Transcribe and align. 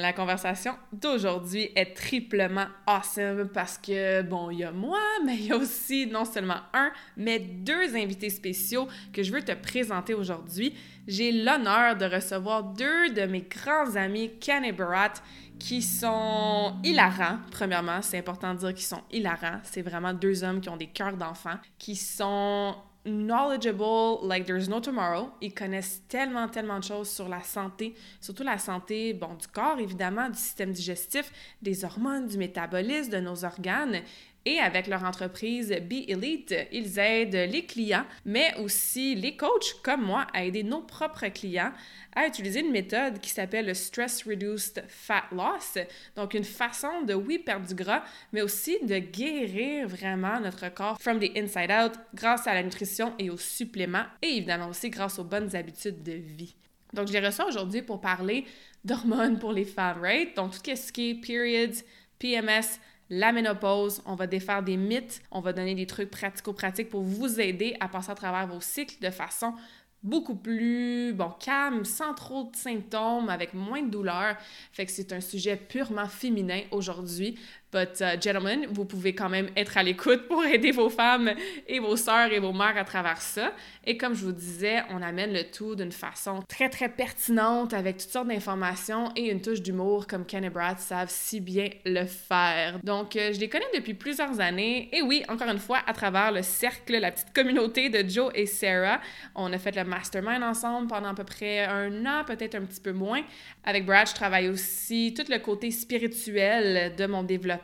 La 0.00 0.12
conversation 0.12 0.76
d'aujourd'hui 0.92 1.70
est 1.74 1.94
triplement 1.94 2.66
awesome 2.86 3.48
parce 3.48 3.78
que, 3.78 4.22
bon, 4.22 4.50
il 4.50 4.58
y 4.60 4.64
a 4.64 4.72
moi, 4.72 5.00
mais 5.24 5.36
il 5.36 5.46
y 5.46 5.52
a 5.52 5.56
aussi 5.56 6.06
non 6.06 6.24
seulement 6.24 6.60
un, 6.72 6.90
mais 7.16 7.38
deux 7.38 7.96
invités 7.96 8.30
spéciaux 8.30 8.88
que 9.12 9.22
je 9.22 9.32
veux 9.32 9.42
te 9.42 9.52
présenter 9.52 10.14
aujourd'hui. 10.14 10.74
J'ai 11.06 11.30
l'honneur 11.30 11.96
de 11.96 12.04
recevoir 12.04 12.64
deux 12.64 13.10
de 13.10 13.22
mes 13.22 13.42
grands 13.42 13.94
amis, 13.96 14.32
Ken 14.40 14.64
et 14.64 14.72
Barat, 14.72 15.14
qui 15.58 15.82
sont 15.82 16.74
hilarants. 16.84 17.38
Premièrement, 17.50 18.02
c'est 18.02 18.18
important 18.18 18.54
de 18.54 18.58
dire 18.58 18.74
qu'ils 18.74 18.86
sont 18.86 19.02
hilarants. 19.10 19.60
C'est 19.62 19.82
vraiment 19.82 20.12
deux 20.12 20.44
hommes 20.44 20.60
qui 20.60 20.68
ont 20.68 20.76
des 20.76 20.88
cœurs 20.88 21.16
d'enfants, 21.16 21.58
qui 21.78 21.96
sont 21.96 22.74
knowledgeable 23.06 24.20
like 24.22 24.46
there's 24.46 24.68
no 24.68 24.80
tomorrow. 24.80 25.30
Ils 25.40 25.54
connaissent 25.54 26.02
tellement, 26.08 26.48
tellement 26.48 26.78
de 26.78 26.84
choses 26.84 27.08
sur 27.08 27.28
la 27.28 27.42
santé, 27.42 27.94
surtout 28.20 28.42
la 28.42 28.58
santé, 28.58 29.14
bon, 29.14 29.34
du 29.34 29.46
corps, 29.46 29.78
évidemment, 29.78 30.28
du 30.28 30.38
système 30.38 30.72
digestif, 30.72 31.32
des 31.62 31.84
hormones, 31.84 32.26
du 32.26 32.36
métabolisme, 32.36 33.10
de 33.10 33.20
nos 33.20 33.44
organes. 33.44 34.02
Et 34.48 34.60
avec 34.60 34.86
leur 34.86 35.02
entreprise 35.02 35.70
Be 35.70 36.08
Elite, 36.08 36.54
ils 36.70 37.00
aident 37.00 37.50
les 37.50 37.66
clients, 37.66 38.06
mais 38.24 38.56
aussi 38.58 39.16
les 39.16 39.36
coachs 39.36 39.74
comme 39.82 40.02
moi 40.02 40.24
à 40.32 40.44
aider 40.44 40.62
nos 40.62 40.82
propres 40.82 41.26
clients 41.28 41.72
à 42.14 42.28
utiliser 42.28 42.60
une 42.60 42.70
méthode 42.70 43.20
qui 43.20 43.30
s'appelle 43.30 43.66
le 43.66 43.74
Stress 43.74 44.22
Reduced 44.24 44.84
Fat 44.88 45.24
Loss. 45.32 45.78
Donc, 46.14 46.32
une 46.32 46.44
façon 46.44 47.02
de, 47.02 47.12
oui, 47.12 47.38
perdre 47.38 47.66
du 47.66 47.74
gras, 47.74 48.04
mais 48.32 48.40
aussi 48.40 48.78
de 48.82 48.98
guérir 48.98 49.88
vraiment 49.88 50.40
notre 50.40 50.72
corps 50.72 50.96
from 51.00 51.18
the 51.18 51.36
inside 51.36 51.70
out 51.70 51.92
grâce 52.14 52.46
à 52.46 52.54
la 52.54 52.62
nutrition 52.62 53.14
et 53.18 53.28
aux 53.28 53.36
suppléments 53.36 54.06
et 54.22 54.36
évidemment 54.36 54.68
aussi 54.68 54.90
grâce 54.90 55.18
aux 55.18 55.24
bonnes 55.24 55.54
habitudes 55.54 56.02
de 56.04 56.12
vie. 56.12 56.54
Donc, 56.94 57.08
j'ai 57.08 57.20
reçu 57.20 57.42
aujourd'hui 57.42 57.82
pour 57.82 58.00
parler 58.00 58.46
d'hormones 58.84 59.38
pour 59.38 59.52
les 59.52 59.64
femmes, 59.64 60.00
right? 60.00 60.34
Donc, 60.36 60.52
tout 60.52 60.76
ce 60.76 60.92
qui 60.92 61.10
est 61.10 61.14
periods, 61.14 61.82
PMS, 62.18 62.78
la 63.10 63.32
ménopause, 63.32 64.02
on 64.06 64.14
va 64.14 64.26
défaire 64.26 64.62
des 64.62 64.76
mythes, 64.76 65.22
on 65.30 65.40
va 65.40 65.52
donner 65.52 65.74
des 65.74 65.86
trucs 65.86 66.10
pratico-pratiques 66.10 66.90
pour 66.90 67.02
vous 67.02 67.40
aider 67.40 67.76
à 67.80 67.88
passer 67.88 68.10
à 68.10 68.14
travers 68.14 68.46
vos 68.46 68.60
cycles 68.60 68.96
de 69.00 69.10
façon 69.10 69.54
beaucoup 70.02 70.36
plus, 70.36 71.12
bon, 71.12 71.30
calme, 71.40 71.84
sans 71.84 72.14
trop 72.14 72.44
de 72.44 72.56
symptômes, 72.56 73.28
avec 73.28 73.54
moins 73.54 73.82
de 73.82 73.90
douleur. 73.90 74.36
Fait 74.72 74.86
que 74.86 74.92
c'est 74.92 75.12
un 75.12 75.20
sujet 75.20 75.56
purement 75.56 76.08
féminin 76.08 76.60
aujourd'hui. 76.70 77.38
But, 77.72 78.00
uh, 78.00 78.16
gentlemen, 78.20 78.66
vous 78.70 78.84
pouvez 78.84 79.12
quand 79.12 79.28
même 79.28 79.50
être 79.56 79.76
à 79.76 79.82
l'écoute 79.82 80.28
pour 80.28 80.44
aider 80.44 80.70
vos 80.70 80.88
femmes 80.88 81.32
et 81.66 81.80
vos 81.80 81.96
sœurs 81.96 82.32
et 82.32 82.38
vos 82.38 82.52
mères 82.52 82.76
à 82.76 82.84
travers 82.84 83.20
ça. 83.20 83.52
Et 83.84 83.96
comme 83.96 84.14
je 84.14 84.24
vous 84.24 84.32
disais, 84.32 84.82
on 84.90 85.02
amène 85.02 85.32
le 85.32 85.50
tout 85.50 85.74
d'une 85.74 85.90
façon 85.90 86.42
très, 86.48 86.68
très 86.68 86.88
pertinente 86.88 87.74
avec 87.74 87.96
toutes 87.96 88.10
sortes 88.10 88.28
d'informations 88.28 89.10
et 89.16 89.30
une 89.30 89.40
touche 89.40 89.62
d'humour 89.62 90.06
comme 90.06 90.24
Ken 90.24 90.44
et 90.44 90.50
Brad 90.50 90.78
savent 90.78 91.10
si 91.10 91.40
bien 91.40 91.68
le 91.84 92.06
faire. 92.06 92.78
Donc, 92.84 93.16
euh, 93.16 93.32
je 93.32 93.40
les 93.40 93.48
connais 93.48 93.66
depuis 93.74 93.94
plusieurs 93.94 94.38
années. 94.38 94.88
Et 94.92 95.02
oui, 95.02 95.24
encore 95.28 95.48
une 95.48 95.58
fois, 95.58 95.80
à 95.88 95.92
travers 95.92 96.30
le 96.30 96.42
cercle, 96.42 96.96
la 96.96 97.10
petite 97.10 97.32
communauté 97.34 97.88
de 97.90 98.08
Joe 98.08 98.30
et 98.36 98.46
Sarah, 98.46 99.00
on 99.34 99.52
a 99.52 99.58
fait 99.58 99.74
le 99.74 99.82
mastermind 99.82 100.44
ensemble 100.44 100.86
pendant 100.86 101.08
à 101.08 101.14
peu 101.14 101.24
près 101.24 101.64
un 101.64 102.06
an, 102.06 102.24
peut-être 102.24 102.54
un 102.54 102.62
petit 102.62 102.80
peu 102.80 102.92
moins. 102.92 103.22
Avec 103.64 103.84
Brad, 103.84 104.08
je 104.08 104.14
travaille 104.14 104.48
aussi 104.48 105.14
tout 105.16 105.24
le 105.28 105.38
côté 105.38 105.72
spirituel 105.72 106.94
de 106.94 107.06
mon 107.06 107.24
développement 107.24 107.55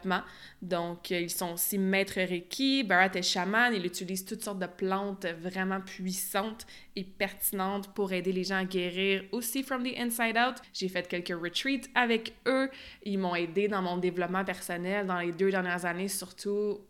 donc, 0.60 1.10
euh, 1.10 1.20
ils 1.20 1.30
sont 1.30 1.52
aussi 1.52 1.78
maîtres 1.78 2.20
Reiki. 2.20 2.84
Barat 2.84 3.10
est 3.14 3.22
chaman. 3.22 3.72
Il 3.74 3.84
utilise 3.84 4.24
toutes 4.24 4.42
sortes 4.42 4.58
de 4.58 4.66
plantes 4.66 5.26
vraiment 5.40 5.80
puissantes 5.80 6.66
et 6.96 7.04
pertinentes 7.04 7.88
pour 7.94 8.12
aider 8.12 8.32
les 8.32 8.44
gens 8.44 8.58
à 8.58 8.64
guérir 8.64 9.24
aussi 9.32 9.62
from 9.62 9.82
the 9.82 9.96
inside 9.98 10.36
out. 10.36 10.56
J'ai 10.72 10.88
fait 10.88 11.08
quelques 11.08 11.36
retreats 11.40 11.88
avec 11.94 12.34
eux. 12.46 12.70
Ils 13.04 13.18
m'ont 13.18 13.34
aidé 13.34 13.68
dans 13.68 13.82
mon 13.82 13.96
développement 13.96 14.44
personnel 14.44 15.06
dans 15.06 15.18
les 15.18 15.32
deux 15.32 15.50
dernières 15.50 15.84
années, 15.84 16.08
surtout 16.08 16.80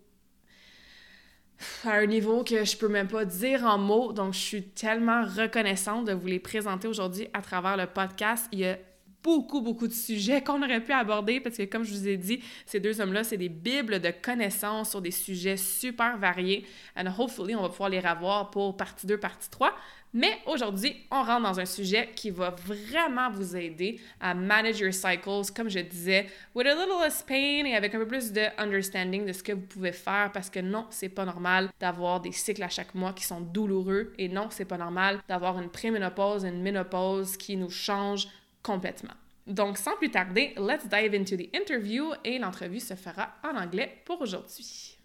à 1.85 1.93
un 1.93 2.07
niveau 2.07 2.45
que 2.45 2.65
je 2.65 2.77
peux 2.77 2.89
même 2.89 3.09
pas 3.09 3.25
dire 3.25 3.65
en 3.65 3.79
mots. 3.79 4.13
Donc, 4.13 4.35
je 4.35 4.39
suis 4.39 4.63
tellement 4.63 5.23
reconnaissante 5.23 6.07
de 6.07 6.13
vous 6.13 6.27
les 6.27 6.41
présenter 6.41 6.89
aujourd'hui 6.89 7.29
à 7.33 7.41
travers 7.41 7.77
le 7.77 7.87
podcast. 7.87 8.49
Il 8.53 8.61
y 8.61 8.67
a 8.67 8.79
beaucoup, 9.23 9.61
beaucoup 9.61 9.89
de 9.89 9.93
sujets 9.93 10.41
qu'on 10.45 10.63
aurait 10.63 10.81
pu 10.81 10.93
aborder 10.93 11.41
parce 11.41 11.57
que, 11.57 11.65
comme 11.65 11.85
je 11.85 11.93
vous 11.93 12.09
ai 12.09 12.17
dit, 12.17 12.41
ces 12.67 12.81
deux 12.81 13.01
hommes-là, 13.01 13.25
c'est 13.25 13.37
des 13.37 13.49
bibles 13.49 14.01
de 14.01 14.11
connaissances 14.11 14.91
sur 14.91 15.01
des 15.01 15.11
sujets 15.11 15.57
super 15.57 16.17
variés. 16.19 16.67
And 16.97 17.07
hopefully, 17.19 17.55
on 17.55 17.63
va 17.63 17.69
pouvoir 17.69 17.89
les 17.89 18.01
revoir 18.01 18.51
pour 18.51 18.77
partie 18.77 19.07
2, 19.07 19.19
partie 19.19 19.51
3. 19.51 19.73
Mais 20.15 20.39
aujourd'hui, 20.47 20.95
on 21.11 21.23
rentre 21.23 21.43
dans 21.43 21.59
un 21.59 21.65
sujet 21.65 22.11
qui 22.15 22.31
va 22.31 22.51
vraiment 22.51 23.31
vous 23.31 23.57
aider 23.57 23.99
à 24.21 24.35
manage 24.35 24.79
your 24.79 24.93
cycles, 24.93 25.51
comme 25.57 25.71
je 25.71 25.79
disais, 25.79 26.27
with 26.55 26.67
a 26.67 26.75
little 26.75 27.01
less 27.03 27.23
pain 27.23 27.65
et 27.65 27.75
avec 27.75 27.95
un 27.95 27.99
peu 27.99 28.07
plus 28.07 28.31
de 28.31 28.43
understanding 28.59 29.25
de 29.25 29.33
ce 29.33 29.43
que 29.43 29.53
vous 29.53 29.63
pouvez 29.63 29.93
faire 29.93 30.31
parce 30.31 30.51
que 30.51 30.61
non, 30.61 30.85
c'est 30.91 31.09
pas 31.09 31.25
normal 31.25 31.71
d'avoir 31.81 32.21
des 32.21 32.33
cycles 32.33 32.63
à 32.63 32.69
chaque 32.69 32.95
mois 32.95 33.15
qui 33.15 33.25
sont 33.25 33.41
douloureux 33.41 34.13
et 34.19 34.29
non, 34.29 34.49
c'est 34.51 34.67
pas 34.67 34.77
normal 34.77 35.19
d'avoir 35.29 35.59
une 35.59 35.71
préménopause, 35.71 36.45
une 36.45 36.61
ménopause 36.61 37.39
qui 37.39 37.57
nous 37.57 37.71
change 37.71 38.29
complètement. 38.63 39.15
Donc, 39.47 39.77
sans 39.77 39.97
plus 39.97 40.11
tarder, 40.11 40.55
let's 40.57 40.87
dive 40.87 41.15
into 41.15 41.37
the 41.37 41.51
interview 41.53 42.13
et 42.25 42.39
l'entrevue 42.39 42.81
se 42.81 42.95
fera 42.95 43.31
en 43.43 43.57
anglais 43.57 43.91
pour 44.05 44.21
aujourd'hui. 44.21 44.97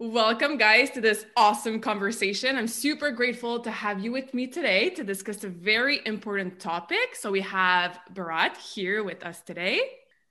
Welcome, 0.00 0.56
guys, 0.56 0.90
to 0.94 1.00
this 1.00 1.26
awesome 1.36 1.80
conversation. 1.80 2.56
I'm 2.56 2.66
super 2.66 3.12
grateful 3.12 3.60
to 3.60 3.70
have 3.70 4.00
you 4.00 4.10
with 4.10 4.34
me 4.34 4.48
today 4.48 4.90
to 4.90 5.04
discuss 5.04 5.44
a 5.44 5.48
very 5.48 6.00
important 6.04 6.58
topic. 6.58 7.14
So, 7.14 7.30
we 7.30 7.42
have 7.42 8.00
Bharat 8.12 8.56
here 8.56 9.04
with 9.04 9.24
us 9.24 9.40
today. 9.42 9.80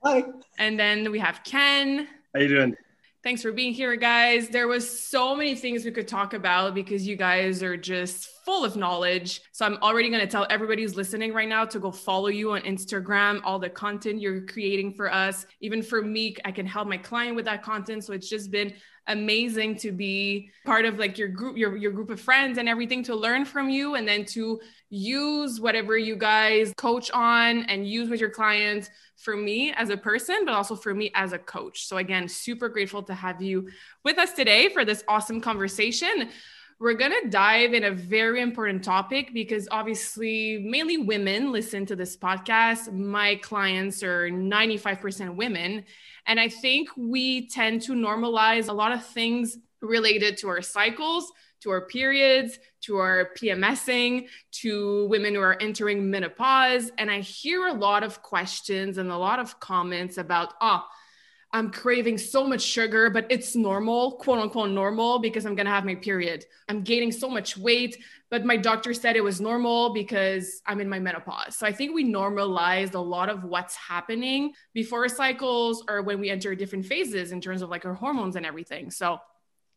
Hi. 0.04 0.26
And 0.60 0.78
then 0.78 1.10
we 1.12 1.20
have 1.20 1.42
Ken. 1.46 2.08
How 2.36 2.42
you 2.42 2.50
doing? 2.50 2.76
Thanks 3.24 3.44
for 3.44 3.52
being 3.52 3.72
here, 3.72 3.96
guys. 3.98 4.50
There 4.50 4.68
was 4.68 5.00
so 5.00 5.36
many 5.36 5.54
things 5.54 5.86
we 5.86 5.92
could 5.92 6.08
talk 6.08 6.34
about 6.34 6.74
because 6.74 7.06
you 7.06 7.16
guys 7.16 7.62
are 7.62 7.78
just 7.78 8.30
full 8.44 8.66
of 8.66 8.76
knowledge. 8.76 9.42
So 9.52 9.64
I'm 9.64 9.78
already 9.84 10.10
going 10.10 10.22
to 10.22 10.28
tell 10.28 10.48
everybody 10.50 10.82
who's 10.82 10.96
listening 10.96 11.32
right 11.32 11.48
now 11.48 11.64
to 11.66 11.80
go 11.80 11.92
follow 11.92 12.30
you 12.30 12.54
on 12.54 12.62
Instagram, 12.62 13.40
all 13.44 13.60
the 13.60 13.70
content 13.70 14.20
you're 14.22 14.42
creating 14.48 14.96
for 14.96 15.14
us. 15.14 15.46
Even 15.60 15.84
for 15.84 16.02
me, 16.02 16.36
I 16.46 16.52
can 16.52 16.66
help 16.66 16.88
my 16.88 16.98
client 16.98 17.36
with 17.36 17.46
that 17.46 17.62
content. 17.62 18.04
So 18.04 18.14
it's 18.14 18.28
just 18.28 18.50
been 18.50 18.74
amazing 19.08 19.76
to 19.76 19.92
be 19.92 20.50
part 20.64 20.86
of 20.86 21.00
like 21.00 21.18
your 21.18 21.28
group 21.28 21.58
your, 21.58 21.76
your 21.76 21.92
group 21.92 22.10
of 22.10 22.20
friends 22.20 22.58
and 22.58 22.70
everything 22.70 23.04
to 23.04 23.16
learn 23.16 23.46
from 23.46 23.70
you 23.70 23.96
and 23.96 24.08
then 24.08 24.24
to 24.24 24.60
use 24.90 25.60
whatever 25.60 25.98
you 25.98 26.16
guys 26.16 26.74
coach 26.78 27.10
on 27.12 27.64
and 27.64 27.88
use 27.88 28.10
with 28.10 28.20
your 28.20 28.30
clients 28.30 28.90
for 29.18 29.36
me 29.36 29.74
as 29.74 29.90
a 29.90 29.98
person 29.98 30.46
but 30.46 30.54
also 30.54 30.76
for 30.76 30.94
me 30.94 31.12
as 31.16 31.34
a 31.34 31.40
coach. 31.40 31.88
So 31.88 31.98
again 31.98 32.28
super 32.28 32.70
grateful 32.70 33.02
to 33.04 33.14
have 33.14 33.42
you 33.42 33.70
with 34.04 34.18
us 34.18 34.34
today 34.34 34.70
for 34.70 34.86
this 34.86 35.04
awesome 35.08 35.42
conversation. 35.42 36.30
We're 36.80 36.96
going 36.96 37.14
to 37.22 37.30
dive 37.30 37.76
in 37.76 37.84
a 37.84 37.92
very 37.92 38.42
important 38.42 38.84
topic 38.84 39.36
because 39.36 39.68
obviously 39.70 40.58
mainly 40.58 40.98
women 40.98 41.52
listen 41.52 41.86
to 41.86 41.96
this 41.96 42.18
podcast. 42.18 42.92
My 42.92 43.36
clients 43.36 44.02
are 44.02 44.32
95% 44.32 45.36
women 45.36 45.86
and 46.28 46.40
I 46.40 46.50
think 46.50 46.90
we 46.98 47.48
tend 47.48 47.82
to 47.84 47.94
normalize 47.94 48.70
a 48.70 48.74
lot 48.74 48.92
of 48.92 49.06
things 49.06 49.58
related 49.82 50.38
to 50.38 50.48
our 50.48 50.62
cycles, 50.62 51.32
to 51.62 51.70
our 51.70 51.86
periods, 51.88 52.60
to 52.82 52.98
our 52.98 53.32
PMSing, 53.38 54.28
to 54.52 55.06
women 55.08 55.36
who 55.36 55.42
are 55.42 55.58
entering 55.62 56.10
menopause. 56.10 56.92
And 56.98 57.10
I 57.10 57.20
hear 57.20 57.68
a 57.68 57.74
lot 57.74 58.04
of 58.04 58.22
questions 58.22 58.98
and 58.98 59.12
a 59.12 59.18
lot 59.18 59.40
of 59.40 59.60
comments 59.60 60.18
about, 60.18 60.54
oh, 60.62 60.84
I'm 61.54 61.70
craving 61.70 62.18
so 62.18 62.48
much 62.48 62.62
sugar, 62.62 63.10
but 63.10 63.28
it's 63.30 63.56
normal, 63.56 64.14
quote 64.14 64.40
unquote 64.40 64.72
normal, 64.72 65.20
because 65.20 65.46
I'm 65.46 65.56
gonna 65.56 65.70
have 65.70 65.86
my 65.86 65.96
period. 65.96 66.46
I'm 66.70 66.82
gaining 66.82 67.12
so 67.12 67.30
much 67.30 67.58
weight, 67.58 67.98
but 68.32 68.46
my 68.46 68.56
doctor 68.56 68.94
said 68.94 69.18
it 69.18 69.24
was 69.24 69.42
normal 69.42 69.94
because 69.94 70.62
I'm 70.66 70.80
in 70.80 70.88
my 70.88 71.00
menopause. 71.00 71.58
So 71.58 71.68
I 71.68 71.74
think 71.74 71.94
we 71.94 72.06
normalized 72.06 72.96
a 72.96 73.00
lot 73.00 73.28
of 73.28 73.44
what's 73.44 73.76
happening 73.76 74.54
before 74.74 75.08
cycles 75.10 75.84
or 75.90 76.02
when 76.02 76.20
we 76.22 76.30
enter 76.30 76.56
different 76.56 76.86
phases 76.86 77.34
in 77.34 77.42
terms 77.42 77.62
of 77.62 77.70
like 77.70 77.86
our 77.86 77.94
hormones 77.94 78.38
and 78.38 78.46
everything. 78.46 78.90
So 78.90 79.20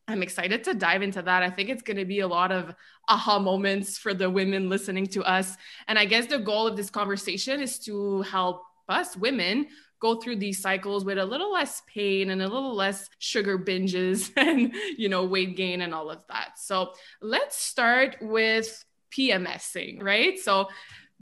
I'm 0.06 0.23
excited 0.23 0.62
to 0.65 0.75
dive 0.75 1.03
into 1.03 1.21
that. 1.21 1.43
I 1.43 1.51
think 1.51 1.69
it's 1.69 1.83
going 1.83 1.97
to 1.97 2.05
be 2.05 2.21
a 2.21 2.29
lot 2.29 2.53
of 2.53 2.73
aha 3.09 3.41
moments 3.41 3.99
for 3.99 4.15
the 4.15 4.31
women 4.31 4.69
listening 4.69 5.09
to 5.09 5.25
us. 5.25 5.56
And 5.89 5.99
I 5.99 6.05
guess 6.05 6.27
the 6.27 6.39
goal 6.39 6.69
of 6.69 6.77
this 6.77 6.91
conversation 6.91 7.61
is 7.61 7.81
to 7.81 8.23
help 8.23 8.62
us 8.89 9.17
women 9.17 9.67
go 10.05 10.21
through 10.21 10.37
these 10.37 10.61
cycles 10.61 11.03
with 11.03 11.17
a 11.17 11.25
little 11.25 11.51
less 11.51 11.81
pain 11.87 12.29
and 12.29 12.43
a 12.43 12.49
little 12.49 12.75
less 12.75 13.09
sugar 13.19 13.59
binges 13.59 14.31
and 14.37 14.75
you 14.99 15.09
know 15.09 15.25
weight 15.25 15.56
gain 15.56 15.81
and 15.81 15.95
all 15.95 16.11
of 16.11 16.21
that. 16.29 16.59
So 16.59 16.93
let's 17.23 17.56
start 17.56 18.19
with 18.21 18.85
pmsing 19.17 20.03
right? 20.03 20.39
So 20.39 20.69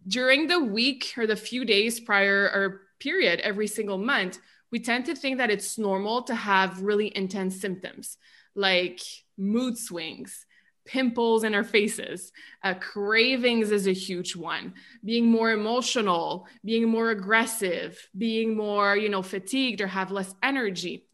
during 0.09 0.49
the 0.49 0.59
week 0.59 1.15
or 1.17 1.29
the 1.29 1.37
few 1.37 1.65
days 1.65 2.01
prior 2.01 2.51
or 2.57 2.81
period 2.99 3.39
every 3.41 3.69
single 3.69 3.99
month 3.99 4.39
we 4.73 4.81
tend 4.81 5.05
to 5.05 5.15
think 5.15 5.39
that 5.39 5.51
it's 5.51 5.79
normal 5.79 6.23
to 6.23 6.35
have 6.35 6.83
really 6.83 7.13
intense 7.15 7.61
symptoms 7.61 8.17
like 8.57 9.01
mood 9.37 9.79
swings 9.79 10.47
pimples 10.85 11.45
in 11.45 11.55
our 11.55 11.65
faces. 11.65 12.33
Uh, 12.63 12.75
cravings 12.75 13.71
is 13.71 13.87
a 13.87 13.93
huge 13.93 14.35
one. 14.35 14.75
Being 15.05 15.27
more 15.27 15.51
emotional, 15.51 16.47
being 16.65 16.89
more 16.89 17.11
aggressive, 17.11 18.09
being 18.17 18.57
more, 18.57 18.97
you 18.97 19.09
know, 19.09 19.23
fatigued 19.23 19.81
or 19.81 19.87
have 19.87 20.11
less 20.11 20.35
energy. 20.43 21.07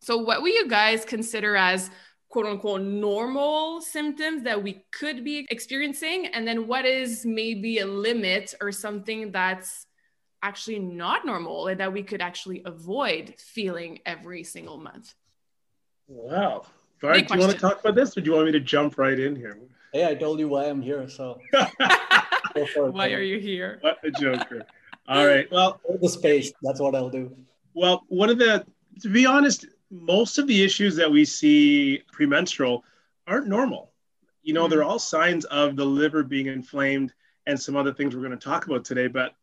So, 0.00 0.16
what 0.16 0.42
would 0.42 0.52
you 0.52 0.68
guys 0.68 1.04
consider 1.04 1.56
as 1.56 1.90
quote 2.30 2.46
unquote 2.46 2.82
normal 2.82 3.80
symptoms 3.80 4.44
that 4.44 4.62
we 4.62 4.84
could 4.92 5.24
be 5.24 5.46
experiencing? 5.50 6.26
And 6.26 6.46
then 6.46 6.66
what 6.66 6.86
is 6.86 7.26
maybe 7.26 7.78
a 7.78 7.86
limit 7.86 8.54
or 8.60 8.72
something 8.72 9.32
that's 9.32 9.86
actually 10.42 10.78
not 10.78 11.26
normal 11.26 11.68
and 11.68 11.80
that 11.80 11.92
we 11.92 12.02
could 12.02 12.22
actually 12.22 12.62
avoid 12.64 13.34
feeling 13.38 14.00
every 14.06 14.42
single 14.42 14.78
month? 14.78 15.14
Wow. 16.08 16.64
All 17.02 17.08
right, 17.08 17.26
do 17.26 17.34
you 17.34 17.40
want 17.40 17.52
to 17.52 17.58
talk 17.58 17.80
about 17.80 17.94
this 17.94 18.14
or 18.16 18.20
do 18.20 18.30
you 18.30 18.36
want 18.36 18.46
me 18.46 18.52
to 18.52 18.60
jump 18.60 18.98
right 18.98 19.18
in 19.18 19.34
here? 19.34 19.58
Hey, 19.92 20.06
I 20.06 20.14
told 20.14 20.38
you 20.38 20.48
why 20.48 20.66
I'm 20.66 20.82
here, 20.82 21.08
so. 21.08 21.40
why 22.74 23.12
are 23.12 23.22
you 23.22 23.38
here? 23.38 23.78
What 23.80 23.98
a 24.04 24.10
joker. 24.10 24.66
All 25.08 25.26
right, 25.26 25.50
well. 25.50 25.80
The 26.00 26.08
space, 26.10 26.52
that's 26.62 26.78
what 26.78 26.94
I'll 26.94 27.08
do. 27.08 27.34
Well, 27.72 28.04
one 28.08 28.28
of 28.28 28.38
the, 28.38 28.66
to 29.00 29.08
be 29.08 29.24
honest, 29.24 29.64
most 29.90 30.36
of 30.36 30.46
the 30.46 30.62
issues 30.62 30.94
that 30.96 31.10
we 31.10 31.24
see 31.24 32.02
premenstrual 32.12 32.84
aren't 33.26 33.46
normal. 33.46 33.92
You 34.42 34.52
know, 34.52 34.64
mm-hmm. 34.64 34.70
they're 34.70 34.84
all 34.84 34.98
signs 34.98 35.46
of 35.46 35.76
the 35.76 35.86
liver 35.86 36.22
being 36.22 36.46
inflamed 36.46 37.14
and 37.46 37.58
some 37.58 37.76
other 37.76 37.94
things 37.94 38.14
we're 38.14 38.26
going 38.26 38.38
to 38.38 38.44
talk 38.44 38.66
about 38.66 38.84
today. 38.84 39.06
But 39.06 39.34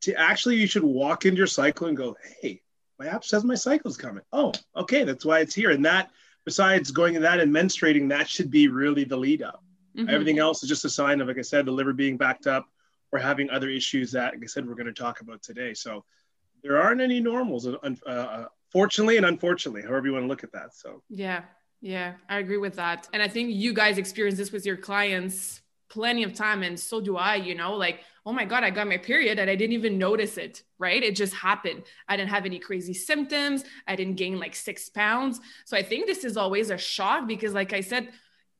to 0.00 0.14
actually, 0.14 0.56
you 0.56 0.66
should 0.66 0.82
walk 0.82 1.26
into 1.26 1.38
your 1.38 1.46
cycle 1.46 1.86
and 1.86 1.96
go, 1.96 2.16
hey, 2.42 2.60
my 2.98 3.06
app 3.06 3.24
says 3.24 3.44
my 3.44 3.54
cycle's 3.54 3.96
coming. 3.96 4.24
Oh, 4.32 4.52
okay, 4.74 5.04
that's 5.04 5.24
why 5.24 5.38
it's 5.40 5.54
here. 5.54 5.70
And 5.70 5.84
that 5.84 6.10
besides 6.48 6.90
going 6.90 7.14
in 7.14 7.20
that 7.20 7.40
and 7.40 7.54
menstruating, 7.54 8.08
that 8.08 8.26
should 8.26 8.50
be 8.50 8.68
really 8.68 9.04
the 9.04 9.14
lead 9.14 9.42
up. 9.42 9.62
Mm-hmm. 9.94 10.08
Everything 10.08 10.38
else 10.38 10.62
is 10.62 10.68
just 10.70 10.82
a 10.86 10.88
sign 10.88 11.20
of, 11.20 11.28
like 11.28 11.36
I 11.36 11.42
said, 11.42 11.66
the 11.66 11.70
liver 11.70 11.92
being 11.92 12.16
backed 12.16 12.46
up 12.46 12.64
or 13.12 13.18
having 13.18 13.50
other 13.50 13.68
issues 13.68 14.12
that, 14.12 14.32
like 14.32 14.44
I 14.44 14.46
said, 14.46 14.66
we're 14.66 14.74
going 14.74 14.86
to 14.86 14.94
talk 14.94 15.20
about 15.20 15.42
today. 15.42 15.74
So 15.74 16.06
there 16.62 16.80
aren't 16.80 17.02
any 17.02 17.20
normals, 17.20 17.66
uh, 17.66 17.76
uh, 18.06 18.46
fortunately 18.72 19.18
and 19.18 19.26
unfortunately, 19.26 19.82
however 19.82 20.06
you 20.06 20.14
want 20.14 20.24
to 20.24 20.26
look 20.26 20.42
at 20.42 20.52
that. 20.52 20.74
So 20.74 21.02
yeah, 21.10 21.42
yeah, 21.82 22.14
I 22.30 22.38
agree 22.38 22.56
with 22.56 22.76
that. 22.76 23.08
And 23.12 23.22
I 23.22 23.28
think 23.28 23.50
you 23.54 23.74
guys 23.74 23.98
experience 23.98 24.38
this 24.38 24.50
with 24.50 24.64
your 24.64 24.78
clients 24.78 25.60
plenty 25.88 26.22
of 26.22 26.34
time, 26.34 26.62
and 26.62 26.78
so 26.78 27.00
do 27.00 27.16
I. 27.16 27.36
You 27.36 27.54
know, 27.54 27.74
like 27.74 28.00
oh 28.28 28.32
my 28.32 28.44
God, 28.44 28.62
I 28.62 28.68
got 28.68 28.86
my 28.86 28.98
period 28.98 29.38
and 29.38 29.48
I 29.48 29.54
didn't 29.54 29.72
even 29.72 29.96
notice 29.96 30.36
it, 30.36 30.62
right? 30.78 31.02
It 31.02 31.16
just 31.16 31.32
happened. 31.32 31.84
I 32.08 32.14
didn't 32.18 32.28
have 32.28 32.44
any 32.44 32.58
crazy 32.58 32.92
symptoms. 32.92 33.64
I 33.86 33.96
didn't 33.96 34.16
gain 34.16 34.38
like 34.38 34.54
six 34.54 34.90
pounds. 34.90 35.40
So 35.64 35.78
I 35.78 35.82
think 35.82 36.06
this 36.06 36.24
is 36.24 36.36
always 36.36 36.68
a 36.68 36.76
shock 36.76 37.26
because, 37.26 37.54
like 37.54 37.72
I 37.72 37.80
said, 37.80 38.10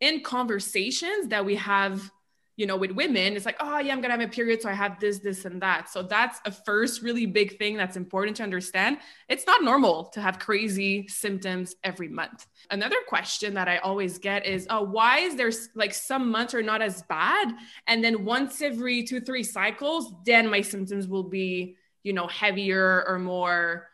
in 0.01 0.23
conversations 0.23 1.29
that 1.29 1.45
we 1.45 1.57
have 1.57 2.11
you 2.59 2.67
know, 2.67 2.77
with 2.77 2.91
women, 2.91 3.37
it's 3.37 3.47
like, 3.47 3.57
oh, 3.61 3.79
yeah, 3.79 3.93
I'm 3.93 4.01
going 4.01 4.11
to 4.11 4.19
have 4.19 4.21
a 4.21 4.27
period. 4.27 4.61
So 4.61 4.69
I 4.69 4.73
have 4.73 4.99
this, 4.99 5.21
this, 5.21 5.45
and 5.45 5.63
that. 5.63 5.89
So 5.89 6.03
that's 6.03 6.41
a 6.45 6.51
first 6.51 7.03
really 7.03 7.25
big 7.25 7.57
thing 7.57 7.77
that's 7.77 7.97
important 7.97 8.37
to 8.39 8.43
understand. 8.43 8.99
It's 9.29 9.47
not 9.47 9.63
normal 9.63 10.07
to 10.07 10.21
have 10.21 10.41
crazy 10.41 11.07
symptoms 11.07 11.77
every 11.85 12.09
month. 12.09 12.49
Another 12.69 12.97
question 13.07 13.55
that 13.55 13.69
I 13.69 13.79
always 13.79 14.19
get 14.19 14.45
is, 14.45 14.67
oh, 14.71 14.83
why 14.83 15.21
is 15.21 15.37
there 15.37 15.53
like 15.77 15.95
some 15.95 16.33
months 16.33 16.53
are 16.53 16.63
not 16.63 16.83
as 16.83 17.03
bad? 17.03 17.55
And 17.87 18.03
then 18.03 18.25
once 18.25 18.61
every 18.61 19.05
two, 19.05 19.21
three 19.21 19.45
cycles, 19.45 20.13
then 20.27 20.51
my 20.51 20.63
symptoms 20.63 21.07
will 21.07 21.23
be, 21.23 21.77
you 22.03 22.13
know, 22.13 22.27
heavier 22.27 23.05
or 23.07 23.21
more 23.21 23.87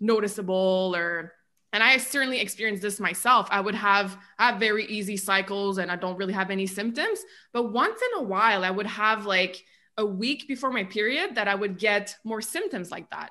noticeable 0.00 0.92
or 0.96 1.34
and 1.72 1.82
I 1.82 1.98
certainly 1.98 2.40
experienced 2.40 2.82
this 2.82 3.00
myself. 3.00 3.48
I 3.50 3.60
would 3.60 3.74
have 3.74 4.16
I 4.38 4.50
have 4.50 4.60
very 4.60 4.86
easy 4.86 5.16
cycles 5.16 5.78
and 5.78 5.90
I 5.90 5.96
don't 5.96 6.16
really 6.16 6.32
have 6.32 6.50
any 6.50 6.66
symptoms, 6.66 7.20
but 7.52 7.72
once 7.72 8.00
in 8.00 8.20
a 8.20 8.26
while 8.26 8.64
I 8.64 8.70
would 8.70 8.86
have 8.86 9.26
like 9.26 9.64
a 9.96 10.06
week 10.06 10.46
before 10.48 10.70
my 10.70 10.84
period 10.84 11.34
that 11.34 11.48
I 11.48 11.54
would 11.54 11.78
get 11.78 12.16
more 12.24 12.40
symptoms 12.40 12.90
like 12.90 13.10
that. 13.10 13.30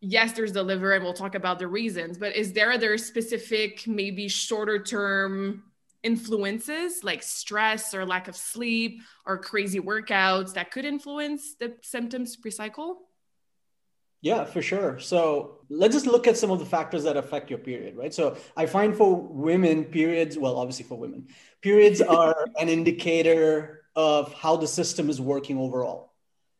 Yes, 0.00 0.32
there's 0.32 0.52
the 0.52 0.62
liver 0.62 0.92
and 0.92 1.04
we'll 1.04 1.14
talk 1.14 1.36
about 1.36 1.60
the 1.60 1.68
reasons, 1.68 2.18
but 2.18 2.34
is 2.34 2.52
there 2.52 2.72
other 2.72 2.98
specific 2.98 3.86
maybe 3.86 4.28
shorter 4.28 4.82
term 4.82 5.62
influences 6.02 7.04
like 7.04 7.22
stress 7.22 7.94
or 7.94 8.04
lack 8.04 8.26
of 8.26 8.34
sleep 8.34 9.00
or 9.24 9.38
crazy 9.38 9.78
workouts 9.78 10.54
that 10.54 10.72
could 10.72 10.84
influence 10.84 11.54
the 11.54 11.76
symptoms 11.82 12.36
pre-cycle? 12.36 13.02
Yeah, 14.22 14.44
for 14.44 14.62
sure. 14.62 15.00
So 15.00 15.58
let's 15.68 15.94
just 15.94 16.06
look 16.06 16.28
at 16.28 16.36
some 16.36 16.52
of 16.52 16.60
the 16.60 16.64
factors 16.64 17.02
that 17.04 17.16
affect 17.16 17.50
your 17.50 17.58
period, 17.58 17.96
right? 17.96 18.14
So 18.14 18.36
I 18.56 18.66
find 18.66 18.96
for 18.96 19.16
women, 19.16 19.84
periods, 19.84 20.38
well, 20.38 20.56
obviously 20.56 20.84
for 20.84 20.96
women, 20.96 21.26
periods 21.60 22.00
are 22.18 22.46
an 22.58 22.68
indicator 22.68 23.82
of 23.96 24.32
how 24.32 24.56
the 24.56 24.68
system 24.68 25.10
is 25.10 25.20
working 25.20 25.58
overall. 25.58 26.12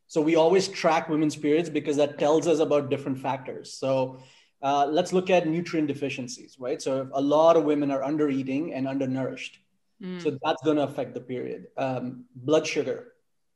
So 0.07 0.21
we 0.21 0.35
always 0.35 0.67
track 0.67 1.07
women's 1.07 1.37
periods 1.37 1.69
because 1.69 1.95
that 1.97 2.19
tells 2.19 2.47
us 2.47 2.59
about 2.59 2.89
different 2.89 3.19
factors. 3.19 3.73
So 3.73 4.19
uh, 4.61 4.85
let's 4.85 5.13
look 5.13 5.29
at 5.29 5.47
nutrient 5.47 5.87
deficiencies, 5.87 6.57
right? 6.59 6.81
So 6.81 7.09
a 7.13 7.21
lot 7.21 7.55
of 7.55 7.63
women 7.63 7.91
are 7.91 8.03
under 8.03 8.29
eating 8.29 8.73
and 8.73 8.87
undernourished. 8.87 9.59
Mm. 10.01 10.21
So 10.21 10.37
that's 10.43 10.61
going 10.63 10.77
to 10.77 10.83
affect 10.83 11.13
the 11.13 11.21
period. 11.21 11.67
Um, 11.77 12.25
blood 12.35 12.67
sugar. 12.67 13.12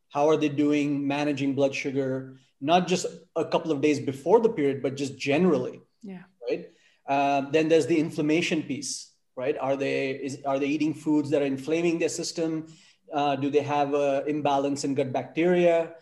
How 0.09 0.29
are 0.29 0.37
they 0.37 0.49
doing 0.49 1.07
managing 1.07 1.55
blood 1.55 1.75
sugar? 1.75 2.37
not 2.59 2.87
just 2.87 3.05
a 3.35 3.45
couple 3.45 3.71
of 3.71 3.81
days 3.81 3.99
before 3.99 4.39
the 4.39 4.49
period, 4.49 4.81
but 4.81 4.95
just 4.95 5.17
generally. 5.17 5.81
Yeah. 6.03 6.23
Right. 6.49 6.69
Um, 7.07 7.49
then 7.51 7.69
there's 7.69 7.87
the 7.87 7.99
inflammation 7.99 8.63
piece, 8.63 9.11
right? 9.35 9.57
Are 9.59 9.75
they 9.75 10.11
is 10.11 10.39
are 10.45 10.59
they 10.59 10.67
eating 10.67 10.93
foods 10.93 11.29
that 11.29 11.41
are 11.41 11.45
inflaming 11.45 11.99
their 11.99 12.09
system? 12.09 12.67
Uh, 13.13 13.35
do 13.35 13.49
they 13.49 13.61
have 13.61 13.93
an 13.93 14.27
imbalance 14.27 14.83
in 14.83 14.95
gut 14.95 15.13
bacteria? 15.13 15.93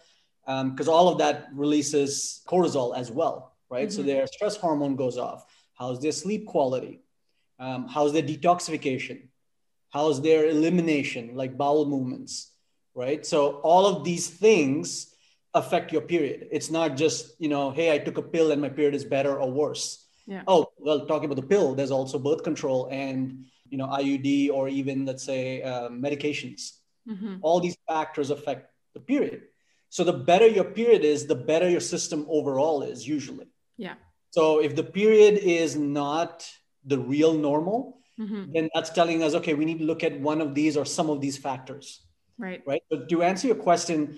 Because 0.46 0.88
um, 0.88 0.94
all 0.94 1.08
of 1.10 1.18
that 1.20 1.48
releases 1.54 2.42
cortisol 2.48 2.96
as 2.96 3.12
well, 3.12 3.56
right? 3.70 3.90
Mm-hmm. 3.90 3.96
So 3.96 4.04
their 4.04 4.28
stress 4.28 4.56
hormone 4.56 4.96
goes 4.96 5.18
off. 5.18 5.46
How's 5.74 6.00
their 6.02 6.12
sleep 6.12 6.46
quality? 6.48 7.02
Um, 7.60 7.88
how's 7.88 8.14
their 8.14 8.24
detoxification? 8.24 9.28
How's 9.90 10.22
their 10.22 10.48
elimination, 10.48 11.36
like 11.36 11.58
bowel 11.58 11.86
movements, 11.86 12.52
right? 12.96 13.26
So 13.26 13.58
all 13.58 13.86
of 13.86 14.04
these 14.04 14.28
things 14.28 15.14
affect 15.54 15.92
your 15.92 16.02
period. 16.02 16.48
It's 16.52 16.72
not 16.72 16.98
just, 16.98 17.36
you 17.40 17.50
know, 17.50 17.72
hey, 17.72 17.94
I 17.94 17.98
took 18.00 18.18
a 18.18 18.22
pill 18.22 18.52
and 18.52 18.62
my 18.62 18.70
period 18.70 18.96
is 18.96 19.06
better 19.06 19.40
or 19.40 19.52
worse. 19.52 20.06
Yeah. 20.26 20.44
Oh, 20.48 20.68
well, 20.78 21.06
talking 21.06 21.26
about 21.26 21.42
the 21.42 21.48
pill, 21.48 21.76
there's 21.76 21.92
also 21.92 22.18
birth 22.18 22.44
control 22.44 22.88
and, 22.92 23.46
you 23.70 23.78
know, 23.78 23.88
IUD 23.88 24.50
or 24.50 24.68
even, 24.68 25.06
let's 25.06 25.24
say, 25.24 25.62
uh, 25.62 25.90
medications. 25.90 26.72
Mm-hmm. 27.08 27.38
All 27.42 27.60
these 27.60 27.78
factors 27.88 28.32
affect 28.32 28.72
the 28.94 29.00
period. 29.00 29.44
So 29.90 30.04
the 30.04 30.14
better 30.14 30.48
your 30.48 30.64
period 30.64 31.06
is, 31.06 31.28
the 31.28 31.36
better 31.36 31.70
your 31.70 31.80
system 31.80 32.26
overall 32.28 32.82
is 32.82 33.08
usually. 33.08 33.48
Yeah. 33.78 33.96
So 34.32 34.60
if 34.60 34.76
the 34.76 34.84
period 34.84 35.38
is 35.38 35.76
not 35.76 36.50
the 36.84 37.00
real 37.00 37.34
normal, 37.34 38.00
mm-hmm. 38.20 38.52
then 38.52 38.70
that's 38.74 38.90
telling 38.90 39.24
us, 39.24 39.36
okay, 39.36 39.54
we 39.54 39.64
need 39.64 39.80
to 39.80 39.86
look 39.86 40.04
at 40.04 40.20
one 40.20 40.42
of 40.42 40.54
these 40.54 40.76
or 40.76 40.86
some 40.86 41.10
of 41.10 41.22
these 41.22 41.38
factors. 41.38 42.05
Right. 42.38 42.62
Right. 42.66 42.84
But 42.90 43.10
to 43.10 43.24
answer 43.24 43.48
your 43.48 43.56
question, 43.56 44.18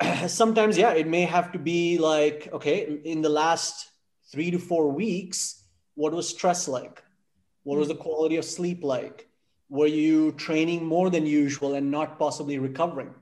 sometimes 0.26 0.76
yeah 0.76 0.92
it 0.92 1.06
may 1.06 1.22
have 1.22 1.52
to 1.52 1.58
be 1.58 1.98
like 1.98 2.48
okay 2.52 3.00
in 3.04 3.22
the 3.22 3.28
last 3.28 3.90
three 4.32 4.50
to 4.50 4.58
four 4.58 4.90
weeks 4.90 5.62
what 5.94 6.12
was 6.12 6.28
stress 6.28 6.66
like 6.66 7.04
what 7.62 7.78
was 7.78 7.88
the 7.88 7.94
hmm. 7.94 8.00
quality 8.00 8.36
of 8.36 8.44
sleep 8.44 8.82
like 8.82 9.28
were 9.68 9.86
you 9.86 10.32
training 10.32 10.84
more 10.84 11.08
than 11.10 11.24
usual 11.24 11.74
and 11.74 11.88
not 11.88 12.18
possibly 12.18 12.58
recovering 12.58 13.14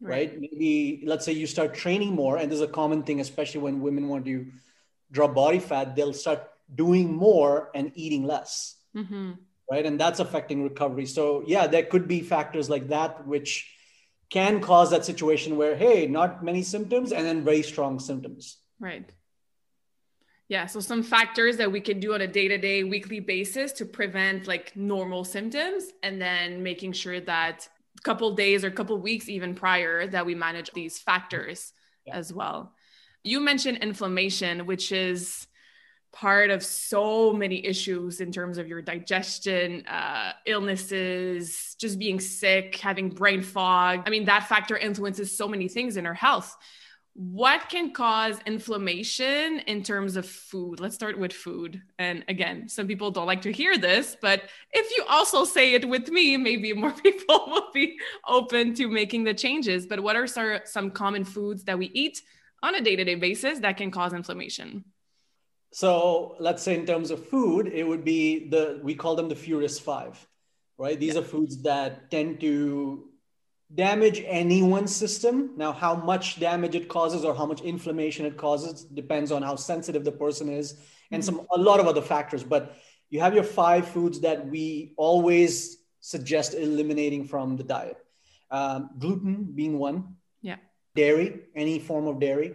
right, 0.00 0.30
right? 0.30 0.40
maybe 0.40 1.04
let's 1.06 1.24
say 1.24 1.30
you 1.30 1.46
start 1.46 1.74
training 1.74 2.12
more 2.14 2.38
and 2.38 2.50
there's 2.50 2.62
a 2.62 2.66
common 2.66 3.02
thing 3.02 3.20
especially 3.20 3.60
when 3.60 3.80
women 3.80 4.08
want 4.08 4.24
to 4.24 4.46
drop 5.12 5.34
body 5.34 5.60
fat 5.60 5.94
they'll 5.94 6.12
start 6.12 6.48
doing 6.74 7.14
more 7.14 7.70
and 7.74 7.92
eating 7.94 8.24
less. 8.24 8.76
Mm-hmm. 8.96 9.32
Right. 9.70 9.86
And 9.86 9.98
that's 9.98 10.20
affecting 10.20 10.62
recovery. 10.62 11.06
So, 11.06 11.42
yeah, 11.46 11.66
there 11.66 11.84
could 11.84 12.06
be 12.06 12.20
factors 12.20 12.68
like 12.68 12.88
that, 12.88 13.26
which 13.26 13.70
can 14.30 14.60
cause 14.60 14.90
that 14.90 15.04
situation 15.04 15.56
where, 15.56 15.76
hey, 15.76 16.06
not 16.06 16.44
many 16.44 16.62
symptoms 16.62 17.12
and 17.12 17.24
then 17.24 17.44
very 17.44 17.62
strong 17.62 17.98
symptoms. 17.98 18.58
Right. 18.78 19.10
Yeah, 20.48 20.66
so 20.66 20.80
some 20.80 21.02
factors 21.02 21.56
that 21.56 21.72
we 21.72 21.80
can 21.80 22.00
do 22.00 22.12
on 22.12 22.20
a 22.20 22.26
day-to-day, 22.26 22.84
weekly 22.84 23.20
basis 23.20 23.72
to 23.72 23.86
prevent 23.86 24.46
like 24.46 24.76
normal 24.76 25.24
symptoms 25.24 25.84
and 26.02 26.20
then 26.20 26.62
making 26.62 26.92
sure 26.92 27.20
that 27.20 27.66
a 27.98 28.02
couple 28.02 28.34
days 28.34 28.64
or 28.64 28.68
a 28.68 28.72
couple 28.72 28.98
weeks 28.98 29.28
even 29.28 29.54
prior 29.54 30.06
that 30.06 30.26
we 30.26 30.34
manage 30.34 30.70
these 30.72 30.98
factors 30.98 31.72
yeah. 32.06 32.16
as 32.16 32.32
well. 32.32 32.74
You 33.22 33.40
mentioned 33.40 33.78
inflammation, 33.78 34.66
which 34.66 34.92
is 34.92 35.46
part 36.14 36.50
of 36.50 36.64
so 36.64 37.32
many 37.32 37.64
issues 37.66 38.20
in 38.20 38.30
terms 38.30 38.56
of 38.56 38.68
your 38.68 38.80
digestion, 38.80 39.84
uh, 39.86 40.32
illnesses, 40.46 41.74
just 41.78 41.98
being 41.98 42.20
sick, 42.20 42.76
having 42.76 43.10
brain 43.10 43.42
fog. 43.42 44.02
I 44.06 44.10
mean, 44.10 44.24
that 44.26 44.48
factor 44.48 44.76
influences 44.76 45.36
so 45.36 45.48
many 45.48 45.66
things 45.66 45.96
in 45.96 46.06
our 46.06 46.14
health. 46.14 46.56
What 47.14 47.68
can 47.68 47.92
cause 47.92 48.38
inflammation 48.46 49.60
in 49.66 49.82
terms 49.82 50.16
of 50.16 50.26
food? 50.26 50.80
Let's 50.80 50.94
start 50.94 51.18
with 51.18 51.32
food. 51.32 51.82
And 51.98 52.24
again, 52.28 52.68
some 52.68 52.86
people 52.86 53.10
don't 53.10 53.26
like 53.26 53.42
to 53.42 53.52
hear 53.52 53.76
this, 53.76 54.16
but 54.20 54.42
if 54.72 54.96
you 54.96 55.04
also 55.08 55.44
say 55.44 55.74
it 55.74 55.88
with 55.88 56.08
me, 56.08 56.36
maybe 56.36 56.72
more 56.74 56.92
people 56.92 57.44
will 57.48 57.70
be 57.74 57.98
open 58.26 58.74
to 58.74 58.88
making 58.88 59.24
the 59.24 59.34
changes. 59.34 59.86
But 59.86 60.00
what 60.00 60.16
are 60.16 60.26
some 60.64 60.90
common 60.92 61.24
foods 61.24 61.64
that 61.64 61.78
we 61.78 61.86
eat 61.86 62.22
on 62.62 62.76
a 62.76 62.80
day 62.80 62.96
to 62.96 63.04
day 63.04 63.16
basis 63.16 63.58
that 63.60 63.76
can 63.76 63.90
cause 63.90 64.12
inflammation? 64.12 64.84
So 65.74 66.36
let's 66.38 66.62
say 66.62 66.76
in 66.76 66.86
terms 66.86 67.10
of 67.10 67.26
food, 67.26 67.66
it 67.66 67.82
would 67.82 68.04
be 68.04 68.48
the 68.48 68.78
we 68.80 68.94
call 68.94 69.16
them 69.16 69.28
the 69.28 69.34
Furious 69.34 69.76
Five, 69.76 70.24
right? 70.78 70.98
These 70.98 71.14
yeah. 71.14 71.20
are 71.20 71.24
foods 71.24 71.62
that 71.62 72.12
tend 72.12 72.40
to 72.42 73.08
damage 73.74 74.22
anyone's 74.24 74.94
system. 74.94 75.50
Now, 75.56 75.72
how 75.72 75.96
much 75.96 76.38
damage 76.38 76.76
it 76.76 76.88
causes 76.88 77.24
or 77.24 77.34
how 77.34 77.44
much 77.44 77.60
inflammation 77.62 78.24
it 78.24 78.36
causes 78.36 78.84
depends 78.84 79.32
on 79.32 79.42
how 79.42 79.56
sensitive 79.56 80.04
the 80.04 80.12
person 80.12 80.48
is 80.48 80.76
and 81.10 81.20
mm-hmm. 81.20 81.38
some 81.38 81.46
a 81.50 81.58
lot 81.58 81.80
of 81.80 81.88
other 81.88 82.02
factors. 82.02 82.44
But 82.44 82.76
you 83.10 83.18
have 83.18 83.34
your 83.34 83.42
five 83.42 83.88
foods 83.88 84.20
that 84.20 84.46
we 84.46 84.94
always 84.96 85.78
suggest 85.98 86.54
eliminating 86.54 87.24
from 87.26 87.56
the 87.56 87.64
diet. 87.64 87.96
Um, 88.48 88.90
gluten 88.96 89.42
being 89.42 89.80
one. 89.80 90.18
Yeah. 90.40 90.58
Dairy, 90.94 91.40
any 91.56 91.80
form 91.80 92.06
of 92.06 92.20
dairy. 92.20 92.54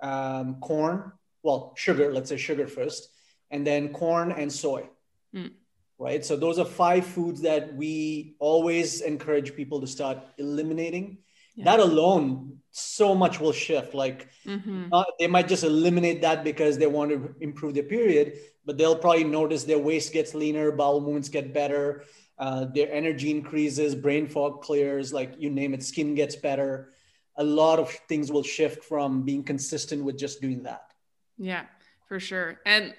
Um, 0.00 0.60
corn, 0.60 1.10
well, 1.44 1.74
sugar, 1.76 2.12
let's 2.12 2.30
say 2.30 2.36
sugar 2.36 2.66
first, 2.66 3.10
and 3.50 3.64
then 3.64 3.90
corn 3.90 4.32
and 4.32 4.52
soy. 4.52 4.88
Mm. 5.34 5.52
Right. 5.96 6.24
So 6.24 6.36
those 6.36 6.58
are 6.58 6.64
five 6.64 7.06
foods 7.06 7.42
that 7.42 7.76
we 7.76 8.34
always 8.40 9.00
encourage 9.00 9.54
people 9.54 9.80
to 9.80 9.86
start 9.86 10.18
eliminating. 10.38 11.18
Yeah. 11.54 11.66
That 11.66 11.80
alone, 11.80 12.58
so 12.72 13.14
much 13.14 13.38
will 13.38 13.52
shift. 13.52 13.94
Like 13.94 14.28
mm-hmm. 14.44 14.86
uh, 14.92 15.04
they 15.20 15.28
might 15.28 15.46
just 15.46 15.62
eliminate 15.62 16.20
that 16.22 16.42
because 16.42 16.78
they 16.78 16.88
want 16.88 17.10
to 17.12 17.34
improve 17.40 17.74
their 17.74 17.84
period, 17.84 18.38
but 18.64 18.76
they'll 18.76 18.96
probably 18.96 19.22
notice 19.22 19.62
their 19.62 19.78
waist 19.78 20.12
gets 20.12 20.34
leaner, 20.34 20.72
bowel 20.72 21.00
movements 21.00 21.28
get 21.28 21.54
better, 21.54 22.02
uh, 22.38 22.64
their 22.64 22.92
energy 22.92 23.30
increases, 23.30 23.94
brain 23.94 24.26
fog 24.26 24.62
clears, 24.62 25.12
like 25.12 25.34
you 25.38 25.48
name 25.48 25.74
it, 25.74 25.84
skin 25.84 26.16
gets 26.16 26.34
better. 26.34 26.92
A 27.36 27.44
lot 27.44 27.78
of 27.78 27.90
things 28.08 28.32
will 28.32 28.42
shift 28.42 28.82
from 28.82 29.22
being 29.22 29.44
consistent 29.44 30.02
with 30.02 30.18
just 30.18 30.40
doing 30.40 30.64
that. 30.64 30.93
Yeah, 31.38 31.64
for 32.08 32.20
sure. 32.20 32.60
And 32.64 32.94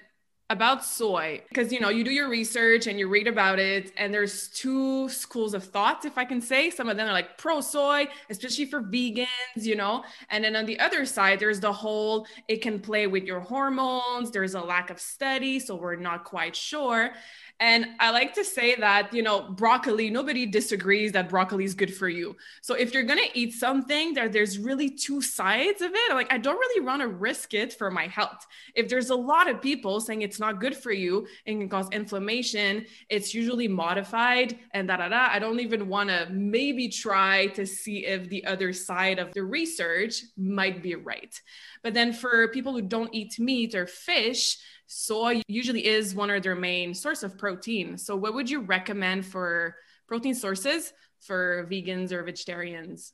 about 0.48 0.84
soy, 0.84 1.42
because 1.48 1.72
you 1.72 1.80
know, 1.80 1.88
you 1.88 2.04
do 2.04 2.12
your 2.12 2.28
research 2.28 2.86
and 2.86 2.98
you 2.98 3.08
read 3.08 3.26
about 3.26 3.58
it, 3.58 3.92
and 3.96 4.14
there's 4.14 4.48
two 4.48 5.08
schools 5.08 5.54
of 5.54 5.64
thought, 5.64 6.04
if 6.04 6.16
I 6.16 6.24
can 6.24 6.40
say. 6.40 6.70
Some 6.70 6.88
of 6.88 6.96
them 6.96 7.08
are 7.08 7.12
like 7.12 7.36
pro 7.36 7.60
soy, 7.60 8.06
especially 8.30 8.66
for 8.66 8.80
vegans, 8.80 9.26
you 9.56 9.74
know. 9.74 10.04
And 10.30 10.44
then 10.44 10.54
on 10.54 10.66
the 10.66 10.78
other 10.78 11.04
side, 11.04 11.40
there's 11.40 11.58
the 11.60 11.72
whole 11.72 12.26
it 12.46 12.62
can 12.62 12.78
play 12.78 13.06
with 13.06 13.24
your 13.24 13.40
hormones. 13.40 14.30
There's 14.30 14.54
a 14.54 14.60
lack 14.60 14.90
of 14.90 15.00
study, 15.00 15.58
so 15.58 15.74
we're 15.74 15.96
not 15.96 16.24
quite 16.24 16.54
sure. 16.54 17.12
And 17.58 17.86
I 18.00 18.10
like 18.10 18.34
to 18.34 18.44
say 18.44 18.74
that, 18.74 19.14
you 19.14 19.22
know, 19.22 19.50
broccoli, 19.50 20.10
nobody 20.10 20.44
disagrees 20.44 21.12
that 21.12 21.30
broccoli 21.30 21.64
is 21.64 21.74
good 21.74 21.92
for 21.92 22.06
you. 22.06 22.36
So 22.60 22.74
if 22.74 22.92
you're 22.92 23.02
going 23.02 23.18
to 23.18 23.38
eat 23.38 23.54
something 23.54 24.12
that 24.12 24.30
there's 24.32 24.58
really 24.58 24.90
two 24.90 25.22
sides 25.22 25.80
of 25.80 25.90
it, 25.94 26.14
like 26.14 26.30
I 26.30 26.36
don't 26.36 26.58
really 26.58 26.84
want 26.84 27.00
to 27.00 27.08
risk 27.08 27.54
it 27.54 27.72
for 27.72 27.90
my 27.90 28.08
health. 28.08 28.46
If 28.74 28.90
there's 28.90 29.08
a 29.08 29.16
lot 29.16 29.48
of 29.48 29.62
people 29.62 30.00
saying 30.00 30.20
it's 30.20 30.35
not 30.40 30.60
good 30.60 30.76
for 30.76 30.92
you 30.92 31.26
and 31.46 31.60
can 31.60 31.68
cause 31.68 31.88
inflammation, 31.92 32.86
it's 33.08 33.34
usually 33.34 33.68
modified 33.68 34.58
and 34.72 34.88
da 34.88 34.96
da 34.96 35.08
da. 35.08 35.28
I 35.30 35.38
don't 35.38 35.60
even 35.60 35.88
want 35.88 36.10
to 36.10 36.28
maybe 36.30 36.88
try 36.88 37.46
to 37.48 37.66
see 37.66 38.06
if 38.06 38.28
the 38.28 38.44
other 38.46 38.72
side 38.72 39.18
of 39.18 39.32
the 39.32 39.42
research 39.42 40.22
might 40.36 40.82
be 40.82 40.94
right. 40.94 41.38
But 41.82 41.94
then 41.94 42.12
for 42.12 42.48
people 42.48 42.72
who 42.72 42.82
don't 42.82 43.14
eat 43.14 43.38
meat 43.38 43.74
or 43.74 43.86
fish, 43.86 44.58
soy 44.86 45.42
usually 45.48 45.86
is 45.86 46.14
one 46.14 46.30
of 46.30 46.42
their 46.42 46.54
main 46.54 46.94
source 46.94 47.22
of 47.22 47.38
protein. 47.38 47.98
So 47.98 48.16
what 48.16 48.34
would 48.34 48.48
you 48.48 48.60
recommend 48.60 49.26
for 49.26 49.76
protein 50.06 50.34
sources 50.34 50.92
for 51.20 51.66
vegans 51.70 52.12
or 52.12 52.22
vegetarians? 52.22 53.12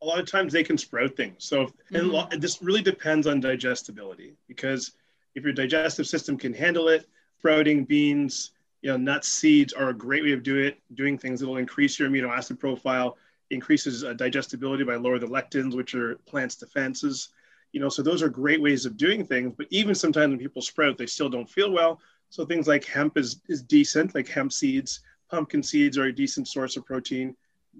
A 0.00 0.06
lot 0.06 0.20
of 0.20 0.30
times 0.30 0.52
they 0.52 0.62
can 0.62 0.78
sprout 0.78 1.16
things. 1.16 1.44
So 1.44 1.66
mm-hmm. 1.92 2.32
and 2.32 2.40
this 2.42 2.62
really 2.62 2.82
depends 2.82 3.26
on 3.26 3.40
digestibility 3.40 4.34
because 4.46 4.92
if 5.38 5.44
your 5.44 5.52
digestive 5.52 6.06
system 6.06 6.36
can 6.36 6.52
handle 6.52 6.88
it, 6.88 7.06
sprouting 7.38 7.84
beans, 7.84 8.50
you 8.82 8.90
know, 8.90 8.96
nuts, 8.96 9.28
seeds 9.28 9.72
are 9.72 9.88
a 9.88 9.94
great 9.94 10.24
way 10.24 10.32
of 10.32 10.42
doing 10.42 10.66
it, 10.66 10.78
doing 10.94 11.16
things 11.16 11.40
that 11.40 11.46
will 11.46 11.56
increase 11.56 11.98
your 11.98 12.08
amino 12.08 12.28
acid 12.28 12.58
profile, 12.58 13.16
increases 13.50 14.04
uh, 14.04 14.12
digestibility 14.12 14.84
by 14.84 14.96
lower 14.96 15.18
the 15.18 15.26
lectins, 15.26 15.74
which 15.74 15.94
are 15.94 16.16
plants' 16.26 16.56
defenses. 16.56 17.30
You 17.72 17.80
know 17.80 17.88
so 17.88 18.02
those 18.02 18.22
are 18.22 18.28
great 18.28 18.62
ways 18.62 18.86
of 18.86 18.96
doing 18.96 19.26
things 19.26 19.52
but 19.56 19.66
even 19.68 19.94
sometimes 19.94 20.30
when 20.30 20.38
people 20.38 20.62
sprout 20.62 20.96
they 20.96 21.06
still 21.06 21.28
don't 21.28 21.48
feel 21.48 21.70
well. 21.70 22.00
So 22.30 22.44
things 22.44 22.66
like 22.66 22.84
hemp 22.84 23.18
is 23.18 23.40
is 23.48 23.62
decent 23.62 24.14
like 24.14 24.26
hemp 24.26 24.52
seeds 24.52 25.00
pumpkin 25.30 25.62
seeds 25.62 25.98
are 25.98 26.06
a 26.06 26.14
decent 26.14 26.48
source 26.48 26.78
of 26.78 26.86
protein 26.86 27.36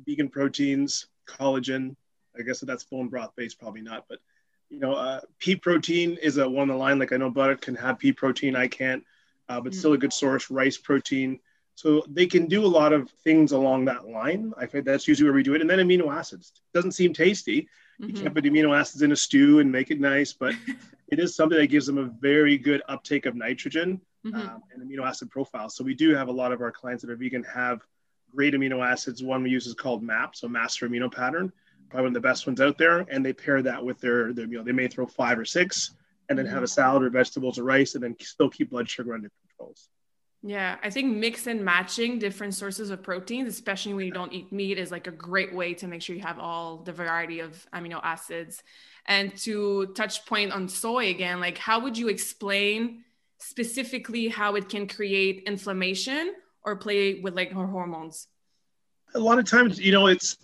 vegan 0.06 0.28
proteins 0.28 1.06
collagen. 1.26 1.96
I 2.38 2.42
guess 2.42 2.60
that's 2.60 2.84
bone 2.84 3.08
broth 3.08 3.32
based 3.34 3.58
probably 3.58 3.80
not 3.80 4.04
but 4.10 4.18
you 4.70 4.80
know 4.80 4.92
uh, 4.92 5.20
pea 5.38 5.56
protein 5.56 6.16
is 6.22 6.38
a 6.38 6.48
one 6.48 6.62
on 6.62 6.68
the 6.68 6.74
line 6.74 6.98
like 6.98 7.12
i 7.12 7.16
know 7.16 7.30
butter 7.30 7.56
can 7.56 7.74
have 7.74 7.98
pea 7.98 8.12
protein 8.12 8.56
i 8.56 8.66
can't 8.66 9.04
uh, 9.48 9.60
but 9.60 9.72
mm. 9.72 9.76
still 9.76 9.94
a 9.94 9.98
good 9.98 10.12
source 10.12 10.50
rice 10.50 10.76
protein 10.76 11.38
so 11.74 12.02
they 12.08 12.26
can 12.26 12.46
do 12.46 12.64
a 12.64 12.66
lot 12.66 12.92
of 12.92 13.08
things 13.24 13.52
along 13.52 13.84
that 13.84 14.08
line 14.08 14.52
i 14.58 14.66
think 14.66 14.84
that's 14.84 15.08
usually 15.08 15.28
where 15.28 15.36
we 15.36 15.42
do 15.42 15.54
it 15.54 15.60
and 15.60 15.70
then 15.70 15.78
amino 15.78 16.14
acids 16.14 16.52
doesn't 16.72 16.92
seem 16.92 17.12
tasty 17.12 17.68
you 17.98 18.08
mm-hmm. 18.08 18.22
can't 18.22 18.34
put 18.34 18.44
amino 18.44 18.78
acids 18.78 19.02
in 19.02 19.10
a 19.10 19.16
stew 19.16 19.58
and 19.58 19.70
make 19.70 19.90
it 19.90 20.00
nice, 20.00 20.32
but 20.32 20.54
it 21.08 21.18
is 21.18 21.34
something 21.34 21.58
that 21.58 21.66
gives 21.66 21.86
them 21.86 21.98
a 21.98 22.04
very 22.04 22.56
good 22.56 22.80
uptake 22.88 23.26
of 23.26 23.34
nitrogen 23.34 24.00
mm-hmm. 24.24 24.36
um, 24.36 24.62
and 24.72 24.82
amino 24.82 25.04
acid 25.04 25.30
profile. 25.30 25.68
So 25.68 25.82
we 25.82 25.94
do 25.94 26.14
have 26.14 26.28
a 26.28 26.32
lot 26.32 26.52
of 26.52 26.60
our 26.60 26.70
clients 26.70 27.02
that 27.02 27.10
are 27.10 27.16
vegan 27.16 27.44
have 27.44 27.80
great 28.34 28.54
amino 28.54 28.86
acids. 28.86 29.22
One 29.22 29.42
we 29.42 29.50
use 29.50 29.66
is 29.66 29.74
called 29.74 30.02
MAP, 30.02 30.36
so 30.36 30.46
master 30.46 30.88
amino 30.88 31.12
pattern, 31.12 31.52
probably 31.88 32.04
one 32.04 32.16
of 32.16 32.22
the 32.22 32.28
best 32.28 32.46
ones 32.46 32.60
out 32.60 32.78
there. 32.78 33.06
And 33.10 33.24
they 33.24 33.32
pair 33.32 33.62
that 33.62 33.84
with 33.84 34.00
their 34.00 34.32
their 34.32 34.46
meal. 34.46 34.64
They 34.64 34.72
may 34.72 34.88
throw 34.88 35.06
five 35.06 35.38
or 35.38 35.44
six, 35.44 35.94
and 36.28 36.38
then 36.38 36.46
mm-hmm. 36.46 36.54
have 36.54 36.62
a 36.62 36.68
salad 36.68 37.02
or 37.02 37.10
vegetables 37.10 37.58
or 37.58 37.64
rice, 37.64 37.94
and 37.94 38.04
then 38.04 38.16
still 38.20 38.50
keep 38.50 38.70
blood 38.70 38.88
sugar 38.88 39.14
under 39.14 39.30
controls. 39.48 39.88
Yeah, 40.42 40.76
I 40.84 40.90
think 40.90 41.16
mix 41.16 41.48
and 41.48 41.64
matching 41.64 42.20
different 42.20 42.54
sources 42.54 42.90
of 42.90 43.02
proteins, 43.02 43.48
especially 43.48 43.94
when 43.94 44.06
you 44.06 44.12
don't 44.12 44.32
eat 44.32 44.52
meat, 44.52 44.78
is 44.78 44.92
like 44.92 45.08
a 45.08 45.12
great 45.12 45.52
way 45.52 45.74
to 45.74 45.88
make 45.88 46.00
sure 46.00 46.14
you 46.14 46.22
have 46.22 46.38
all 46.38 46.78
the 46.78 46.92
variety 46.92 47.40
of 47.40 47.66
amino 47.74 48.00
acids. 48.02 48.62
And 49.06 49.36
to 49.38 49.86
touch 49.96 50.26
point 50.26 50.52
on 50.52 50.68
soy 50.68 51.08
again, 51.10 51.40
like 51.40 51.58
how 51.58 51.80
would 51.80 51.98
you 51.98 52.08
explain 52.08 53.02
specifically 53.38 54.28
how 54.28 54.54
it 54.54 54.68
can 54.68 54.86
create 54.86 55.42
inflammation 55.44 56.34
or 56.64 56.76
play 56.76 57.20
with 57.20 57.34
like 57.34 57.50
hormones? 57.50 58.28
A 59.14 59.18
lot 59.18 59.38
of 59.38 59.44
times, 59.44 59.78
you 59.80 59.92
know, 59.92 60.06
it's 60.06 60.38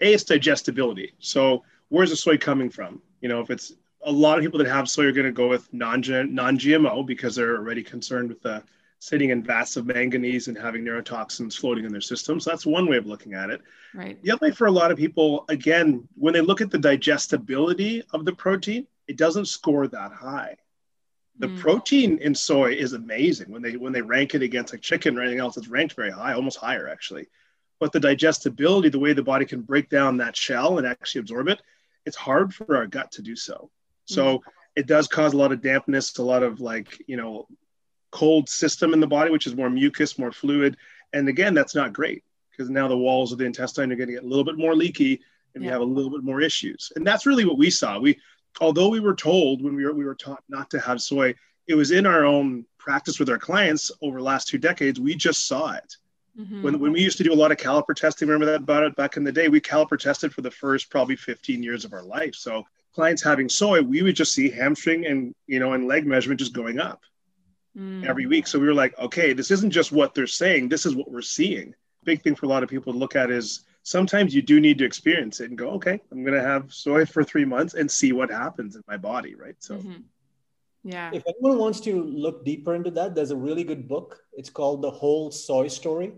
a 0.00 0.12
it's 0.12 0.24
digestibility. 0.24 1.14
So 1.18 1.64
where's 1.88 2.10
the 2.10 2.16
soy 2.16 2.36
coming 2.38 2.70
from? 2.70 3.00
You 3.20 3.28
know, 3.28 3.40
if 3.40 3.50
it's 3.50 3.72
a 4.02 4.12
lot 4.12 4.38
of 4.38 4.44
people 4.44 4.58
that 4.58 4.68
have 4.68 4.88
soy 4.88 5.04
are 5.04 5.12
going 5.12 5.26
to 5.26 5.32
go 5.32 5.48
with 5.48 5.72
non 5.72 6.00
non 6.00 6.58
GMO 6.58 7.06
because 7.06 7.34
they're 7.34 7.56
already 7.56 7.82
concerned 7.82 8.28
with 8.28 8.42
the 8.42 8.62
sitting 9.00 9.30
in 9.30 9.42
vats 9.42 9.76
of 9.76 9.86
manganese 9.86 10.48
and 10.48 10.58
having 10.58 10.84
neurotoxins 10.84 11.56
floating 11.56 11.84
in 11.84 11.92
their 11.92 12.00
system. 12.00 12.40
So 12.40 12.50
that's 12.50 12.66
one 12.66 12.88
way 12.88 12.96
of 12.96 13.06
looking 13.06 13.34
at 13.34 13.50
it. 13.50 13.60
Right. 13.94 14.20
The 14.22 14.32
other 14.32 14.48
way 14.48 14.52
for 14.52 14.66
a 14.66 14.72
lot 14.72 14.90
of 14.90 14.98
people, 14.98 15.44
again, 15.48 16.08
when 16.16 16.34
they 16.34 16.40
look 16.40 16.60
at 16.60 16.70
the 16.70 16.78
digestibility 16.78 18.02
of 18.12 18.24
the 18.24 18.32
protein, 18.32 18.86
it 19.06 19.16
doesn't 19.16 19.46
score 19.46 19.86
that 19.88 20.12
high. 20.12 20.56
The 21.38 21.46
mm. 21.46 21.58
protein 21.60 22.18
in 22.18 22.34
soy 22.34 22.72
is 22.72 22.92
amazing. 22.92 23.52
When 23.52 23.62
they 23.62 23.76
when 23.76 23.92
they 23.92 24.02
rank 24.02 24.34
it 24.34 24.42
against 24.42 24.72
like 24.72 24.82
chicken 24.82 25.16
or 25.16 25.22
anything 25.22 25.38
else, 25.38 25.56
it's 25.56 25.68
ranked 25.68 25.94
very 25.94 26.10
high, 26.10 26.32
almost 26.32 26.58
higher 26.58 26.88
actually. 26.88 27.28
But 27.80 27.92
the 27.92 28.00
digestibility, 28.00 28.88
the 28.88 28.98
way 28.98 29.12
the 29.12 29.22
body 29.22 29.44
can 29.44 29.62
break 29.62 29.88
down 29.88 30.16
that 30.16 30.36
shell 30.36 30.78
and 30.78 30.86
actually 30.86 31.20
absorb 31.20 31.48
it, 31.48 31.62
it's 32.04 32.16
hard 32.16 32.54
for 32.54 32.76
our 32.76 32.86
gut 32.86 33.12
to 33.12 33.22
do 33.22 33.36
so. 33.36 33.70
So 34.06 34.38
mm. 34.38 34.42
it 34.74 34.86
does 34.86 35.06
cause 35.06 35.32
a 35.32 35.36
lot 35.36 35.52
of 35.52 35.60
dampness, 35.60 36.16
a 36.18 36.22
lot 36.22 36.42
of 36.42 36.60
like, 36.60 37.02
you 37.06 37.16
know, 37.16 37.46
cold 38.10 38.48
system 38.48 38.92
in 38.92 39.00
the 39.00 39.06
body, 39.06 39.30
which 39.30 39.46
is 39.46 39.54
more 39.54 39.70
mucus, 39.70 40.18
more 40.18 40.32
fluid. 40.32 40.76
And 41.12 41.28
again, 41.28 41.54
that's 41.54 41.74
not 41.74 41.92
great 41.92 42.24
because 42.50 42.70
now 42.70 42.88
the 42.88 42.96
walls 42.96 43.30
of 43.30 43.38
the 43.38 43.44
intestine 43.44 43.92
are 43.92 43.96
going 43.96 44.08
to 44.08 44.14
get 44.14 44.24
a 44.24 44.26
little 44.26 44.44
bit 44.44 44.58
more 44.58 44.74
leaky 44.74 45.20
and 45.54 45.62
yeah. 45.62 45.70
we 45.70 45.72
have 45.72 45.82
a 45.82 45.84
little 45.84 46.10
bit 46.10 46.24
more 46.24 46.40
issues. 46.40 46.92
And 46.96 47.06
that's 47.06 47.26
really 47.26 47.44
what 47.44 47.58
we 47.58 47.70
saw. 47.70 47.98
We, 47.98 48.18
although 48.60 48.88
we 48.88 49.00
were 49.00 49.14
told 49.14 49.62
when 49.62 49.74
we 49.74 49.84
were, 49.84 49.94
we 49.94 50.04
were 50.04 50.14
taught 50.14 50.42
not 50.48 50.70
to 50.70 50.80
have 50.80 51.00
soy, 51.00 51.34
it 51.66 51.74
was 51.74 51.90
in 51.90 52.06
our 52.06 52.24
own 52.24 52.64
practice 52.78 53.18
with 53.18 53.28
our 53.28 53.38
clients 53.38 53.90
over 54.00 54.18
the 54.18 54.24
last 54.24 54.48
two 54.48 54.58
decades. 54.58 54.98
We 54.98 55.14
just 55.14 55.46
saw 55.46 55.72
it. 55.72 55.96
Mm-hmm. 56.38 56.62
When, 56.62 56.78
when 56.78 56.92
we 56.92 57.02
used 57.02 57.18
to 57.18 57.24
do 57.24 57.32
a 57.32 57.34
lot 57.34 57.50
of 57.50 57.58
caliper 57.58 57.94
testing, 57.94 58.28
remember 58.28 58.46
that 58.46 58.62
about 58.62 58.84
it 58.84 58.96
back 58.96 59.16
in 59.16 59.24
the 59.24 59.32
day, 59.32 59.48
we 59.48 59.60
caliper 59.60 59.98
tested 59.98 60.32
for 60.32 60.42
the 60.42 60.50
first 60.50 60.88
probably 60.88 61.16
15 61.16 61.62
years 61.62 61.84
of 61.84 61.92
our 61.92 62.04
life. 62.04 62.34
So 62.36 62.64
clients 62.94 63.22
having 63.22 63.48
soy, 63.48 63.82
we 63.82 64.02
would 64.02 64.14
just 64.14 64.32
see 64.32 64.48
hamstring 64.48 65.06
and, 65.06 65.34
you 65.46 65.58
know, 65.58 65.72
and 65.72 65.88
leg 65.88 66.06
measurement 66.06 66.38
just 66.38 66.52
going 66.52 66.78
up 66.78 67.00
mm. 67.76 68.06
every 68.06 68.26
week. 68.26 68.46
So 68.46 68.58
we 68.58 68.66
were 68.66 68.74
like, 68.74 68.96
okay, 68.98 69.32
this 69.32 69.50
isn't 69.50 69.70
just 69.70 69.90
what 69.90 70.14
they're 70.14 70.26
saying. 70.26 70.68
This 70.68 70.86
is 70.86 70.94
what 70.94 71.10
we're 71.10 71.22
seeing. 71.22 71.74
Big 72.04 72.22
thing 72.22 72.36
for 72.36 72.46
a 72.46 72.48
lot 72.48 72.62
of 72.62 72.68
people 72.68 72.92
to 72.92 72.98
look 72.98 73.16
at 73.16 73.30
is 73.30 73.64
sometimes 73.82 74.34
you 74.34 74.42
do 74.42 74.60
need 74.60 74.78
to 74.78 74.84
experience 74.84 75.40
it 75.40 75.48
and 75.48 75.58
go, 75.58 75.70
okay, 75.70 76.00
I'm 76.12 76.22
going 76.22 76.34
to 76.34 76.42
have 76.42 76.72
soy 76.72 77.04
for 77.04 77.24
three 77.24 77.44
months 77.44 77.74
and 77.74 77.90
see 77.90 78.12
what 78.12 78.30
happens 78.30 78.76
in 78.76 78.82
my 78.86 78.96
body. 78.96 79.34
Right. 79.34 79.56
So, 79.58 79.76
mm-hmm. 79.76 80.02
yeah. 80.84 81.10
If 81.12 81.24
anyone 81.26 81.58
wants 81.58 81.80
to 81.80 82.02
look 82.02 82.44
deeper 82.44 82.76
into 82.76 82.92
that, 82.92 83.16
there's 83.16 83.32
a 83.32 83.36
really 83.36 83.64
good 83.64 83.88
book. 83.88 84.20
It's 84.32 84.50
called 84.50 84.82
The 84.82 84.90
Whole 84.90 85.32
Soy 85.32 85.66
Story. 85.66 86.12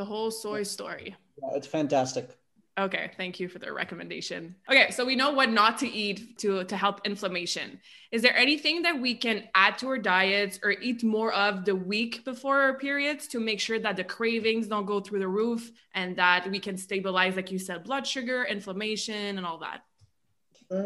The 0.00 0.06
Whole 0.06 0.30
Soy 0.30 0.62
Story. 0.62 1.14
Yeah, 1.42 1.56
it's 1.56 1.66
fantastic. 1.66 2.30
Okay, 2.78 3.10
thank 3.18 3.38
you 3.38 3.50
for 3.50 3.58
the 3.58 3.70
recommendation. 3.70 4.56
Okay, 4.66 4.90
so 4.90 5.04
we 5.04 5.14
know 5.14 5.30
what 5.30 5.50
not 5.50 5.76
to 5.80 5.86
eat 5.86 6.38
to 6.38 6.64
to 6.64 6.74
help 6.74 7.02
inflammation. 7.04 7.78
Is 8.10 8.22
there 8.22 8.34
anything 8.34 8.80
that 8.80 8.98
we 8.98 9.14
can 9.14 9.36
add 9.54 9.76
to 9.80 9.88
our 9.88 9.98
diets 9.98 10.58
or 10.64 10.70
eat 10.70 11.04
more 11.04 11.34
of 11.34 11.66
the 11.66 11.76
week 11.76 12.24
before 12.24 12.62
our 12.62 12.78
periods 12.78 13.26
to 13.32 13.40
make 13.40 13.60
sure 13.60 13.78
that 13.78 13.98
the 13.98 14.04
cravings 14.16 14.68
don't 14.68 14.86
go 14.86 15.00
through 15.00 15.18
the 15.18 15.28
roof 15.42 15.70
and 15.92 16.16
that 16.16 16.50
we 16.50 16.58
can 16.58 16.78
stabilize 16.78 17.36
like 17.36 17.52
you 17.52 17.58
said 17.58 17.84
blood 17.84 18.06
sugar, 18.06 18.44
inflammation 18.44 19.36
and 19.36 19.44
all 19.44 19.58
that? 19.58 19.80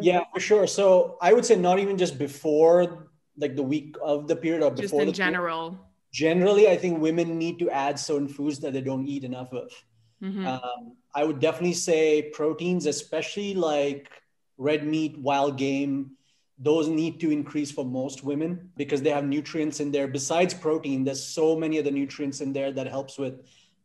Yeah, 0.01 0.25
for 0.33 0.41
sure. 0.41 0.67
So, 0.67 1.19
I 1.23 1.33
would 1.33 1.47
say 1.47 1.55
not 1.55 1.79
even 1.79 1.97
just 1.97 2.19
before 2.19 3.11
like 3.37 3.55
the 3.55 3.63
week 3.75 3.95
of 4.03 4.27
the 4.27 4.35
period 4.35 4.65
or 4.65 4.73
before 4.73 5.03
just 5.03 5.09
in 5.11 5.13
general. 5.13 5.71
Period. 5.71 5.94
Generally, 6.15 6.69
I 6.69 6.77
think 6.77 7.01
women 7.01 7.37
need 7.37 7.59
to 7.59 7.69
add 7.71 7.99
certain 7.99 8.29
foods 8.29 8.61
that 8.61 8.73
they 8.73 8.81
don't 8.81 9.05
eat 9.09 9.25
enough 9.25 9.53
of. 9.53 9.69
Mm-hmm. 10.23 10.47
Um, 10.47 10.97
I 11.13 11.25
would 11.25 11.41
definitely 11.41 11.73
say 11.75 12.31
proteins, 12.33 12.87
especially 12.87 13.53
like 13.55 14.09
red 14.57 14.87
meat, 14.87 15.19
wild 15.19 15.59
game, 15.59 16.13
those 16.57 16.87
need 16.87 17.19
to 17.19 17.33
increase 17.33 17.73
for 17.73 17.85
most 17.85 18.23
women 18.23 18.71
because 18.77 19.03
they 19.03 19.11
have 19.11 19.25
nutrients 19.25 19.81
in 19.81 19.91
there. 19.91 20.07
Besides 20.07 20.55
protein, 20.55 21.03
there's 21.03 21.27
so 21.27 21.57
many 21.57 21.81
other 21.81 21.91
nutrients 21.91 22.41
in 22.41 22.53
there 22.53 22.71
that 22.71 22.87
helps 22.87 23.19
with 23.19 23.35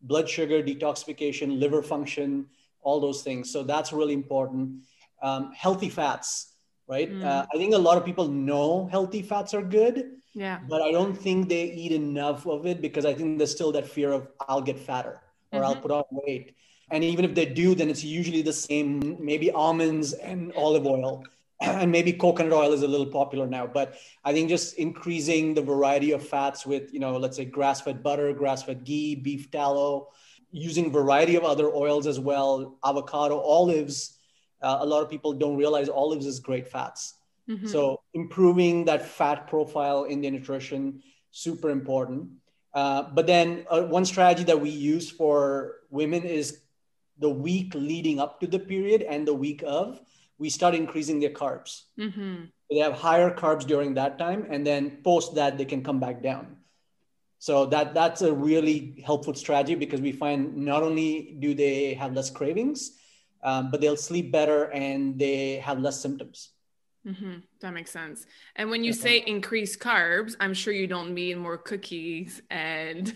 blood 0.03 0.29
sugar 0.29 0.61
detoxification, 0.61 1.59
liver 1.59 1.81
function, 1.81 2.45
all 2.81 2.99
those 2.99 3.23
things. 3.23 3.51
So 3.51 3.63
that's 3.63 3.91
really 3.91 4.13
important. 4.13 4.83
Um, 5.23 5.51
healthy 5.53 5.89
fats, 5.89 6.53
right? 6.87 7.11
Mm. 7.11 7.25
Uh, 7.25 7.47
I 7.51 7.57
think 7.57 7.73
a 7.73 7.77
lot 7.77 7.97
of 7.97 8.05
people 8.05 8.27
know 8.27 8.87
healthy 8.91 9.23
fats 9.23 9.55
are 9.55 9.63
good. 9.63 10.18
Yeah. 10.39 10.59
But 10.69 10.81
I 10.81 10.93
don't 10.93 11.13
think 11.13 11.49
they 11.49 11.65
eat 11.65 11.91
enough 11.91 12.47
of 12.47 12.65
it 12.65 12.79
because 12.79 13.05
I 13.05 13.13
think 13.13 13.37
there's 13.37 13.51
still 13.51 13.73
that 13.73 13.85
fear 13.85 14.13
of 14.13 14.29
I'll 14.47 14.61
get 14.61 14.79
fatter 14.79 15.19
or 15.51 15.59
mm-hmm. 15.59 15.65
I'll 15.65 15.75
put 15.75 15.91
on 15.91 16.05
weight. 16.11 16.55
And 16.91 17.03
even 17.03 17.25
if 17.25 17.35
they 17.35 17.45
do, 17.45 17.75
then 17.75 17.89
it's 17.89 18.05
usually 18.05 18.41
the 18.41 18.53
same, 18.53 19.17
maybe 19.19 19.51
almonds 19.51 20.13
and 20.13 20.53
olive 20.55 20.87
oil. 20.87 21.25
And 21.61 21.91
maybe 21.91 22.13
coconut 22.13 22.53
oil 22.53 22.71
is 22.71 22.83
a 22.83 22.87
little 22.87 23.05
popular 23.05 23.45
now, 23.45 23.67
but 23.67 23.95
I 24.23 24.31
think 24.31 24.47
just 24.47 24.75
increasing 24.77 25.53
the 25.53 25.61
variety 25.61 26.11
of 26.11 26.25
fats 26.25 26.65
with, 26.65 26.93
you 26.93 27.01
know, 27.01 27.17
let's 27.17 27.35
say 27.35 27.43
grass-fed 27.43 28.01
butter, 28.01 28.31
grass-fed 28.31 28.85
ghee, 28.85 29.15
beef 29.15 29.51
tallow, 29.51 30.07
using 30.51 30.89
variety 30.89 31.35
of 31.35 31.43
other 31.43 31.67
oils 31.67 32.07
as 32.07 32.17
well, 32.17 32.77
avocado, 32.85 33.41
olives. 33.41 34.19
Uh, 34.61 34.77
a 34.79 34.85
lot 34.85 35.03
of 35.03 35.09
people 35.09 35.33
don't 35.33 35.57
realize 35.57 35.89
olives 35.89 36.25
is 36.25 36.39
great 36.39 36.65
fats. 36.65 37.15
Mm-hmm. 37.49 37.67
So 37.67 38.01
improving 38.13 38.85
that 38.85 39.05
fat 39.05 39.47
profile 39.47 40.03
in 40.03 40.21
the 40.21 40.29
nutrition, 40.29 41.01
super 41.31 41.69
important. 41.69 42.29
Uh, 42.73 43.03
but 43.13 43.25
then 43.25 43.65
uh, 43.69 43.81
one 43.83 44.05
strategy 44.05 44.43
that 44.43 44.61
we 44.61 44.69
use 44.69 45.09
for 45.09 45.77
women 45.89 46.23
is 46.23 46.61
the 47.17 47.29
week 47.29 47.73
leading 47.73 48.19
up 48.19 48.39
to 48.39 48.47
the 48.47 48.59
period 48.59 49.01
and 49.01 49.27
the 49.27 49.33
week 49.33 49.63
of, 49.65 49.99
we 50.37 50.49
start 50.49 50.75
increasing 50.75 51.19
their 51.19 51.31
carbs. 51.31 51.83
Mm-hmm. 51.99 52.45
They 52.69 52.77
have 52.77 52.93
higher 52.93 53.33
carbs 53.33 53.65
during 53.65 53.95
that 53.95 54.17
time, 54.17 54.47
and 54.49 54.65
then 54.65 55.01
post 55.03 55.35
that 55.35 55.57
they 55.57 55.65
can 55.65 55.83
come 55.83 55.99
back 55.99 56.21
down. 56.21 56.57
So 57.39 57.65
that 57.67 57.93
that's 57.93 58.21
a 58.21 58.31
really 58.31 59.01
helpful 59.05 59.33
strategy 59.33 59.75
because 59.75 60.01
we 60.01 60.11
find 60.11 60.55
not 60.55 60.83
only 60.83 61.35
do 61.39 61.53
they 61.53 61.93
have 61.95 62.13
less 62.13 62.29
cravings, 62.29 62.99
um, 63.43 63.71
but 63.71 63.81
they'll 63.81 63.97
sleep 63.97 64.31
better 64.31 64.65
and 64.65 65.17
they 65.17 65.55
have 65.57 65.79
less 65.79 65.99
symptoms. 65.99 66.49
Mm-hmm. 67.07 67.35
That 67.61 67.73
makes 67.73 67.91
sense. 67.91 68.25
And 68.55 68.69
when 68.69 68.83
you 68.83 68.93
say 68.93 69.23
increase 69.25 69.77
carbs, 69.77 70.35
I'm 70.39 70.53
sure 70.53 70.73
you 70.73 70.87
don't 70.87 71.13
mean 71.13 71.37
more 71.37 71.57
cookies 71.57 72.41
and 72.49 73.13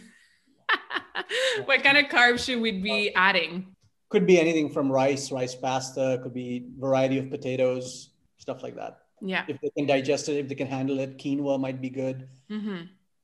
what 1.65 1.83
kind 1.83 1.97
of 1.97 2.05
carbs 2.05 2.45
should 2.45 2.61
we 2.61 2.71
be 2.71 3.13
adding? 3.15 3.75
Could 4.09 4.25
be 4.25 4.39
anything 4.39 4.69
from 4.69 4.91
rice, 4.91 5.31
rice 5.31 5.55
pasta, 5.55 6.19
could 6.23 6.33
be 6.33 6.67
variety 6.79 7.17
of 7.17 7.29
potatoes, 7.29 8.11
stuff 8.37 8.63
like 8.63 8.75
that. 8.75 8.99
Yeah. 9.21 9.45
If 9.47 9.59
they 9.61 9.69
can 9.75 9.87
digest 9.87 10.29
it, 10.29 10.37
if 10.37 10.47
they 10.47 10.55
can 10.55 10.67
handle 10.67 10.99
it, 10.99 11.17
quinoa 11.17 11.59
might 11.59 11.81
be 11.81 11.89
good. 11.89 12.27
Mm-hmm. 12.49 12.81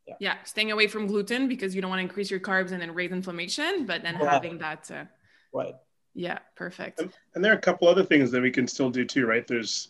Yeah. 0.08 0.16
yeah. 0.20 0.36
Staying 0.44 0.72
away 0.72 0.88
from 0.88 1.08
gluten 1.08 1.48
because 1.48 1.76
you 1.76 1.82
don't 1.82 1.90
want 1.90 2.00
to 2.00 2.04
increase 2.04 2.32
your 2.32 2.40
carbs 2.40 2.72
and 2.72 2.82
then 2.82 2.94
raise 2.94 3.12
inflammation, 3.12 3.86
but 3.86 4.02
then 4.02 4.18
yeah. 4.20 4.30
having 4.30 4.58
that. 4.60 4.90
Uh, 4.90 5.06
right. 5.54 5.76
Yeah. 6.16 6.40
Perfect. 6.56 7.00
And, 7.00 7.14
and 7.36 7.44
there 7.44 7.52
are 7.52 7.58
a 7.58 7.62
couple 7.62 7.88
other 7.88 8.04
things 8.04 8.32
that 8.32 8.42
we 8.42 8.52
can 8.52 8.68
still 8.68 8.90
do 8.90 9.06
too, 9.06 9.26
right? 9.26 9.46
There's, 9.46 9.90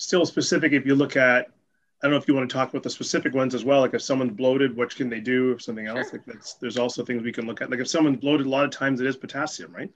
still 0.00 0.24
specific 0.24 0.72
if 0.72 0.86
you 0.86 0.94
look 0.94 1.16
at 1.16 1.48
I 2.02 2.06
don't 2.06 2.12
know 2.12 2.16
if 2.16 2.26
you 2.26 2.34
want 2.34 2.48
to 2.48 2.54
talk 2.54 2.70
about 2.70 2.82
the 2.82 2.88
specific 2.88 3.34
ones 3.34 3.54
as 3.54 3.62
well. 3.62 3.82
Like 3.82 3.92
if 3.92 4.00
someone's 4.00 4.32
bloated, 4.32 4.74
what 4.74 4.96
can 4.96 5.10
they 5.10 5.20
do? 5.20 5.52
If 5.52 5.60
something 5.60 5.86
else, 5.86 6.08
sure. 6.08 6.12
like 6.12 6.24
that's 6.24 6.54
there's 6.54 6.78
also 6.78 7.04
things 7.04 7.22
we 7.22 7.30
can 7.30 7.46
look 7.46 7.60
at. 7.60 7.70
Like 7.70 7.80
if 7.80 7.88
someone's 7.88 8.16
bloated, 8.16 8.46
a 8.46 8.48
lot 8.48 8.64
of 8.64 8.70
times 8.70 9.02
it 9.02 9.06
is 9.06 9.18
potassium, 9.18 9.70
right? 9.70 9.90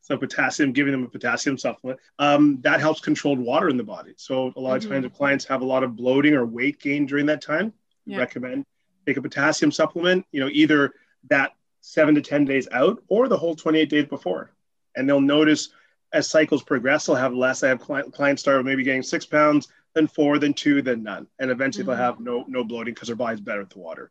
So 0.00 0.16
potassium, 0.16 0.72
giving 0.72 0.92
them 0.92 1.04
a 1.04 1.08
potassium 1.08 1.58
supplement, 1.58 2.00
um, 2.18 2.58
that 2.62 2.80
helps 2.80 3.00
control 3.00 3.36
water 3.36 3.68
in 3.68 3.76
the 3.76 3.84
body. 3.84 4.14
So 4.16 4.54
a 4.56 4.60
lot 4.60 4.76
of 4.76 4.84
mm-hmm. 4.84 4.92
times 4.92 5.04
if 5.04 5.12
clients 5.12 5.44
have 5.44 5.60
a 5.60 5.66
lot 5.66 5.84
of 5.84 5.94
bloating 5.94 6.32
or 6.32 6.46
weight 6.46 6.80
gain 6.80 7.04
during 7.04 7.26
that 7.26 7.42
time, 7.42 7.74
yeah. 8.06 8.16
recommend 8.16 8.64
take 9.06 9.18
a 9.18 9.22
potassium 9.22 9.70
supplement. 9.70 10.24
You 10.32 10.40
know, 10.40 10.48
either 10.50 10.94
that 11.28 11.52
seven 11.82 12.14
to 12.14 12.22
ten 12.22 12.46
days 12.46 12.68
out 12.72 13.02
or 13.08 13.28
the 13.28 13.36
whole 13.36 13.54
28 13.54 13.90
days 13.90 14.06
before, 14.06 14.52
and 14.96 15.06
they'll 15.06 15.20
notice 15.20 15.68
as 16.12 16.30
cycles 16.30 16.62
progress, 16.62 17.06
they'll 17.06 17.16
have 17.16 17.34
less. 17.34 17.62
I 17.62 17.68
have 17.68 17.80
clients 17.80 18.42
start 18.42 18.58
with 18.58 18.66
maybe 18.66 18.82
getting 18.82 19.02
six 19.02 19.26
pounds, 19.26 19.68
then 19.94 20.06
four, 20.06 20.38
then 20.38 20.54
two, 20.54 20.82
then 20.82 21.02
none, 21.02 21.26
and 21.38 21.50
eventually 21.50 21.82
mm-hmm. 21.82 21.90
they'll 21.92 22.04
have 22.04 22.20
no 22.20 22.44
no 22.48 22.64
bloating 22.64 22.94
because 22.94 23.08
their 23.08 23.16
body's 23.16 23.40
better 23.40 23.60
with 23.60 23.70
the 23.70 23.78
water. 23.78 24.10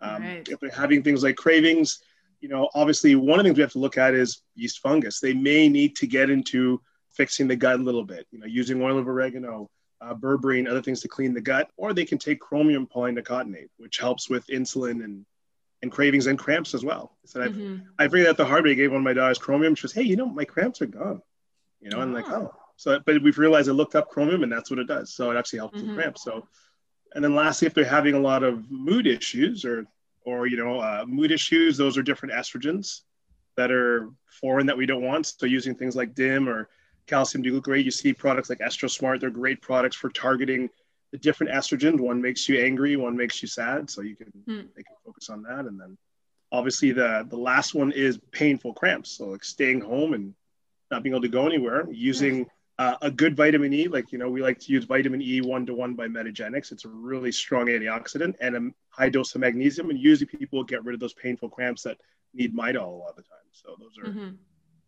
Um, 0.00 0.22
right. 0.22 0.48
If 0.48 0.60
they're 0.60 0.70
having 0.70 1.02
things 1.02 1.22
like 1.22 1.36
cravings, 1.36 2.00
you 2.40 2.48
know, 2.48 2.68
obviously 2.74 3.14
one 3.14 3.38
of 3.38 3.44
the 3.44 3.48
things 3.48 3.56
we 3.58 3.62
have 3.62 3.72
to 3.72 3.78
look 3.78 3.98
at 3.98 4.14
is 4.14 4.42
yeast 4.54 4.80
fungus. 4.80 5.20
They 5.20 5.32
may 5.32 5.68
need 5.68 5.96
to 5.96 6.06
get 6.06 6.30
into 6.30 6.80
fixing 7.10 7.48
the 7.48 7.56
gut 7.56 7.80
a 7.80 7.82
little 7.82 8.04
bit. 8.04 8.26
You 8.30 8.38
know, 8.38 8.46
using 8.46 8.82
oil 8.82 8.98
of 8.98 9.08
oregano, 9.08 9.70
uh, 10.00 10.14
berberine, 10.14 10.68
other 10.68 10.82
things 10.82 11.00
to 11.02 11.08
clean 11.08 11.32
the 11.32 11.40
gut, 11.40 11.70
or 11.76 11.92
they 11.92 12.04
can 12.04 12.18
take 12.18 12.40
chromium 12.40 12.86
polynicotinate, 12.86 13.68
which 13.78 13.98
helps 13.98 14.28
with 14.28 14.46
insulin 14.48 15.04
and 15.04 15.24
and 15.82 15.92
cravings 15.92 16.26
and 16.26 16.38
cramps 16.38 16.72
as 16.72 16.82
well. 16.82 17.16
So 17.26 17.40
mm-hmm. 17.40 17.76
I 17.98 18.08
figured 18.08 18.28
out 18.28 18.38
the 18.38 18.46
hard 18.46 18.64
way. 18.64 18.70
I 18.70 18.74
gave 18.74 18.90
one 18.90 19.00
of 19.00 19.04
my 19.04 19.12
daughters 19.12 19.38
chromium. 19.38 19.74
She 19.74 19.84
was, 19.84 19.92
hey, 19.92 20.02
you 20.02 20.16
know, 20.16 20.26
my 20.26 20.44
cramps 20.44 20.80
are 20.80 20.86
gone 20.86 21.20
you 21.84 21.90
know, 21.90 22.00
and 22.00 22.14
like, 22.14 22.28
oh, 22.30 22.50
so, 22.76 22.98
but 23.04 23.22
we've 23.22 23.36
realized 23.36 23.68
I 23.68 23.72
looked 23.72 23.94
up 23.94 24.08
chromium 24.08 24.42
and 24.42 24.50
that's 24.50 24.70
what 24.70 24.78
it 24.78 24.86
does. 24.86 25.14
So 25.14 25.30
it 25.30 25.36
actually 25.36 25.58
helps 25.58 25.78
mm-hmm. 25.78 25.88
with 25.88 25.96
cramps. 25.96 26.24
So, 26.24 26.48
and 27.14 27.22
then 27.22 27.34
lastly, 27.34 27.66
if 27.66 27.74
they're 27.74 27.84
having 27.84 28.14
a 28.14 28.20
lot 28.20 28.42
of 28.42 28.70
mood 28.70 29.06
issues 29.06 29.66
or, 29.66 29.86
or, 30.24 30.46
you 30.46 30.56
know, 30.56 30.80
uh, 30.80 31.04
mood 31.06 31.30
issues, 31.30 31.76
those 31.76 31.98
are 31.98 32.02
different 32.02 32.34
estrogens 32.34 33.02
that 33.56 33.70
are 33.70 34.08
foreign 34.40 34.66
that 34.66 34.78
we 34.78 34.86
don't 34.86 35.02
want. 35.02 35.26
So 35.26 35.44
using 35.44 35.74
things 35.74 35.94
like 35.94 36.14
DIM 36.14 36.48
or 36.48 36.70
calcium 37.06 37.42
D-glucarate, 37.42 37.84
you 37.84 37.90
see 37.90 38.14
products 38.14 38.48
like 38.48 38.60
EstroSmart, 38.60 39.20
they're 39.20 39.28
great 39.28 39.60
products 39.60 39.94
for 39.94 40.08
targeting 40.08 40.70
the 41.12 41.18
different 41.18 41.52
estrogens. 41.52 42.00
One 42.00 42.22
makes 42.22 42.48
you 42.48 42.64
angry, 42.64 42.96
one 42.96 43.14
makes 43.14 43.42
you 43.42 43.46
sad. 43.46 43.90
So 43.90 44.00
you 44.00 44.16
can, 44.16 44.32
mm. 44.48 44.66
they 44.74 44.82
can 44.82 44.96
focus 45.04 45.28
on 45.28 45.42
that. 45.42 45.66
And 45.66 45.78
then 45.78 45.98
obviously 46.50 46.92
the, 46.92 47.26
the 47.28 47.36
last 47.36 47.74
one 47.74 47.92
is 47.92 48.18
painful 48.32 48.72
cramps. 48.72 49.10
So 49.10 49.26
like 49.26 49.44
staying 49.44 49.82
home 49.82 50.14
and 50.14 50.34
not 50.94 51.02
being 51.02 51.14
able 51.14 51.22
to 51.22 51.28
go 51.28 51.46
anywhere, 51.46 51.86
using 51.90 52.46
uh, 52.78 52.96
a 53.02 53.10
good 53.10 53.36
vitamin 53.36 53.72
E, 53.72 53.88
like, 53.88 54.12
you 54.12 54.18
know, 54.18 54.30
we 54.30 54.42
like 54.42 54.58
to 54.60 54.72
use 54.72 54.84
vitamin 54.84 55.20
E 55.20 55.40
one 55.40 55.66
to 55.66 55.74
one 55.74 55.94
by 55.94 56.06
Metagenics. 56.06 56.70
It's 56.70 56.84
a 56.84 56.88
really 56.88 57.32
strong 57.32 57.66
antioxidant 57.66 58.34
and 58.40 58.56
a 58.56 58.70
high 58.90 59.08
dose 59.08 59.34
of 59.34 59.40
magnesium. 59.40 59.90
And 59.90 59.98
usually 59.98 60.26
people 60.26 60.62
get 60.62 60.84
rid 60.84 60.94
of 60.94 61.00
those 61.00 61.12
painful 61.12 61.50
cramps 61.50 61.82
that 61.82 61.98
need 62.32 62.54
Midol 62.54 62.86
a 62.86 62.90
lot 62.90 63.10
of 63.10 63.16
the 63.16 63.22
time. 63.22 63.50
So 63.50 63.76
those 63.78 63.98
are 63.98 64.10
mm-hmm. 64.10 64.34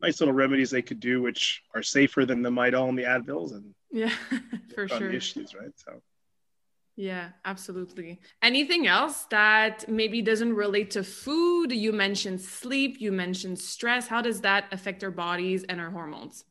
nice 0.01 0.21
little 0.21 0.35
remedies 0.35 0.71
they 0.71 0.83
could 0.83 1.01
do, 1.01 1.23
which 1.23 1.63
are 1.75 1.83
safer 1.83 2.25
than 2.25 2.43
the 2.43 2.51
Midol 2.51 2.89
and 2.89 2.99
the 2.99 3.05
Advils. 3.05 3.53
And 3.53 3.75
yeah, 3.91 4.13
for 4.75 4.89
sure. 4.89 5.11
issues, 5.11 5.55
right? 5.55 5.73
So. 5.77 6.01
Yeah, 6.97 7.29
absolutely. 7.45 8.21
Anything 8.41 8.87
else 8.87 9.27
that 9.31 9.87
maybe 9.87 10.23
doesn't 10.23 10.55
relate 10.55 10.91
to 10.93 11.05
food? 11.05 11.71
You 11.71 11.93
mentioned 11.93 12.41
sleep, 12.41 12.97
you 13.01 13.13
mentioned 13.13 13.59
stress. 13.59 14.09
How 14.09 14.23
does 14.23 14.41
that 14.41 14.65
affect 14.73 15.05
our 15.05 15.11
bodies 15.11 15.63
and 15.65 15.79
our 15.79 15.91
hormones? 15.91 16.45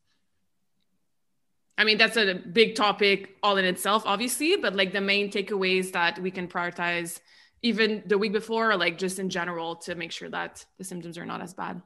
I 1.79 1.83
mean, 1.83 1.97
that's 1.97 2.15
a 2.15 2.35
big 2.35 2.75
topic 2.75 3.37
all 3.41 3.57
in 3.57 3.65
itself, 3.65 4.03
obviously, 4.05 4.55
but 4.55 4.75
like 4.75 4.93
the 4.93 5.01
main 5.01 5.31
takeaways 5.31 5.91
that 5.93 6.19
we 6.19 6.29
can 6.29 6.47
prioritize 6.47 7.19
even 7.63 8.03
the 8.05 8.17
week 8.17 8.31
before, 8.31 8.71
or 8.71 8.77
like 8.77 8.99
just 8.99 9.17
in 9.17 9.29
general 9.29 9.75
to 9.77 9.95
make 9.95 10.11
sure 10.11 10.29
that 10.29 10.63
the 10.77 10.83
symptoms 10.83 11.17
are 11.17 11.25
not 11.25 11.41
as 11.41 11.55
bad. 11.55 11.81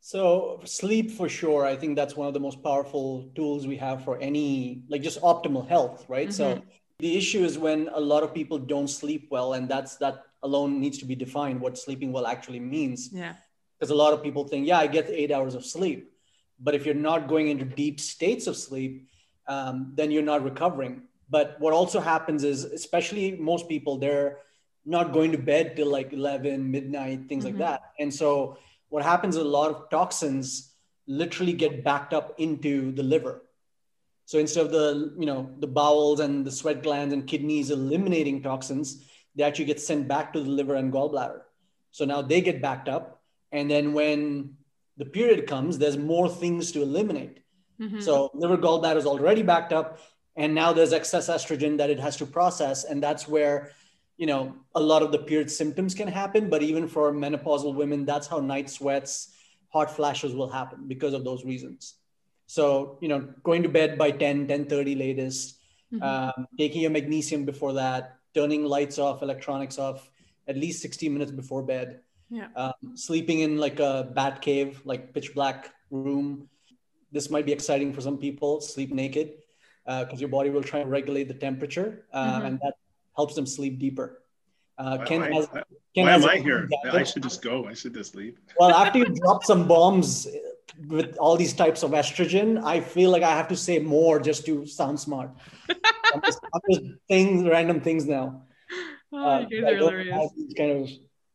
So 0.00 0.60
sleep 0.64 1.10
for 1.10 1.28
sure. 1.28 1.66
I 1.66 1.76
think 1.76 1.94
that's 1.94 2.16
one 2.16 2.26
of 2.26 2.32
the 2.32 2.40
most 2.40 2.62
powerful 2.62 3.30
tools 3.34 3.66
we 3.66 3.76
have 3.76 4.02
for 4.02 4.18
any 4.18 4.82
like 4.88 5.02
just 5.02 5.20
optimal 5.20 5.68
health, 5.68 6.06
right? 6.08 6.28
Mm-hmm. 6.28 6.60
So 6.60 6.62
the 7.00 7.16
issue 7.16 7.44
is 7.44 7.58
when 7.58 7.88
a 7.92 8.00
lot 8.00 8.22
of 8.22 8.34
people 8.34 8.58
don't 8.58 8.88
sleep 8.88 9.28
well, 9.30 9.54
and 9.54 9.68
that's 9.68 9.96
that 9.96 10.24
alone 10.42 10.80
needs 10.80 10.98
to 10.98 11.04
be 11.04 11.14
defined 11.14 11.60
what 11.60 11.76
sleeping 11.76 12.12
well 12.12 12.26
actually 12.26 12.60
means. 12.60 13.10
Yeah. 13.12 13.34
Because 13.78 13.90
a 13.90 13.94
lot 13.94 14.12
of 14.12 14.22
people 14.22 14.44
think, 14.44 14.66
yeah, 14.66 14.78
I 14.78 14.86
get 14.86 15.08
eight 15.08 15.32
hours 15.32 15.54
of 15.54 15.64
sleep. 15.64 16.12
But 16.58 16.74
if 16.74 16.84
you're 16.84 16.94
not 16.94 17.28
going 17.28 17.48
into 17.48 17.64
deep 17.64 17.98
states 17.98 18.46
of 18.46 18.56
sleep, 18.56 19.08
um, 19.46 19.92
then 19.94 20.10
you're 20.10 20.22
not 20.22 20.44
recovering. 20.44 21.02
But 21.30 21.56
what 21.58 21.72
also 21.72 22.00
happens 22.00 22.44
is, 22.44 22.64
especially 22.64 23.36
most 23.36 23.68
people, 23.68 23.96
they're 23.96 24.38
not 24.84 25.12
going 25.12 25.32
to 25.32 25.38
bed 25.38 25.76
till 25.76 25.90
like 25.90 26.12
11, 26.12 26.70
midnight, 26.70 27.28
things 27.28 27.44
mm-hmm. 27.44 27.58
like 27.58 27.66
that. 27.66 27.92
And 27.98 28.12
so 28.12 28.58
what 28.88 29.02
happens 29.02 29.36
is 29.36 29.42
a 29.42 29.48
lot 29.48 29.70
of 29.70 29.88
toxins 29.90 30.74
literally 31.06 31.52
get 31.52 31.82
backed 31.82 32.12
up 32.12 32.34
into 32.38 32.92
the 32.92 33.02
liver. 33.02 33.42
So 34.30 34.38
instead 34.38 34.66
of 34.66 34.70
the, 34.70 35.12
you 35.18 35.26
know, 35.26 35.50
the 35.58 35.66
bowels 35.66 36.20
and 36.20 36.46
the 36.46 36.52
sweat 36.52 36.84
glands 36.84 37.12
and 37.12 37.26
kidneys 37.26 37.72
eliminating 37.72 38.44
toxins, 38.44 39.04
they 39.34 39.42
actually 39.42 39.64
get 39.64 39.80
sent 39.80 40.06
back 40.06 40.32
to 40.32 40.40
the 40.40 40.48
liver 40.48 40.76
and 40.76 40.92
gallbladder. 40.92 41.40
So 41.90 42.04
now 42.04 42.22
they 42.22 42.40
get 42.40 42.62
backed 42.62 42.88
up. 42.88 43.22
And 43.50 43.68
then 43.68 43.92
when 43.92 44.54
the 44.98 45.04
period 45.04 45.48
comes, 45.48 45.78
there's 45.78 45.98
more 45.98 46.28
things 46.28 46.70
to 46.70 46.80
eliminate. 46.80 47.40
Mm-hmm. 47.80 47.98
So 47.98 48.30
liver 48.32 48.56
gallbladder 48.56 48.98
is 48.98 49.04
already 49.04 49.42
backed 49.42 49.72
up, 49.72 49.98
and 50.36 50.54
now 50.54 50.72
there's 50.72 50.92
excess 50.92 51.28
estrogen 51.28 51.76
that 51.78 51.90
it 51.90 51.98
has 51.98 52.16
to 52.18 52.24
process, 52.24 52.84
and 52.84 53.02
that's 53.02 53.26
where 53.26 53.72
you 54.16 54.26
know 54.26 54.54
a 54.76 54.80
lot 54.80 55.02
of 55.02 55.10
the 55.10 55.18
period 55.18 55.50
symptoms 55.50 55.92
can 55.92 56.06
happen. 56.06 56.48
But 56.48 56.62
even 56.62 56.86
for 56.86 57.12
menopausal 57.12 57.74
women, 57.74 58.04
that's 58.04 58.28
how 58.28 58.38
night 58.38 58.70
sweats, 58.70 59.34
hot 59.70 59.90
flashes 59.90 60.36
will 60.36 60.50
happen 60.50 60.86
because 60.86 61.14
of 61.14 61.24
those 61.24 61.44
reasons. 61.44 61.94
So 62.50 62.98
you 63.00 63.06
know, 63.06 63.20
going 63.44 63.62
to 63.62 63.68
bed 63.68 63.96
by 63.96 64.10
10, 64.10 64.48
10:30 64.48 64.98
latest, 64.98 65.58
mm-hmm. 65.92 66.02
um, 66.02 66.46
taking 66.58 66.82
your 66.82 66.90
magnesium 66.90 67.44
before 67.44 67.74
that, 67.74 68.16
turning 68.34 68.64
lights 68.64 68.98
off, 68.98 69.22
electronics 69.22 69.78
off, 69.78 70.10
at 70.48 70.56
least 70.56 70.82
60 70.82 71.08
minutes 71.08 71.30
before 71.30 71.62
bed. 71.62 72.00
Yeah. 72.28 72.48
Um, 72.56 72.96
sleeping 72.96 73.40
in 73.40 73.58
like 73.58 73.78
a 73.78 74.10
bat 74.14 74.42
cave, 74.42 74.80
like 74.84 75.14
pitch 75.14 75.34
black 75.34 75.70
room 75.90 76.48
this 77.12 77.30
might 77.30 77.46
be 77.46 77.52
exciting 77.52 77.92
for 77.92 78.00
some 78.00 78.16
people 78.16 78.60
sleep 78.60 78.92
naked 78.92 79.32
because 79.84 80.18
uh, 80.18 80.22
your 80.24 80.28
body 80.28 80.50
will 80.50 80.62
try 80.62 80.78
and 80.80 80.90
regulate 80.90 81.26
the 81.26 81.34
temperature 81.34 82.04
uh, 82.12 82.36
mm-hmm. 82.36 82.46
and 82.46 82.60
that 82.60 82.74
helps 83.16 83.34
them 83.34 83.46
sleep 83.46 83.78
deeper 83.78 84.22
uh, 84.78 85.04
Ken 85.04 85.20
why, 85.20 85.32
has, 85.32 85.48
Ken 85.94 86.04
why 86.06 86.12
has 86.12 86.22
am 86.22 86.30
I 86.30 86.36
here? 86.38 86.68
I 86.92 87.02
should 87.02 87.22
just 87.22 87.42
go. 87.42 87.66
I 87.66 87.74
should 87.74 87.92
just 87.92 88.14
leave. 88.14 88.38
well, 88.58 88.70
after 88.70 89.00
you 89.00 89.04
drop 89.20 89.44
some 89.44 89.68
bombs 89.68 90.26
with 90.88 91.16
all 91.18 91.36
these 91.36 91.52
types 91.52 91.82
of 91.82 91.92
estrogen, 91.92 92.62
I 92.64 92.80
feel 92.80 93.10
like 93.10 93.22
I 93.22 93.36
have 93.36 93.48
to 93.48 93.56
say 93.56 93.78
more 93.78 94.20
just 94.20 94.46
to 94.46 94.66
sound 94.66 94.98
smart. 94.98 95.30
I'm, 96.14 96.22
just, 96.22 96.40
I'm 96.54 96.60
just 96.70 96.82
saying 97.08 97.48
random 97.48 97.80
things 97.80 98.06
now. 98.06 98.42
Oh, 99.12 99.28
uh, 99.28 99.46
you 99.48 99.62
guys 99.62 99.72
are 99.72 99.76
hilarious. 99.76 100.32
kind 100.56 100.82
of 100.82 100.90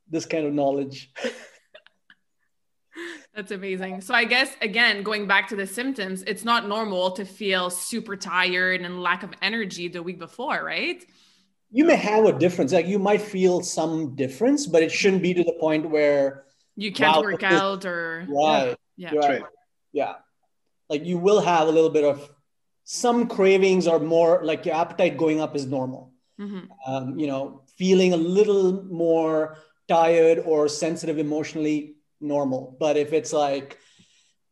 this 0.09 0.25
kind 0.25 0.47
of 0.47 0.53
knowledge. 0.53 1.11
That's 3.35 3.51
amazing. 3.51 3.99
So 3.99 4.13
I 4.13 4.23
guess 4.23 4.55
again, 4.61 5.03
going 5.03 5.27
back 5.27 5.49
to 5.49 5.57
the 5.57 5.67
symptoms, 5.67 6.23
it's 6.25 6.45
not 6.45 6.69
normal 6.69 7.11
to 7.11 7.25
feel 7.25 7.69
super 7.69 8.15
tired 8.15 8.79
and 8.81 9.03
lack 9.03 9.23
of 9.23 9.33
energy 9.41 9.89
the 9.89 10.01
week 10.01 10.19
before, 10.19 10.63
right? 10.63 11.03
You 11.69 11.83
may 11.83 11.97
have 11.97 12.23
a 12.23 12.31
difference. 12.31 12.71
Like 12.71 12.87
you 12.87 12.97
might 12.97 13.21
feel 13.21 13.61
some 13.61 14.15
difference, 14.15 14.65
but 14.65 14.81
it 14.83 14.91
shouldn't 14.91 15.21
be 15.21 15.33
to 15.33 15.43
the 15.43 15.57
point 15.59 15.89
where 15.89 16.45
you 16.77 16.93
can't 16.93 17.17
wow, 17.17 17.23
work 17.23 17.43
out 17.43 17.83
or 17.83 18.25
right. 18.29 18.67
Yeah. 18.69 18.75
Yeah. 18.97 19.13
Right. 19.13 19.43
yeah. 19.91 20.15
Like 20.89 21.05
you 21.05 21.17
will 21.17 21.41
have 21.41 21.67
a 21.67 21.71
little 21.71 21.89
bit 21.89 22.03
of 22.03 22.29
some 22.83 23.27
cravings 23.27 23.87
or 23.87 23.99
more 23.99 24.41
like 24.43 24.65
your 24.65 24.75
appetite 24.75 25.17
going 25.17 25.41
up 25.41 25.55
is 25.55 25.65
normal. 25.65 26.13
Mm-hmm. 26.39 26.91
Um, 26.91 27.17
you 27.17 27.27
know, 27.27 27.63
feeling 27.77 28.13
a 28.13 28.17
little 28.17 28.83
more 28.83 29.57
tired 29.87 30.39
or 30.45 30.67
sensitive 30.67 31.17
emotionally 31.17 31.95
normal. 32.21 32.75
But 32.79 32.97
if 32.97 33.13
it's 33.13 33.33
like 33.33 33.77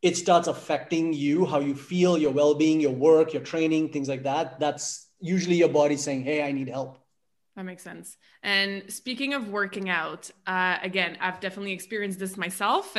it 0.01 0.17
starts 0.17 0.47
affecting 0.47 1.13
you, 1.13 1.45
how 1.45 1.59
you 1.59 1.75
feel, 1.75 2.17
your 2.17 2.31
well-being, 2.31 2.81
your 2.81 2.91
work, 2.91 3.33
your 3.33 3.43
training, 3.43 3.89
things 3.89 4.09
like 4.09 4.23
that, 4.23 4.59
that's 4.59 5.07
usually 5.19 5.55
your 5.55 5.69
body 5.69 5.95
saying, 5.95 6.23
"Hey, 6.23 6.43
I 6.43 6.51
need 6.51 6.67
help." 6.67 6.99
That 7.55 7.63
makes 7.63 7.83
sense. 7.83 8.17
And 8.41 8.91
speaking 8.91 9.33
of 9.33 9.49
working 9.49 9.89
out, 9.89 10.29
uh, 10.47 10.77
again, 10.81 11.17
I've 11.21 11.39
definitely 11.39 11.71
experienced 11.71 12.19
this 12.19 12.35
myself. 12.35 12.97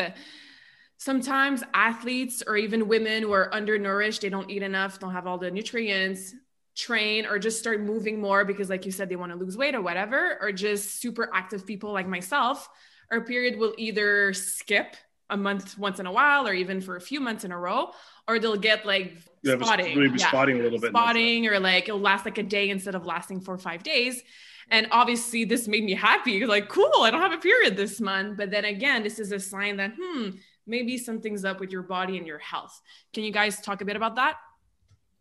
Sometimes 1.05 1.63
athletes 1.75 2.43
or 2.47 2.57
even 2.57 2.89
women 2.89 3.23
who 3.23 3.33
are 3.33 3.53
undernourished, 3.53 4.23
they 4.23 4.31
don't 4.31 4.51
eat 4.51 4.63
enough, 4.63 4.99
don't 4.99 5.13
have 5.13 5.27
all 5.27 5.39
the 5.39 5.51
nutrients, 5.51 6.35
train 6.75 7.27
or 7.27 7.39
just 7.39 7.59
start 7.59 7.81
moving 7.81 8.21
more 8.21 8.45
because, 8.45 8.69
like 8.71 8.85
you 8.87 8.91
said, 8.91 9.09
they 9.09 9.17
want 9.17 9.31
to 9.31 9.39
lose 9.39 9.57
weight 9.57 9.75
or 9.75 9.83
whatever, 9.83 10.39
or 10.41 10.51
just 10.51 11.01
super 11.01 11.31
active 11.33 11.67
people 11.67 11.93
like 11.93 12.09
myself 12.09 12.69
our 13.11 13.21
period 13.21 13.59
will 13.59 13.75
either 13.79 14.33
skip 14.33 14.97
a 15.31 15.37
month 15.37 15.79
once 15.79 16.01
in 16.01 16.07
a 16.07 16.13
while 16.13 16.47
or 16.47 16.53
even 16.53 16.81
for 16.81 16.97
a 16.97 17.01
few 17.01 17.21
months 17.21 17.45
in 17.45 17.53
a 17.53 17.59
row 17.59 17.91
or 18.29 18.39
they'll 18.39 18.57
get 18.57 18.85
like 18.85 19.15
yeah, 19.43 19.57
spotting. 19.59 19.97
really 19.97 20.19
yeah. 20.19 20.29
spotting 20.29 20.61
a 20.61 20.63
little 20.63 20.79
bit 20.79 20.91
spotting 20.91 21.47
or 21.47 21.59
like 21.59 21.89
it'll 21.89 22.01
last 22.01 22.25
like 22.25 22.39
a 22.39 22.43
day 22.43 22.71
instead 22.71 22.95
of 22.95 23.07
lasting 23.07 23.41
four 23.41 23.55
or 23.55 23.59
five 23.59 23.83
days. 23.83 24.23
And 24.71 24.89
obviously 24.91 25.45
this 25.45 25.67
made 25.67 25.85
me 25.85 25.95
happy 25.95 26.47
like 26.47 26.69
cool 26.69 26.91
i 27.03 27.11
don't 27.11 27.21
have 27.21 27.33
a 27.33 27.39
period 27.39 27.77
this 27.77 28.01
month. 28.01 28.37
But 28.37 28.51
then 28.51 28.65
again 28.65 29.03
this 29.03 29.19
is 29.19 29.33
a 29.33 29.41
sign 29.41 29.79
that 29.79 29.93
hmm 29.99 30.31
maybe 30.67 30.97
something's 30.99 31.45
up 31.45 31.61
with 31.61 31.71
your 31.71 31.83
body 31.83 32.19
and 32.19 32.27
your 32.27 32.39
health 32.39 32.81
can 33.13 33.25
you 33.25 33.33
guys 33.33 33.61
talk 33.61 33.81
a 33.81 33.85
bit 33.85 33.97
about 33.97 34.17
that 34.17 34.37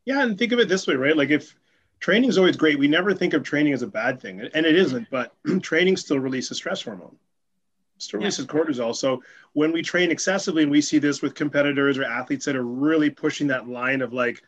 yeah 0.05 0.23
and 0.23 0.37
think 0.37 0.51
of 0.51 0.59
it 0.59 0.67
this 0.67 0.87
way 0.87 0.95
right 0.95 1.17
like 1.17 1.29
if 1.29 1.55
training 1.99 2.29
is 2.29 2.37
always 2.37 2.57
great 2.57 2.77
we 2.79 2.87
never 2.87 3.13
think 3.13 3.33
of 3.33 3.43
training 3.43 3.73
as 3.73 3.81
a 3.81 3.87
bad 3.87 4.21
thing 4.21 4.41
and 4.41 4.65
it 4.65 4.75
isn't 4.75 5.07
but 5.09 5.33
training 5.61 5.97
still 5.97 6.19
releases 6.19 6.57
stress 6.57 6.81
hormone 6.81 7.15
still 7.97 8.19
releases 8.19 8.45
yeah. 8.45 8.51
cortisol. 8.51 8.95
So 8.95 9.23
when 9.53 9.71
we 9.71 9.81
train 9.81 10.11
excessively, 10.11 10.63
and 10.63 10.71
we 10.71 10.81
see 10.81 10.99
this 10.99 11.21
with 11.21 11.35
competitors 11.35 11.97
or 11.97 12.03
athletes 12.03 12.45
that 12.45 12.55
are 12.55 12.65
really 12.65 13.09
pushing 13.09 13.47
that 13.47 13.67
line 13.67 14.01
of 14.01 14.13
like, 14.13 14.41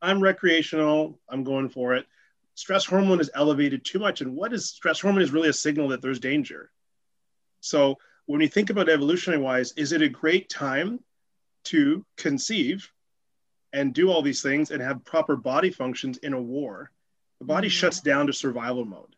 I'm 0.00 0.20
recreational, 0.20 1.18
I'm 1.28 1.44
going 1.44 1.68
for 1.68 1.94
it. 1.94 2.06
Stress 2.54 2.84
hormone 2.84 3.20
is 3.20 3.30
elevated 3.34 3.84
too 3.84 3.98
much. 3.98 4.20
And 4.20 4.34
what 4.34 4.52
is 4.52 4.68
stress 4.68 5.00
hormone 5.00 5.22
is 5.22 5.30
really 5.30 5.48
a 5.48 5.54
signal 5.54 5.88
that 5.88 6.02
there's 6.02 6.18
danger. 6.18 6.70
So 7.60 7.98
when 8.26 8.40
you 8.40 8.48
think 8.48 8.70
about 8.70 8.88
evolutionary 8.88 9.42
wise, 9.42 9.72
is 9.76 9.92
it 9.92 10.02
a 10.02 10.08
great 10.08 10.48
time 10.48 11.00
to 11.64 12.04
conceive 12.16 12.90
and 13.72 13.94
do 13.94 14.10
all 14.10 14.22
these 14.22 14.42
things 14.42 14.70
and 14.70 14.82
have 14.82 15.04
proper 15.04 15.36
body 15.36 15.70
functions 15.70 16.18
in 16.18 16.32
a 16.32 16.40
war? 16.40 16.90
The 17.40 17.46
body 17.46 17.68
mm-hmm. 17.68 17.72
shuts 17.72 18.00
down 18.00 18.26
to 18.26 18.32
survival 18.32 18.84
mode. 18.84 19.16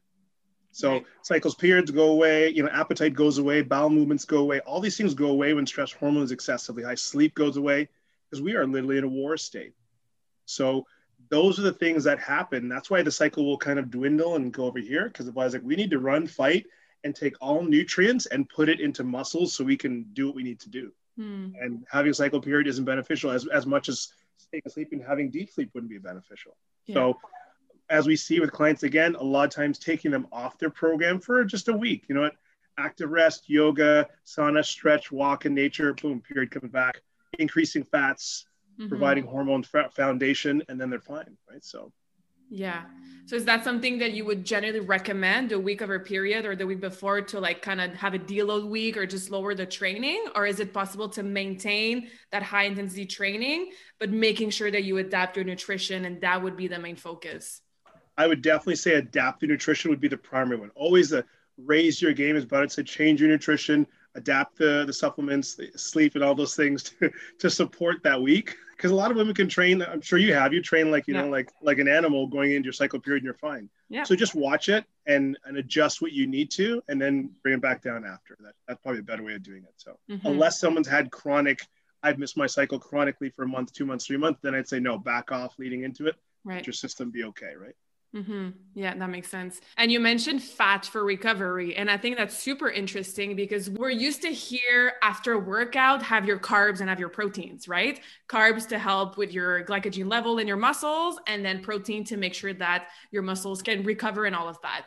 So 0.73 0.93
right. 0.93 1.07
cycles, 1.23 1.55
periods 1.55 1.93
go 1.93 2.09
away, 2.09 2.49
you 2.49 2.64
know, 2.64 2.69
appetite 2.71 3.14
goes 3.14 3.38
away, 3.38 3.62
bowel 3.62 3.90
movements 3.90 4.25
go 4.25 4.38
away. 4.38 4.59
All 4.61 4.81
these 4.81 4.97
things 4.97 5.14
go 5.14 5.29
away 5.29 5.55
when 5.55 5.67
stress 5.67 5.93
hormone 5.93 6.25
is 6.25 6.33
excessively 6.33 6.83
high. 6.83 6.97
Sleep 6.97 7.35
goes 7.35 7.57
away 7.57 7.88
because 8.29 8.43
we 8.43 8.57
are 8.57 8.67
literally 8.67 8.99
in 8.99 9.05
a 9.05 9.09
war 9.09 9.37
state. 9.37 9.75
So 10.47 10.85
those 11.31 11.61
are 11.61 11.62
the 11.62 11.73
things 11.73 12.03
that 12.05 12.19
happen. 12.19 12.69
That's 12.69 12.90
why 12.90 13.03
the 13.03 13.11
cycle 13.12 13.45
will 13.45 13.57
kind 13.57 13.79
of 13.79 13.90
dwindle 13.90 14.35
and 14.35 14.53
go 14.53 14.64
over 14.64 14.81
here 14.81 15.09
because 15.09 15.27
the 15.27 15.33
body's 15.33 15.55
like, 15.55 15.62
we 15.62 15.77
need 15.77 15.90
to 15.90 16.01
run, 16.01 16.27
fight, 16.27 16.67
and 17.05 17.14
take 17.14 17.35
all 17.40 17.62
nutrients 17.62 18.27
and 18.27 18.49
put 18.49 18.69
it 18.69 18.81
into 18.81 19.05
muscles 19.05 19.55
so 19.55 19.62
we 19.62 19.77
can 19.77 20.05
do 20.14 20.27
what 20.27 20.35
we 20.35 20.43
need 20.43 20.59
to 20.61 20.71
do. 20.71 20.90
Hmm. 21.17 21.51
And 21.61 21.85
having 21.90 22.11
a 22.11 22.14
cycle 22.14 22.40
period 22.40 22.67
isn't 22.67 22.85
beneficial 22.85 23.31
as, 23.31 23.47
as 23.47 23.67
much 23.67 23.88
as 23.88 24.09
staying 24.38 24.62
asleep 24.67 24.88
and 24.93 25.03
having 25.03 25.31
deep 25.31 25.51
sleep 25.51 25.71
wouldn't 25.75 25.90
be 25.90 25.99
beneficial. 25.99 26.57
Yeah. 26.87 26.95
So 26.95 27.19
as 27.90 28.07
we 28.07 28.17
see 28.17 28.40
with 28.40 28.53
clients 28.53 28.83
again, 28.83 29.14
a 29.14 29.23
lot 29.23 29.45
of 29.45 29.51
times 29.51 29.79
taking 29.79 30.11
them 30.11 30.27
off 30.33 30.59
their 30.59 30.71
program 30.71 31.21
for 31.21 31.45
just 31.45 31.69
a 31.69 31.73
week. 31.73 32.07
You 32.09 32.14
know 32.14 32.23
what? 32.23 32.35
Active 32.79 33.11
rest, 33.11 33.49
yoga, 33.49 34.09
sauna, 34.27 34.64
stretch, 34.64 35.12
walk 35.12 35.47
in 35.47 35.55
nature, 35.55 35.95
boom, 35.95 36.21
period 36.21 36.51
coming 36.51 36.71
back, 36.71 37.03
increasing 37.38 37.85
fats, 37.85 38.47
mm-hmm. 38.81 38.88
providing 38.88 39.25
hormone 39.25 39.62
foundation, 39.95 40.62
and 40.69 40.81
then 40.81 40.90
they're 40.90 40.99
fine, 40.99 41.37
right? 41.49 41.62
So, 41.64 41.93
yeah. 42.48 42.83
So 43.26 43.37
is 43.37 43.46
that 43.46 43.64
something 43.64 43.98
that 43.98 44.12
you 44.12 44.26
would 44.26 44.44
generally 44.44 44.80
recommend 44.80 45.48
the 45.48 45.59
week 45.59 45.80
of 45.80 45.88
a 45.88 45.98
period 45.98 46.44
or 46.44 46.54
the 46.54 46.66
week 46.66 46.80
before 46.80 47.22
to 47.22 47.40
like 47.40 47.62
kind 47.62 47.80
of 47.80 47.94
have 47.94 48.12
a 48.12 48.18
deload 48.18 48.68
week 48.68 48.98
or 48.98 49.07
just 49.07 49.30
lower 49.30 49.54
the 49.54 49.64
training? 49.64 50.26
Or 50.35 50.46
is 50.46 50.61
it 50.61 50.74
possible 50.74 51.09
to 51.11 51.22
maintain 51.22 52.09
that 52.33 52.42
high 52.42 52.64
intensity 52.64 53.07
training, 53.07 53.70
but 53.98 54.11
making 54.11 54.50
sure 54.50 54.70
that 54.70 54.85
you 54.85 54.98
adapt 54.98 55.37
your 55.37 55.44
nutrition 55.46 56.04
and 56.04 56.20
that 56.20 56.42
would 56.42 56.54
be 56.54 56.68
the 56.68 56.78
main 56.78 56.96
focus? 56.96 57.62
I 58.18 58.26
would 58.26 58.42
definitely 58.42 58.76
say 58.76 58.94
adaptive 58.94 59.48
nutrition 59.48 59.90
would 59.90 60.00
be 60.00 60.09
the 60.09 60.18
primary 60.18 60.61
one. 60.61 60.70
Always 60.74 61.11
the 61.11 61.24
raise 61.57 62.02
your 62.02 62.12
game, 62.12 62.37
as 62.37 62.44
Bud 62.44 62.70
said, 62.70 62.87
change 62.87 63.20
your 63.20 63.30
nutrition, 63.30 63.87
adapt 64.14 64.59
the, 64.59 64.85
the 64.87 64.92
supplements, 64.92 65.54
the 65.54 65.70
sleep, 65.76 66.14
and 66.14 66.22
all 66.22 66.35
those 66.35 66.57
things 66.57 66.83
to, 67.00 67.11
to 67.38 67.48
support 67.48 68.02
that 68.02 68.20
week. 68.20 68.57
Because 68.76 68.90
a 68.90 68.94
lot 68.94 69.10
of 69.10 69.16
women 69.16 69.34
can 69.34 69.48
train. 69.48 69.82
I'm 69.82 70.00
sure 70.00 70.18
you 70.18 70.34
have. 70.34 70.52
You 70.52 70.62
train 70.62 70.90
like 70.90 71.06
you 71.06 71.14
yeah. 71.14 71.22
know, 71.22 71.28
like 71.28 71.50
like 71.62 71.78
an 71.78 71.88
animal 71.88 72.26
going 72.26 72.52
into 72.52 72.66
your 72.66 72.72
cycle 72.72 73.00
period, 73.00 73.22
and 73.22 73.24
you're 73.24 73.34
fine. 73.34 73.68
Yeah. 73.88 74.04
So 74.04 74.14
just 74.16 74.34
watch 74.34 74.68
it 74.68 74.84
and 75.06 75.38
and 75.44 75.56
adjust 75.56 76.02
what 76.02 76.12
you 76.12 76.26
need 76.26 76.50
to, 76.52 76.82
and 76.88 77.00
then 77.00 77.30
bring 77.42 77.54
it 77.54 77.62
back 77.62 77.82
down 77.82 78.04
after. 78.04 78.37
That 78.40 78.54
that's 78.66 78.80
probably 78.80 79.00
a 79.00 79.04
better 79.04 79.22
way 79.22 79.34
of 79.34 79.42
doing 79.42 79.62
it. 79.64 79.74
So 79.76 79.98
mm-hmm. 80.10 80.26
unless 80.26 80.58
someone's 80.58 80.88
had 80.88 81.10
chronic, 81.10 81.60
I've 82.02 82.18
missed 82.18 82.37
my 82.37 82.46
cycle 82.46 82.78
chronically 82.78 83.30
for 83.30 83.44
a 83.44 83.48
month, 83.48 83.72
two 83.72 83.87
months, 83.87 84.06
three 84.06 84.18
months, 84.18 84.40
then 84.42 84.54
I'd 84.54 84.68
say 84.68 84.78
no, 84.78 84.98
back 84.98 85.32
off 85.32 85.58
leading 85.58 85.84
into 85.84 86.06
it. 86.06 86.16
Right. 86.44 86.56
Let 86.56 86.66
your 86.66 86.74
system 86.74 87.10
be 87.10 87.24
okay, 87.24 87.54
right? 87.58 87.74
Mm-hmm. 88.14 88.50
Yeah, 88.74 88.94
that 88.94 89.11
makes 89.11 89.29
sense. 89.29 89.61
And 89.77 89.90
you 89.90 89.98
mentioned 89.98 90.40
fat 90.40 90.87
for 90.87 91.05
recovery. 91.05 91.74
And 91.74 91.90
I 91.90 91.96
think 91.96 92.16
that's 92.16 92.38
super 92.38 92.70
interesting 92.70 93.35
because 93.35 93.68
we're 93.68 93.90
used 93.90 94.22
to 94.22 94.29
hear 94.29 94.92
after 95.03 95.33
a 95.33 95.38
workout, 95.38 96.00
have 96.03 96.24
your 96.24 96.38
carbs 96.38 96.79
and 96.79 96.88
have 96.88 97.00
your 97.00 97.09
proteins, 97.09 97.66
right? 97.66 98.00
Carbs 98.29 98.68
to 98.68 98.79
help 98.79 99.16
with 99.16 99.33
your 99.33 99.64
glycogen 99.64 100.09
level 100.09 100.38
in 100.38 100.46
your 100.46 100.57
muscles, 100.57 101.18
and 101.27 101.44
then 101.44 101.61
protein 101.61 102.05
to 102.05 102.16
make 102.16 102.35
sure 102.35 102.55
that 102.55 102.87
your 103.11 103.22
muscles 103.22 103.62
can 103.62 103.83
recover 103.83 104.27
and 104.27 104.37
all 104.37 104.48
of 104.48 104.61
that. 104.62 104.85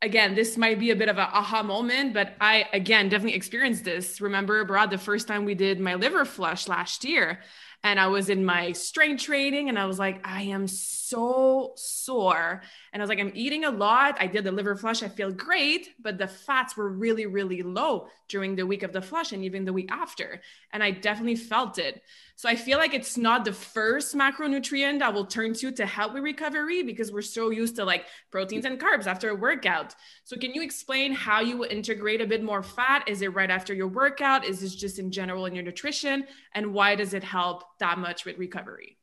Again, 0.00 0.34
this 0.34 0.56
might 0.56 0.80
be 0.80 0.90
a 0.90 0.96
bit 0.96 1.10
of 1.10 1.18
an 1.18 1.28
aha 1.30 1.62
moment, 1.62 2.14
but 2.14 2.34
I, 2.40 2.66
again, 2.72 3.10
definitely 3.10 3.36
experienced 3.36 3.84
this. 3.84 4.20
Remember, 4.22 4.64
Brad, 4.64 4.90
the 4.90 4.98
first 4.98 5.28
time 5.28 5.44
we 5.44 5.54
did 5.54 5.78
my 5.78 5.94
liver 5.96 6.24
flush 6.24 6.66
last 6.66 7.04
year, 7.04 7.40
and 7.84 8.00
I 8.00 8.06
was 8.06 8.28
in 8.30 8.44
my 8.44 8.72
strength 8.72 9.24
training 9.24 9.68
and 9.68 9.78
I 9.78 9.86
was 9.86 9.98
like, 9.98 10.26
I 10.26 10.42
am 10.44 10.66
so 10.66 11.01
sore. 11.12 12.62
And 12.92 13.00
I 13.00 13.02
was 13.02 13.08
like, 13.08 13.20
I'm 13.20 13.32
eating 13.34 13.64
a 13.64 13.70
lot. 13.70 14.16
I 14.20 14.26
did 14.26 14.44
the 14.44 14.52
liver 14.52 14.76
flush. 14.76 15.02
I 15.02 15.08
feel 15.08 15.30
great, 15.30 15.90
but 16.00 16.18
the 16.18 16.26
fats 16.26 16.76
were 16.76 16.88
really, 16.88 17.26
really 17.26 17.62
low 17.62 18.08
during 18.28 18.56
the 18.56 18.66
week 18.66 18.82
of 18.82 18.92
the 18.92 19.02
flush 19.02 19.32
and 19.32 19.44
even 19.44 19.64
the 19.64 19.72
week 19.72 19.90
after. 19.90 20.40
And 20.72 20.82
I 20.82 20.90
definitely 20.90 21.36
felt 21.36 21.78
it. 21.78 22.02
So 22.36 22.48
I 22.48 22.56
feel 22.56 22.78
like 22.78 22.94
it's 22.94 23.16
not 23.16 23.44
the 23.44 23.52
first 23.52 24.16
macronutrient 24.16 25.02
I 25.02 25.10
will 25.10 25.26
turn 25.26 25.54
to 25.54 25.70
to 25.72 25.86
help 25.86 26.14
with 26.14 26.22
recovery 26.22 26.82
because 26.82 27.12
we're 27.12 27.22
so 27.22 27.50
used 27.50 27.76
to 27.76 27.84
like 27.84 28.06
proteins 28.30 28.64
and 28.64 28.80
carbs 28.80 29.06
after 29.06 29.28
a 29.28 29.34
workout. 29.34 29.94
So 30.24 30.36
can 30.36 30.54
you 30.54 30.62
explain 30.62 31.12
how 31.12 31.40
you 31.40 31.64
integrate 31.64 32.20
a 32.20 32.26
bit 32.26 32.42
more 32.42 32.62
fat? 32.62 33.04
Is 33.06 33.22
it 33.22 33.34
right 33.34 33.50
after 33.50 33.74
your 33.74 33.88
workout? 33.88 34.44
Is 34.44 34.60
this 34.60 34.74
just 34.74 34.98
in 34.98 35.10
general 35.10 35.46
in 35.46 35.54
your 35.54 35.64
nutrition? 35.64 36.26
And 36.54 36.72
why 36.72 36.94
does 36.94 37.14
it 37.14 37.22
help 37.22 37.64
that 37.78 37.98
much 37.98 38.24
with 38.24 38.38
recovery? 38.38 38.96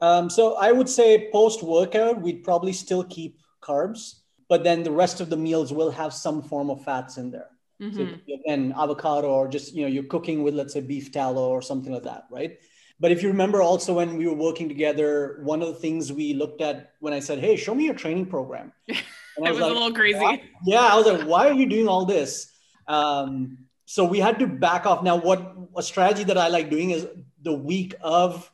Um, 0.00 0.28
so 0.28 0.56
I 0.56 0.72
would 0.72 0.88
say 0.88 1.30
post 1.30 1.62
workout, 1.62 2.20
we'd 2.20 2.42
probably 2.44 2.72
still 2.72 3.04
keep 3.04 3.38
carbs, 3.62 4.20
but 4.48 4.64
then 4.64 4.82
the 4.82 4.90
rest 4.90 5.20
of 5.20 5.30
the 5.30 5.36
meals 5.36 5.72
will 5.72 5.90
have 5.90 6.12
some 6.12 6.42
form 6.42 6.70
of 6.70 6.84
fats 6.84 7.16
in 7.16 7.30
there. 7.30 7.50
Mm-hmm. 7.80 7.96
So 7.96 8.34
again, 8.34 8.74
avocado 8.76 9.28
or 9.28 9.48
just 9.48 9.74
you 9.74 9.82
know 9.82 9.88
you're 9.88 10.04
cooking 10.04 10.42
with 10.42 10.54
let's 10.54 10.72
say 10.72 10.80
beef 10.80 11.10
tallow 11.10 11.48
or 11.48 11.62
something 11.62 11.92
like 11.92 12.04
that, 12.04 12.24
right? 12.30 12.58
But 13.00 13.10
if 13.10 13.22
you 13.22 13.28
remember 13.28 13.60
also 13.60 13.94
when 13.94 14.16
we 14.16 14.28
were 14.28 14.34
working 14.34 14.68
together, 14.68 15.40
one 15.42 15.60
of 15.60 15.68
the 15.68 15.74
things 15.74 16.12
we 16.12 16.34
looked 16.34 16.60
at 16.60 16.92
when 17.00 17.12
I 17.12 17.18
said, 17.18 17.40
"Hey, 17.40 17.56
show 17.56 17.74
me 17.74 17.84
your 17.84 17.94
training 17.94 18.26
program," 18.26 18.72
and 18.88 18.96
I 19.38 19.50
was, 19.50 19.58
was 19.58 19.60
like, 19.60 19.70
a 19.70 19.74
little 19.74 19.92
crazy. 19.92 20.42
Yeah, 20.64 20.80
I 20.80 20.96
was 20.96 21.06
like, 21.06 21.26
"Why 21.26 21.48
are 21.48 21.52
you 21.52 21.66
doing 21.66 21.88
all 21.88 22.04
this?" 22.04 22.52
Um, 22.86 23.58
so 23.86 24.04
we 24.04 24.20
had 24.20 24.38
to 24.38 24.46
back 24.46 24.86
off. 24.86 25.02
Now, 25.02 25.16
what 25.16 25.56
a 25.76 25.82
strategy 25.82 26.24
that 26.24 26.38
I 26.38 26.48
like 26.48 26.70
doing 26.70 26.90
is 26.90 27.06
the 27.42 27.52
week 27.52 27.94
of 28.00 28.50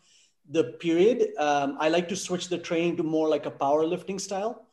the 0.51 0.65
period, 0.81 1.31
um, 1.39 1.77
I 1.79 1.89
like 1.89 2.09
to 2.09 2.17
switch 2.17 2.49
the 2.49 2.59
training 2.59 2.97
to 2.99 3.03
more 3.03 3.29
like 3.29 3.47
a 3.47 3.51
powerlifting 3.51 4.21
style. 4.21 4.67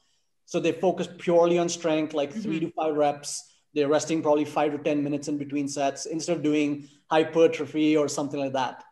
So 0.45 0.59
they 0.59 0.71
focus 0.71 1.07
purely 1.17 1.59
on 1.59 1.69
strength, 1.69 2.13
like 2.13 2.31
mm-hmm. 2.31 2.41
three 2.41 2.59
to 2.61 2.71
five 2.71 2.95
reps 2.95 3.47
they're 3.77 3.87
resting 3.87 4.23
probably 4.23 4.43
five 4.43 4.71
to 4.71 4.79
10 4.79 5.03
minutes 5.03 5.27
in 5.27 5.37
between 5.37 5.67
sets 5.67 6.07
instead 6.07 6.35
of 6.35 6.41
doing 6.41 6.89
hypertrophy 7.11 7.95
or 7.95 8.07
something 8.07 8.39
like 8.39 8.53
that. 8.53 8.83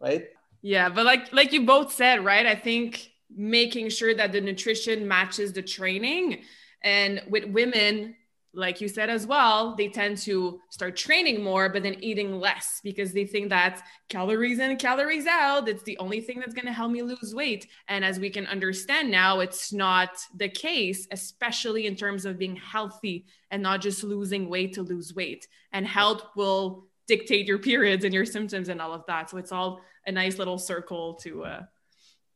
Right. 0.00 0.28
Yeah. 0.62 0.88
But 0.88 1.04
like, 1.04 1.30
like 1.34 1.52
you 1.52 1.66
both 1.66 1.92
said, 1.92 2.24
right? 2.24 2.46
I 2.46 2.54
think 2.54 3.10
making 3.28 3.90
sure 3.90 4.14
that 4.14 4.32
the 4.32 4.40
nutrition 4.40 5.06
matches 5.06 5.52
the 5.52 5.60
training. 5.60 6.44
And 6.82 7.22
with 7.28 7.44
women, 7.44 8.16
like 8.54 8.80
you 8.80 8.88
said 8.88 9.08
as 9.08 9.26
well, 9.26 9.74
they 9.76 9.88
tend 9.88 10.18
to 10.18 10.60
start 10.68 10.96
training 10.96 11.42
more, 11.42 11.70
but 11.70 11.82
then 11.82 11.96
eating 12.00 12.38
less 12.38 12.80
because 12.84 13.12
they 13.12 13.24
think 13.24 13.48
that 13.48 13.82
calories 14.08 14.58
in, 14.58 14.76
calories 14.76 15.26
out, 15.26 15.68
it's 15.68 15.82
the 15.84 15.96
only 15.98 16.20
thing 16.20 16.38
that's 16.38 16.52
going 16.52 16.66
to 16.66 16.72
help 16.72 16.92
me 16.92 17.02
lose 17.02 17.34
weight. 17.34 17.66
And 17.88 18.04
as 18.04 18.20
we 18.20 18.28
can 18.28 18.46
understand 18.46 19.10
now, 19.10 19.40
it's 19.40 19.72
not 19.72 20.10
the 20.36 20.50
case, 20.50 21.08
especially 21.10 21.86
in 21.86 21.96
terms 21.96 22.26
of 22.26 22.38
being 22.38 22.56
healthy 22.56 23.24
and 23.50 23.62
not 23.62 23.80
just 23.80 24.04
losing 24.04 24.50
weight 24.50 24.74
to 24.74 24.82
lose 24.82 25.14
weight. 25.14 25.48
And 25.72 25.86
health 25.86 26.22
will 26.36 26.88
dictate 27.08 27.46
your 27.46 27.58
periods 27.58 28.04
and 28.04 28.12
your 28.12 28.26
symptoms 28.26 28.68
and 28.68 28.82
all 28.82 28.92
of 28.92 29.06
that. 29.06 29.30
So 29.30 29.38
it's 29.38 29.52
all 29.52 29.80
a 30.06 30.12
nice 30.12 30.36
little 30.36 30.58
circle 30.58 31.14
to, 31.22 31.44
uh, 31.44 31.62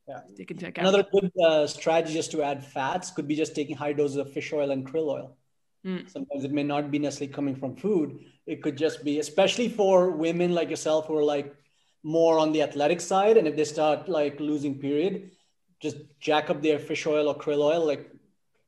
yeah. 0.07 0.21
take 0.35 0.49
into 0.49 0.67
account. 0.67 0.87
Another 0.87 1.07
good 1.11 1.31
uh, 1.39 1.67
strategy 1.67 2.13
just 2.13 2.31
to 2.31 2.41
add 2.41 2.65
fats 2.65 3.11
could 3.11 3.27
be 3.27 3.35
just 3.35 3.53
taking 3.53 3.75
high 3.75 3.93
doses 3.93 4.17
of 4.17 4.33
fish 4.33 4.51
oil 4.51 4.71
and 4.71 4.83
krill 4.83 5.09
oil 5.09 5.37
Mm. 5.85 6.09
Sometimes 6.09 6.43
it 6.43 6.51
may 6.51 6.63
not 6.63 6.91
be 6.91 6.99
necessarily 6.99 7.33
coming 7.33 7.55
from 7.55 7.75
food. 7.75 8.19
It 8.45 8.61
could 8.61 8.77
just 8.77 9.03
be, 9.03 9.19
especially 9.19 9.69
for 9.69 10.11
women 10.11 10.53
like 10.53 10.69
yourself 10.69 11.07
who 11.07 11.17
are 11.17 11.23
like 11.23 11.55
more 12.03 12.39
on 12.39 12.51
the 12.51 12.61
athletic 12.61 13.01
side. 13.01 13.37
And 13.37 13.47
if 13.47 13.55
they 13.55 13.65
start 13.65 14.09
like 14.09 14.39
losing 14.39 14.79
period, 14.79 15.31
just 15.79 15.97
jack 16.19 16.49
up 16.49 16.61
their 16.61 16.79
fish 16.79 17.05
oil 17.05 17.27
or 17.27 17.35
krill 17.35 17.61
oil 17.61 17.85
like 17.85 18.09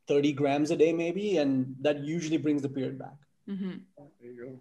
30 0.08 0.34
grams 0.34 0.72
a 0.72 0.78
day, 0.78 0.93
maybe. 0.93 1.38
And 1.38 1.76
that 1.82 2.00
usually 2.00 2.38
brings 2.38 2.62
the 2.62 2.69
period 2.69 3.00
back. 3.00 3.17
Mm-hmm. 3.50 3.78
There 3.98 4.32
you 4.32 4.45
go. 4.45 4.60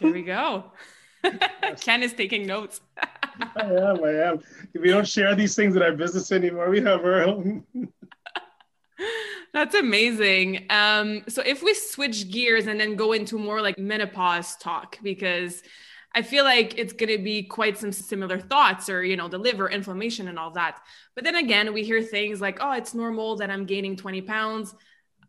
There 0.00 0.12
we 0.12 0.22
go. 0.22 0.64
Ken 1.80 2.02
is 2.02 2.12
taking 2.12 2.46
notes. 2.46 2.80
I 3.56 3.64
am. 3.64 4.04
I 4.04 4.10
am. 4.10 4.40
If 4.74 4.82
We 4.82 4.90
don't 4.90 5.06
share 5.06 5.34
these 5.34 5.54
things 5.54 5.76
in 5.76 5.82
our 5.82 5.92
business 5.92 6.32
anymore. 6.32 6.70
We 6.70 6.80
have 6.80 7.04
our 7.04 7.22
own. 7.24 7.64
That's 9.58 9.74
amazing. 9.74 10.66
Um, 10.70 11.24
so 11.26 11.42
if 11.44 11.64
we 11.64 11.74
switch 11.74 12.30
gears 12.30 12.68
and 12.68 12.78
then 12.78 12.94
go 12.94 13.10
into 13.12 13.36
more 13.36 13.60
like 13.60 13.76
menopause 13.76 14.54
talk, 14.54 14.96
because 15.02 15.64
I 16.14 16.22
feel 16.22 16.44
like 16.44 16.78
it's 16.78 16.92
going 16.92 17.08
to 17.08 17.18
be 17.18 17.42
quite 17.42 17.76
some 17.76 17.90
similar 17.90 18.38
thoughts 18.38 18.88
or, 18.88 19.02
you 19.02 19.16
know, 19.16 19.26
the 19.26 19.36
liver 19.36 19.68
inflammation 19.68 20.28
and 20.28 20.38
all 20.38 20.52
that. 20.52 20.78
But 21.16 21.24
then 21.24 21.34
again, 21.34 21.74
we 21.74 21.82
hear 21.82 22.00
things 22.00 22.40
like, 22.40 22.58
oh, 22.60 22.70
it's 22.70 22.94
normal 22.94 23.34
that 23.38 23.50
I'm 23.50 23.66
gaining 23.66 23.96
20 23.96 24.22
pounds. 24.22 24.76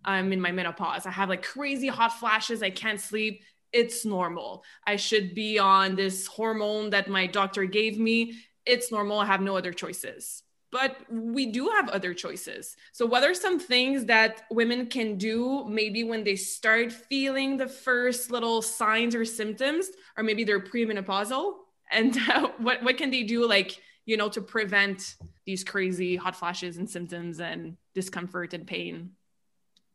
I'm 0.06 0.32
in 0.32 0.40
my 0.40 0.52
menopause. 0.52 1.08
I 1.08 1.12
have 1.12 1.30
like 1.30 1.42
crazy 1.42 1.88
hot 1.88 2.14
flashes. 2.14 2.62
I 2.62 2.70
can't 2.70 3.02
sleep. 3.02 3.42
It's 3.74 4.06
normal. 4.06 4.64
I 4.86 4.98
should 4.98 5.34
be 5.34 5.58
on 5.58 5.96
this 5.96 6.28
hormone 6.28 6.92
that 6.92 7.10
my 7.10 7.26
doctor 7.26 7.66
gave 7.66 7.98
me. 7.98 8.36
It's 8.64 8.92
normal. 8.92 9.18
I 9.18 9.26
have 9.26 9.42
no 9.42 9.58
other 9.58 9.74
choices 9.74 10.44
but 10.72 10.98
we 11.10 11.48
do 11.48 11.70
have 11.70 11.90
other 11.90 12.14
choices. 12.14 12.76
So, 12.92 13.06
what 13.06 13.24
are 13.24 13.34
some 13.34 13.60
things 13.60 14.06
that 14.06 14.44
women 14.52 14.88
can 14.88 15.18
do 15.18 15.66
maybe 15.68 16.04
when 16.04 16.24
they 16.24 16.36
start 16.36 16.92
feeling 16.92 17.58
the 17.58 17.68
first 17.68 18.32
little 18.32 18.62
signs 18.62 19.16
or 19.16 19.26
symptoms, 19.26 19.90
or 20.18 20.24
maybe 20.24 20.44
they're 20.44 20.60
premenopausal? 20.60 21.54
And 21.92 22.18
uh, 22.30 22.50
what, 22.58 22.84
what 22.84 22.98
can 22.98 23.10
they 23.10 23.24
do, 23.24 23.48
like, 23.48 23.80
you 24.06 24.18
know, 24.18 24.30
to 24.30 24.42
prevent 24.42 25.16
these 25.46 25.64
crazy 25.64 26.16
hot 26.16 26.36
flashes 26.36 26.78
and 26.78 26.90
symptoms 26.90 27.40
and 27.40 27.78
discomfort 27.96 28.54
and 28.54 28.68
pain? 28.68 29.12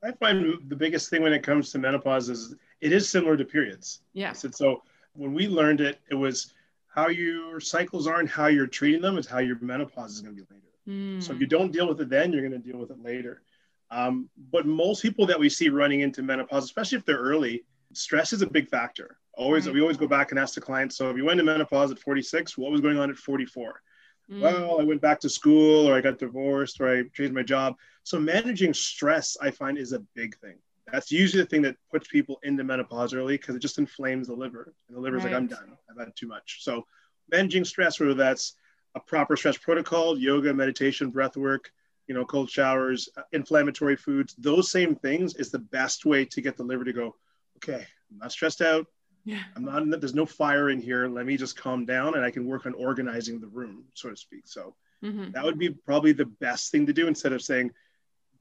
I 0.03 0.13
find 0.13 0.69
the 0.69 0.77
biggest 0.77 1.09
thing 1.09 1.23
when 1.23 1.33
it 1.33 1.43
comes 1.43 1.71
to 1.73 1.79
menopause 1.79 2.29
is 2.29 2.55
it 2.81 2.93
is 2.93 3.09
similar 3.09 3.37
to 3.37 3.45
periods. 3.45 4.01
Yes. 4.13 4.45
And 4.45 4.55
so 4.55 4.83
when 5.15 5.33
we 5.33 5.49
learned 5.49 5.81
it, 5.81 6.01
it 6.11 6.15
was 6.15 6.53
how 6.95 7.09
your 7.09 7.59
cycles 7.59 8.07
are 8.07 8.21
and 8.21 8.29
how 8.29 8.47
you're 8.47 8.69
treating 8.69 9.03
them 9.03 9.19
is 9.19 9.27
how 9.27 9.39
your 9.39 9.59
menopause 9.61 10.13
is 10.13 10.21
going 10.21 10.37
to 10.37 10.43
be 10.43 10.55
later. 10.55 10.67
Mm. 10.89 11.23
So 11.23 11.33
if 11.33 11.41
you 11.41 11.47
don't 11.47 11.73
deal 11.73 11.89
with 11.89 12.01
it 12.01 12.09
then, 12.09 12.33
you're 12.33 12.49
going 12.49 12.53
to 12.53 12.71
deal 12.71 12.79
with 12.79 12.91
it 12.91 13.03
later. 13.03 13.43
Um, 13.91 14.29
but 14.53 14.65
most 14.65 15.03
people 15.03 15.27
that 15.27 15.39
we 15.39 15.49
see 15.49 15.69
running 15.71 16.01
into 16.01 16.23
menopause, 16.23 16.65
especially 16.65 16.99
if 16.99 17.05
they're 17.05 17.19
early, 17.19 17.65
stress 17.93 18.33
is 18.33 18.43
a 18.43 18.47
big 18.47 18.69
factor. 18.69 19.19
Always, 19.33 19.67
right. 19.67 19.75
we 19.75 19.81
always 19.81 19.97
go 19.97 20.07
back 20.07 20.31
and 20.31 20.39
ask 20.39 20.55
the 20.55 20.61
client. 20.61 20.93
So 20.93 21.11
if 21.11 21.17
you 21.17 21.25
went 21.25 21.39
to 21.39 21.45
menopause 21.45 21.91
at 21.91 21.99
46, 21.99 22.57
what 22.57 22.71
was 22.71 22.81
going 22.81 22.99
on 22.99 23.11
at 23.11 23.17
44? 23.17 23.83
Mm. 24.31 24.41
Well, 24.41 24.81
I 24.81 24.85
went 24.85 25.01
back 25.01 25.19
to 25.21 25.29
school, 25.29 25.89
or 25.89 25.97
I 25.97 26.01
got 26.01 26.19
divorced, 26.19 26.81
or 26.81 26.89
I 26.89 27.03
changed 27.13 27.35
my 27.35 27.43
job. 27.43 27.75
So 28.05 28.21
managing 28.21 28.73
stress, 28.73 29.37
I 29.41 29.51
find, 29.51 29.79
is 29.79 29.93
a 29.93 30.01
big 30.15 30.37
thing. 30.39 30.57
That's 30.93 31.11
usually 31.11 31.43
the 31.43 31.49
thing 31.49 31.63
that 31.63 31.77
puts 31.91 32.09
people 32.09 32.39
into 32.43 32.63
menopause 32.63 33.15
early 33.15 33.37
because 33.37 33.57
it 33.57 33.61
just 33.61 33.79
inflames 33.79 34.29
the 34.29 34.35
liver, 34.35 34.75
and 34.89 34.97
the 34.97 35.01
liver's 35.01 35.25
right. 35.25 35.33
like, 35.33 35.41
I'm 35.41 35.47
done. 35.47 35.77
I've 35.91 35.99
had 35.99 36.15
too 36.15 36.29
much. 36.29 36.59
So 36.61 36.85
managing 37.31 37.65
stress, 37.65 37.99
whether 37.99 38.15
that's 38.15 38.55
a 38.95 39.01
proper 39.01 39.37
stress 39.37 39.57
protocol, 39.57 40.19
yoga, 40.19 40.53
meditation, 40.53 41.11
breath 41.11 41.37
work, 41.37 41.71
you 42.07 42.15
know, 42.15 42.25
cold 42.25 42.51
showers, 42.51 43.09
uh, 43.17 43.23
inflammatory 43.33 43.97
foods, 43.97 44.35
those 44.37 44.71
same 44.71 44.95
things 44.95 45.35
is 45.37 45.51
the 45.51 45.59
best 45.59 46.05
way 46.05 46.25
to 46.27 46.41
get 46.41 46.57
the 46.57 46.63
liver 46.63 46.85
to 46.85 46.93
go, 46.93 47.17
okay, 47.57 47.87
I'm 48.11 48.19
not 48.19 48.33
stressed 48.33 48.61
out. 48.61 48.87
Yeah. 49.25 49.43
I'm 49.57 49.65
not, 49.65 50.01
there's 50.01 50.15
no 50.15 50.27
fire 50.27 50.69
in 50.69 50.81
here. 50.81 51.09
Let 51.09 51.25
me 51.25 51.39
just 51.39 51.57
calm 51.57 51.87
down 51.87 52.15
and 52.15 52.25
I 52.25 52.31
can 52.31 52.47
work 52.47 52.67
on 52.67 52.75
organizing 52.75 53.41
the 53.41 53.47
room, 53.47 53.85
so 53.95 54.11
to 54.11 54.17
speak. 54.17 54.43
So 54.45 54.77
mm-hmm. 55.03 55.31
that 55.33 55.43
would 55.43 55.59
be 55.59 55.71
probably 55.71 56.13
the 56.13 56.27
best 56.27 56.71
thing 56.71 56.85
to 56.87 56.93
do 56.93 57.09
instead 57.09 57.33
of 57.33 57.41
saying, 57.41 57.71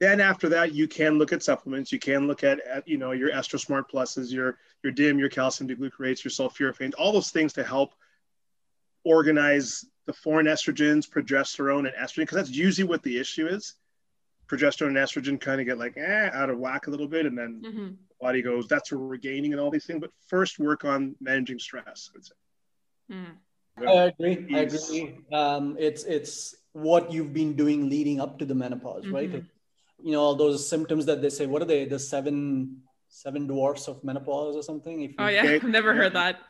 then 0.04 0.20
after 0.20 0.48
that, 0.50 0.74
you 0.74 0.86
can 0.86 1.18
look 1.18 1.32
at 1.32 1.42
supplements. 1.42 1.90
You 1.90 1.98
can 1.98 2.26
look 2.26 2.44
at, 2.44 2.60
at 2.60 2.86
you 2.86 2.98
know 2.98 3.12
your 3.12 3.30
EstroSmart 3.30 3.84
Pluses, 3.90 4.30
your 4.30 4.58
your 4.82 4.92
DIM, 4.92 5.18
your 5.18 5.30
calcium 5.30 5.66
D-glucarates, 5.66 6.22
your 6.22 6.30
sulforaphane, 6.30 6.92
all 6.98 7.12
those 7.12 7.30
things 7.30 7.54
to 7.54 7.64
help 7.64 7.94
organize 9.04 9.84
the 10.06 10.12
foreign 10.12 10.46
estrogens, 10.46 11.08
progesterone, 11.08 11.86
and 11.88 11.94
estrogen, 11.96 12.22
because 12.22 12.36
that's 12.36 12.50
usually 12.50 12.86
what 12.86 13.02
the 13.02 13.18
issue 13.18 13.46
is. 13.46 13.74
Progesterone 14.46 14.88
and 14.88 14.96
estrogen 14.98 15.40
kind 15.40 15.60
of 15.60 15.66
get 15.66 15.78
like 15.78 15.96
eh, 15.96 16.30
out 16.32 16.50
of 16.50 16.58
whack 16.58 16.86
a 16.86 16.90
little 16.90 17.08
bit, 17.08 17.24
and 17.24 17.36
then 17.36 17.62
mm-hmm. 17.64 17.86
the 17.86 18.14
body 18.20 18.42
goes, 18.42 18.68
"That's 18.68 18.92
what 18.92 19.00
we're 19.00 19.16
gaining," 19.16 19.52
and 19.52 19.60
all 19.60 19.70
these 19.70 19.86
things. 19.86 20.00
But 20.00 20.10
first, 20.28 20.58
work 20.58 20.84
on 20.84 21.16
managing 21.20 21.58
stress. 21.58 22.10
I 22.12 22.16
would 22.16 22.26
say. 22.26 22.34
Mm. 23.12 23.36
I 23.76 24.04
agree. 24.04 24.46
I 24.54 24.58
agree. 24.60 25.18
Um, 25.32 25.76
it's 25.78 26.04
it's 26.04 26.54
what 26.72 27.10
you've 27.10 27.32
been 27.32 27.54
doing 27.54 27.88
leading 27.88 28.20
up 28.20 28.38
to 28.40 28.44
the 28.44 28.54
menopause, 28.54 29.04
mm-hmm. 29.04 29.14
right? 29.14 29.44
You 30.04 30.12
know, 30.12 30.20
all 30.20 30.34
those 30.34 30.68
symptoms 30.68 31.06
that 31.06 31.22
they 31.22 31.30
say. 31.30 31.46
What 31.46 31.62
are 31.62 31.64
they? 31.64 31.86
The 31.86 31.98
seven 31.98 32.82
seven 33.14 33.46
dwarfs 33.46 33.86
of 33.86 34.02
menopause 34.02 34.56
or 34.56 34.62
something. 34.62 35.02
If 35.02 35.10
you 35.12 35.16
oh 35.18 35.28
yeah, 35.28 35.42
I've 35.54 35.62
never 35.62 35.94
heard 35.94 36.12
that. 36.14 36.40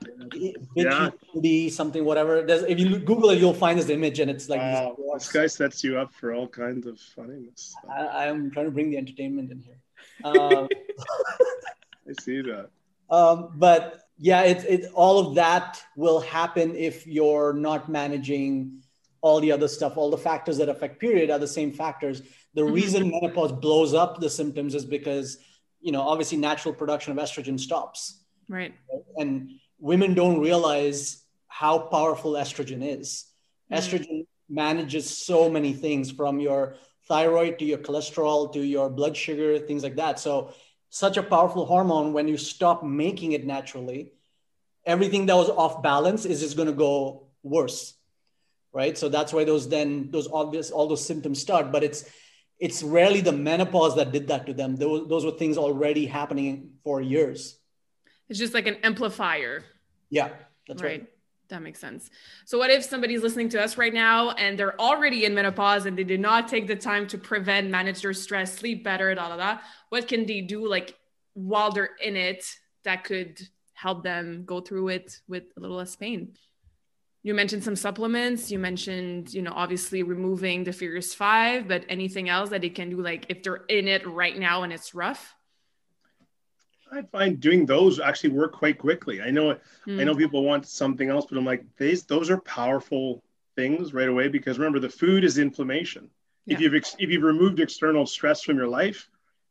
Yeah. 0.75 1.11
Be 1.41 1.69
something, 1.69 2.05
whatever. 2.05 2.43
There's, 2.43 2.63
if 2.63 2.79
you 2.81 2.99
Google 2.99 3.31
it, 3.31 3.39
you'll 3.39 3.55
find 3.55 3.79
this 3.79 3.91
image, 3.91 4.19
and 4.19 4.31
it's 4.31 4.49
like 4.49 4.61
wow. 4.61 4.97
this 5.15 5.31
guy 5.31 5.47
sets 5.47 5.85
you 5.85 5.99
up 5.99 6.13
for 6.15 6.33
all 6.33 6.49
kinds 6.49 6.87
of 6.87 6.99
funniness. 6.99 7.75
I, 7.89 8.27
am 8.27 8.51
trying 8.51 8.67
to 8.67 8.73
bring 8.73 8.91
the 8.91 8.97
entertainment 8.97 9.53
in 9.53 9.61
here. 9.61 9.79
Um, 10.25 10.69
I 12.09 12.13
see 12.21 12.41
that. 12.43 12.71
Um, 13.11 13.53
but 13.57 14.01
yeah, 14.19 14.43
it's 14.43 14.65
it. 14.65 14.91
All 14.95 15.19
of 15.19 15.35
that 15.35 15.83
will 15.97 16.21
happen 16.21 16.75
if 16.77 17.07
you're 17.07 17.53
not 17.53 17.91
managing 17.91 18.83
all 19.21 19.41
the 19.41 19.53
other 19.53 19.69
stuff. 19.69 19.97
All 19.97 20.11
the 20.11 20.19
factors 20.19 20.57
that 20.59 20.71
affect 20.71 20.99
period 20.99 21.31
are 21.31 21.39
the 21.39 21.47
same 21.47 21.73
factors. 21.73 22.23
The 22.55 22.63
mm-hmm. 22.63 22.75
reason 22.75 23.11
menopause 23.11 23.53
blows 23.53 23.95
up 23.95 24.21
the 24.21 24.31
symptoms 24.31 24.75
is 24.75 24.85
because 24.85 25.39
you 25.85 25.93
know, 25.93 26.01
obviously 26.01 26.39
natural 26.39 26.73
production 26.73 27.13
of 27.13 27.23
estrogen 27.23 27.61
stops. 27.61 28.25
Right. 28.49 28.75
And 29.19 29.51
women 29.79 30.15
don't 30.15 30.41
realize 30.41 31.23
how 31.47 31.79
powerful 31.79 32.33
estrogen 32.33 32.83
is. 32.83 33.27
Mm. 33.71 33.77
Estrogen 33.77 34.27
manages 34.49 35.15
so 35.15 35.51
many 35.51 35.75
things 35.75 36.11
from 36.11 36.41
your 36.41 36.77
thyroid 37.07 37.59
to 37.59 37.67
your 37.67 37.79
cholesterol 37.79 38.51
to 38.55 38.61
your 38.65 38.89
blood 38.89 39.15
sugar, 39.15 39.59
things 39.59 39.83
like 39.83 39.97
that. 39.97 40.19
So, 40.19 40.55
such 40.89 41.19
a 41.19 41.23
powerful 41.23 41.67
hormone, 41.67 42.15
when 42.15 42.29
you 42.29 42.39
stop 42.39 42.83
making 42.83 43.33
it 43.33 43.45
naturally, 43.45 44.13
everything 44.87 45.27
that 45.27 45.37
was 45.37 45.51
off 45.51 45.83
balance 45.83 46.25
is 46.25 46.41
just 46.41 46.57
going 46.57 46.69
to 46.69 46.75
go 46.75 47.27
worse. 47.43 47.95
Right. 48.73 48.97
So, 48.97 49.11
that's 49.11 49.35
why 49.35 49.45
those 49.45 49.69
then, 49.69 50.11
those 50.11 50.29
obvious, 50.33 50.71
all 50.71 50.89
those 50.89 51.05
symptoms 51.05 51.43
start. 51.43 51.71
But 51.73 51.85
it's, 51.85 52.09
it's 52.59 52.83
rarely 52.83 53.21
the 53.21 53.33
menopause 53.33 53.97
that 53.97 54.13
did 54.13 54.29
that 54.29 54.47
to 54.47 54.55
them. 54.55 54.77
Those, 54.77 55.09
those 55.09 55.25
were 55.25 55.33
things 55.33 55.59
already 55.59 56.07
happening 56.07 56.71
for 56.83 57.01
years. 57.01 57.59
It's 58.29 58.39
just 58.39 58.55
like 58.55 58.67
an 58.67 58.77
amplifier. 58.83 59.65
Yeah, 60.11 60.31
that's 60.69 60.83
right. 60.83 61.01
right. 61.01 61.09
That 61.49 61.63
makes 61.63 61.79
sense. 61.79 62.11
So, 62.47 62.59
what 62.59 62.71
if 62.71 62.83
somebody's 62.83 63.23
listening 63.23 63.51
to 63.51 63.63
us 63.63 63.77
right 63.77 63.93
now 63.93 64.31
and 64.31 64.59
they're 64.59 64.81
already 64.81 65.27
in 65.27 65.35
menopause 65.35 65.85
and 65.85 65.97
they 65.97 66.05
did 66.05 66.21
not 66.21 66.49
take 66.49 66.67
the 66.67 66.77
time 66.77 67.07
to 67.09 67.19
prevent, 67.19 67.69
manage 67.69 68.01
their 68.01 68.15
stress, 68.15 68.57
sleep 68.57 68.83
better, 68.83 69.15
da 69.15 69.29
da 69.29 69.37
da? 69.37 69.59
What 69.91 70.09
can 70.09 70.25
they 70.25 70.41
do, 70.41 70.67
like 70.67 70.97
while 71.35 71.71
they're 71.71 71.91
in 72.03 72.17
it, 72.17 72.47
that 72.85 73.05
could 73.05 73.41
help 73.75 74.03
them 74.03 74.45
go 74.47 74.61
through 74.61 74.89
it 74.89 75.21
with 75.29 75.45
a 75.57 75.61
little 75.61 75.77
less 75.77 75.97
pain? 75.97 76.35
You 77.25 77.35
mentioned 77.35 77.65
some 77.65 77.75
supplements 77.75 78.53
you 78.53 78.59
mentioned 78.61 79.35
you 79.35 79.43
know 79.43 79.53
obviously 79.53 80.05
removing 80.05 80.63
the 80.63 80.73
furious 80.73 81.13
five 81.13 81.67
but 81.67 81.85
anything 81.89 82.29
else 82.29 82.51
that 82.51 82.61
they 82.61 82.69
can 82.69 82.91
do 82.91 83.01
like 83.01 83.27
if 83.29 83.43
they're 83.43 83.65
in 83.69 83.89
it 83.89 84.07
right 84.07 84.39
now 84.39 84.63
and 84.63 84.73
it's 84.73 84.95
rough 84.95 85.35
i 86.93 87.03
find 87.03 87.41
doing 87.41 87.67
those 87.67 87.99
actually 87.99 88.31
work 88.31 88.53
quite 88.53 88.79
quickly 88.79 89.21
i 89.21 89.31
know 89.31 89.57
mm. 89.87 90.01
i 90.01 90.05
know 90.05 90.13
hmm. 90.13 90.19
people 90.19 90.45
want 90.45 90.69
something 90.69 91.09
else 91.09 91.27
but 91.29 91.37
i'm 91.37 91.45
like 91.45 91.65
these 91.77 92.05
those 92.05 92.31
are 92.31 92.41
powerful 92.43 93.25
things 93.57 93.93
right 93.93 94.09
away 94.09 94.29
because 94.29 94.59
remember 94.59 94.79
the 94.79 94.89
food 94.89 95.25
is 95.25 95.39
inflammation 95.39 96.09
yeah. 96.45 96.55
if 96.55 96.61
you've 96.61 96.75
if 96.75 97.11
you've 97.11 97.23
removed 97.23 97.59
external 97.59 98.07
stress 98.07 98.43
from 98.43 98.57
your 98.57 98.69
life 98.69 99.09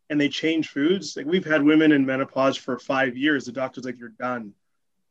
and 0.09 0.21
they 0.21 0.29
change 0.29 0.69
foods 0.69 1.17
like 1.17 1.25
we've 1.25 1.45
had 1.45 1.63
women 1.63 1.91
in 1.91 2.05
menopause 2.05 2.55
for 2.55 2.77
five 2.77 3.17
years 3.17 3.45
the 3.45 3.51
doctor's 3.51 3.85
like 3.85 3.97
you're 3.97 4.09
done 4.09 4.53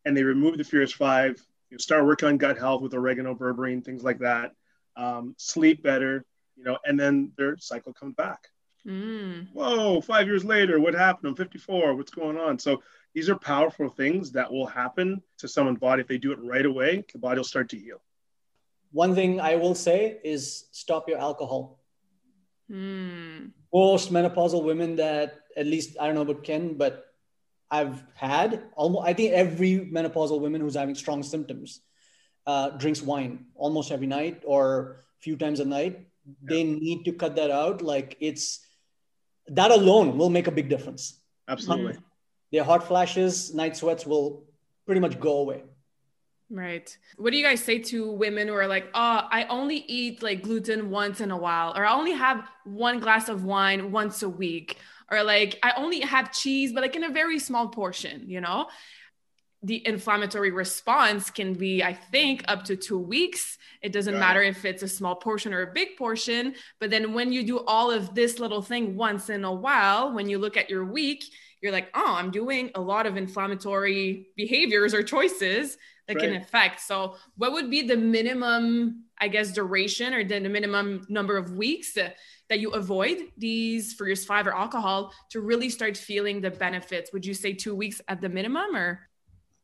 and 0.04 0.16
they 0.16 0.22
remove 0.22 0.58
the 0.58 0.64
furious 0.64 0.92
five 0.92 1.42
you 1.72 1.76
know, 1.76 1.78
start 1.78 2.04
working 2.04 2.28
on 2.28 2.36
gut 2.36 2.58
health 2.58 2.82
with 2.82 2.92
oregano, 2.92 3.34
berberine, 3.34 3.82
things 3.82 4.04
like 4.04 4.18
that. 4.18 4.52
Um, 4.94 5.34
sleep 5.38 5.82
better, 5.82 6.22
you 6.54 6.64
know, 6.64 6.76
and 6.84 7.00
then 7.00 7.32
their 7.38 7.56
cycle 7.56 7.94
comes 7.94 8.14
back. 8.14 8.48
Mm. 8.86 9.48
Whoa, 9.54 10.02
five 10.02 10.26
years 10.26 10.44
later, 10.44 10.78
what 10.78 10.92
happened? 10.92 11.30
I'm 11.30 11.34
54. 11.34 11.94
What's 11.94 12.10
going 12.10 12.36
on? 12.36 12.58
So 12.58 12.82
these 13.14 13.30
are 13.30 13.36
powerful 13.36 13.88
things 13.88 14.32
that 14.32 14.52
will 14.52 14.66
happen 14.66 15.22
to 15.38 15.48
someone's 15.48 15.78
body 15.78 16.02
if 16.02 16.08
they 16.08 16.18
do 16.18 16.32
it 16.32 16.40
right 16.42 16.66
away. 16.66 17.06
The 17.10 17.18
body 17.18 17.38
will 17.38 17.44
start 17.44 17.70
to 17.70 17.78
heal. 17.78 18.02
One 18.90 19.14
thing 19.14 19.40
I 19.40 19.56
will 19.56 19.74
say 19.74 20.18
is 20.22 20.66
stop 20.72 21.08
your 21.08 21.20
alcohol. 21.20 21.80
Mm. 22.70 23.52
Most 23.72 24.12
menopausal 24.12 24.62
women 24.62 24.96
that, 24.96 25.40
at 25.56 25.64
least 25.64 25.96
I 25.98 26.04
don't 26.04 26.16
know 26.16 26.20
about 26.20 26.44
Ken, 26.44 26.74
but 26.74 27.11
I've 27.72 28.04
had 28.14 28.64
almost, 28.76 29.08
I 29.08 29.14
think 29.14 29.32
every 29.32 29.80
menopausal 29.90 30.40
woman 30.40 30.60
who's 30.60 30.76
having 30.76 30.94
strong 30.94 31.22
symptoms 31.22 31.80
uh, 32.46 32.70
drinks 32.70 33.00
wine 33.00 33.46
almost 33.54 33.90
every 33.90 34.06
night 34.06 34.42
or 34.44 35.00
a 35.18 35.22
few 35.22 35.36
times 35.36 35.58
a 35.58 35.64
night. 35.64 36.06
Yeah. 36.26 36.32
They 36.50 36.64
need 36.64 37.04
to 37.06 37.12
cut 37.12 37.36
that 37.36 37.50
out. 37.50 37.80
Like 37.80 38.18
it's 38.20 38.60
that 39.48 39.70
alone 39.70 40.18
will 40.18 40.28
make 40.28 40.48
a 40.48 40.52
big 40.52 40.68
difference. 40.68 41.18
Absolutely. 41.48 41.96
Their 42.52 42.64
hot 42.64 42.86
flashes, 42.86 43.54
night 43.54 43.74
sweats 43.76 44.06
will 44.06 44.44
pretty 44.84 45.00
much 45.00 45.18
go 45.18 45.38
away. 45.38 45.62
Right. 46.52 46.94
What 47.16 47.30
do 47.30 47.38
you 47.38 47.44
guys 47.44 47.64
say 47.64 47.78
to 47.78 48.12
women 48.12 48.48
who 48.48 48.54
are 48.54 48.66
like, 48.66 48.88
oh, 48.92 49.22
I 49.30 49.44
only 49.44 49.84
eat 49.88 50.22
like 50.22 50.42
gluten 50.42 50.90
once 50.90 51.22
in 51.22 51.30
a 51.30 51.36
while, 51.36 51.72
or 51.74 51.86
I 51.86 51.94
only 51.94 52.12
have 52.12 52.46
one 52.64 53.00
glass 53.00 53.30
of 53.30 53.44
wine 53.44 53.90
once 53.90 54.22
a 54.22 54.28
week, 54.28 54.76
or 55.10 55.22
like 55.22 55.58
I 55.62 55.72
only 55.78 56.00
have 56.00 56.30
cheese, 56.30 56.74
but 56.74 56.82
like 56.82 56.94
in 56.94 57.04
a 57.04 57.10
very 57.10 57.38
small 57.38 57.68
portion, 57.68 58.28
you 58.28 58.42
know? 58.42 58.68
The 59.62 59.86
inflammatory 59.86 60.50
response 60.50 61.30
can 61.30 61.54
be, 61.54 61.82
I 61.82 61.94
think, 61.94 62.44
up 62.48 62.64
to 62.64 62.76
two 62.76 62.98
weeks. 62.98 63.56
It 63.80 63.92
doesn't 63.92 64.18
matter 64.18 64.42
if 64.42 64.66
it's 64.66 64.82
a 64.82 64.88
small 64.88 65.14
portion 65.14 65.54
or 65.54 65.62
a 65.62 65.72
big 65.72 65.96
portion. 65.96 66.56
But 66.80 66.90
then 66.90 67.14
when 67.14 67.32
you 67.32 67.44
do 67.44 67.60
all 67.60 67.90
of 67.90 68.14
this 68.14 68.40
little 68.40 68.60
thing 68.60 68.96
once 68.96 69.30
in 69.30 69.44
a 69.44 69.54
while, 69.54 70.12
when 70.12 70.28
you 70.28 70.38
look 70.38 70.56
at 70.56 70.68
your 70.68 70.84
week, 70.84 71.24
you're 71.60 71.72
like, 71.72 71.88
oh, 71.94 72.14
I'm 72.14 72.32
doing 72.32 72.72
a 72.74 72.80
lot 72.80 73.06
of 73.06 73.16
inflammatory 73.16 74.26
behaviors 74.36 74.92
or 74.92 75.02
choices 75.02 75.78
that 76.08 76.16
right. 76.16 76.24
can 76.24 76.36
affect. 76.36 76.80
So, 76.80 77.16
what 77.36 77.52
would 77.52 77.70
be 77.70 77.82
the 77.82 77.96
minimum, 77.96 79.04
I 79.18 79.28
guess, 79.28 79.52
duration 79.52 80.14
or 80.14 80.24
the 80.24 80.40
minimum 80.40 81.06
number 81.08 81.36
of 81.36 81.52
weeks 81.52 81.94
that 81.94 82.16
you 82.60 82.70
avoid 82.70 83.18
these 83.38 83.94
Furious 83.94 84.24
Five 84.24 84.46
or 84.46 84.54
alcohol 84.54 85.12
to 85.30 85.40
really 85.40 85.70
start 85.70 85.96
feeling 85.96 86.40
the 86.40 86.50
benefits? 86.50 87.12
Would 87.12 87.24
you 87.24 87.34
say 87.34 87.52
two 87.52 87.74
weeks 87.74 88.00
at 88.08 88.20
the 88.20 88.28
minimum 88.28 88.76
or? 88.76 89.00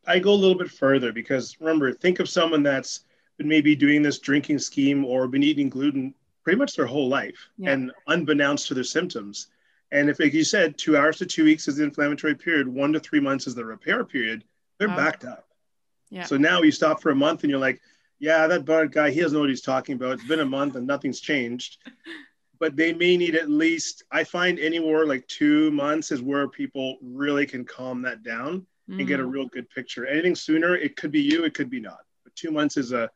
I 0.07 0.18
go 0.18 0.33
a 0.33 0.35
little 0.35 0.57
bit 0.57 0.70
further 0.70 1.12
because 1.12 1.57
remember, 1.61 1.92
think 1.92 2.18
of 2.18 2.29
someone 2.29 2.62
that's 2.62 3.01
been 3.37 3.48
maybe 3.48 3.77
doing 3.77 4.03
this 4.03 4.18
drinking 4.18 4.59
scheme 4.59 5.05
or 5.05 5.29
been 5.29 5.42
eating 5.42 5.68
gluten 5.68 6.14
pretty 6.44 6.59
much 6.59 6.74
their 6.74 6.87
whole 6.87 7.09
life 7.09 7.48
yeah. 7.59 7.72
and 7.72 7.92
unbeknownst 8.07 8.68
to 8.68 8.74
their 8.74 8.85
symptoms. 8.85 9.48
And 9.92 10.09
if, 10.09 10.18
like 10.18 10.33
you 10.33 10.44
said, 10.44 10.79
two 10.79 10.96
hours 10.96 11.18
to 11.18 11.27
two 11.27 11.44
weeks 11.44 11.68
is 11.68 11.77
the 11.77 11.85
inflammatory 11.85 12.35
period, 12.35 12.68
one 12.68 12.92
to 12.94 13.01
three 13.01 13.20
months 13.20 13.46
is 13.46 13.55
the 13.55 13.64
repair 13.64 14.05
period, 14.05 14.44
they're 14.79 14.88
backed 14.88 15.24
up. 15.24 15.48
Yeah. 16.11 16.25
So 16.25 16.37
now 16.37 16.62
you 16.62 16.73
stop 16.73 17.03
for 17.03 17.11
a 17.11 17.16
month 17.16 17.42
and 17.42 17.51
you're 17.51 17.61
like, 17.61 17.81
yeah, 18.18 18.47
that 18.47 18.64
Bharat 18.64 18.92
guy, 18.92 19.11
he 19.11 19.21
doesn't 19.21 19.35
know 19.35 19.40
what 19.40 19.51
he's 19.51 19.61
talking 19.61 19.94
about. 19.94 20.12
It's 20.12 20.27
been 20.27 20.40
a 20.40 20.47
month 20.47 20.75
and 20.77 20.87
nothing's 20.87 21.21
changed. 21.21 21.79
but 22.61 22.77
they 22.77 22.92
may 22.92 23.16
need 23.16 23.35
at 23.35 23.51
least 23.51 24.05
i 24.11 24.23
find 24.25 24.59
anywhere 24.59 25.07
like 25.07 25.27
two 25.27 25.71
months 25.71 26.11
is 26.11 26.23
where 26.23 26.49
people 26.49 26.99
really 27.03 27.47
can 27.47 27.64
calm 27.64 28.03
that 28.03 28.23
down 28.23 28.66
mm. 28.88 28.99
and 28.99 29.07
get 29.07 29.21
a 29.21 29.23
mm. 29.23 29.33
real 29.33 29.47
good 29.47 29.69
picture 29.71 30.06
anything 30.06 30.35
sooner 30.35 30.77
it 30.77 30.96
could 30.96 31.11
be 31.11 31.21
you 31.21 31.44
it 31.44 31.54
could 31.54 31.71
be 31.71 31.81
not 31.81 32.00
but 32.25 32.35
two 32.35 32.50
months 32.50 32.77
is 32.77 32.92
a, 32.92 33.09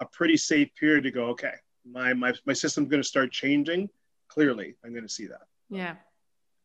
a 0.00 0.06
pretty 0.06 0.36
safe 0.36 0.68
period 0.74 1.04
to 1.04 1.10
go 1.10 1.26
okay 1.26 1.54
my 1.90 2.12
my, 2.12 2.32
my 2.46 2.52
system's 2.52 2.88
going 2.88 3.02
to 3.02 3.08
start 3.08 3.30
changing 3.30 3.88
clearly 4.28 4.74
i'm 4.84 4.92
going 4.92 5.06
to 5.06 5.12
see 5.12 5.26
that 5.26 5.46
yeah 5.70 5.94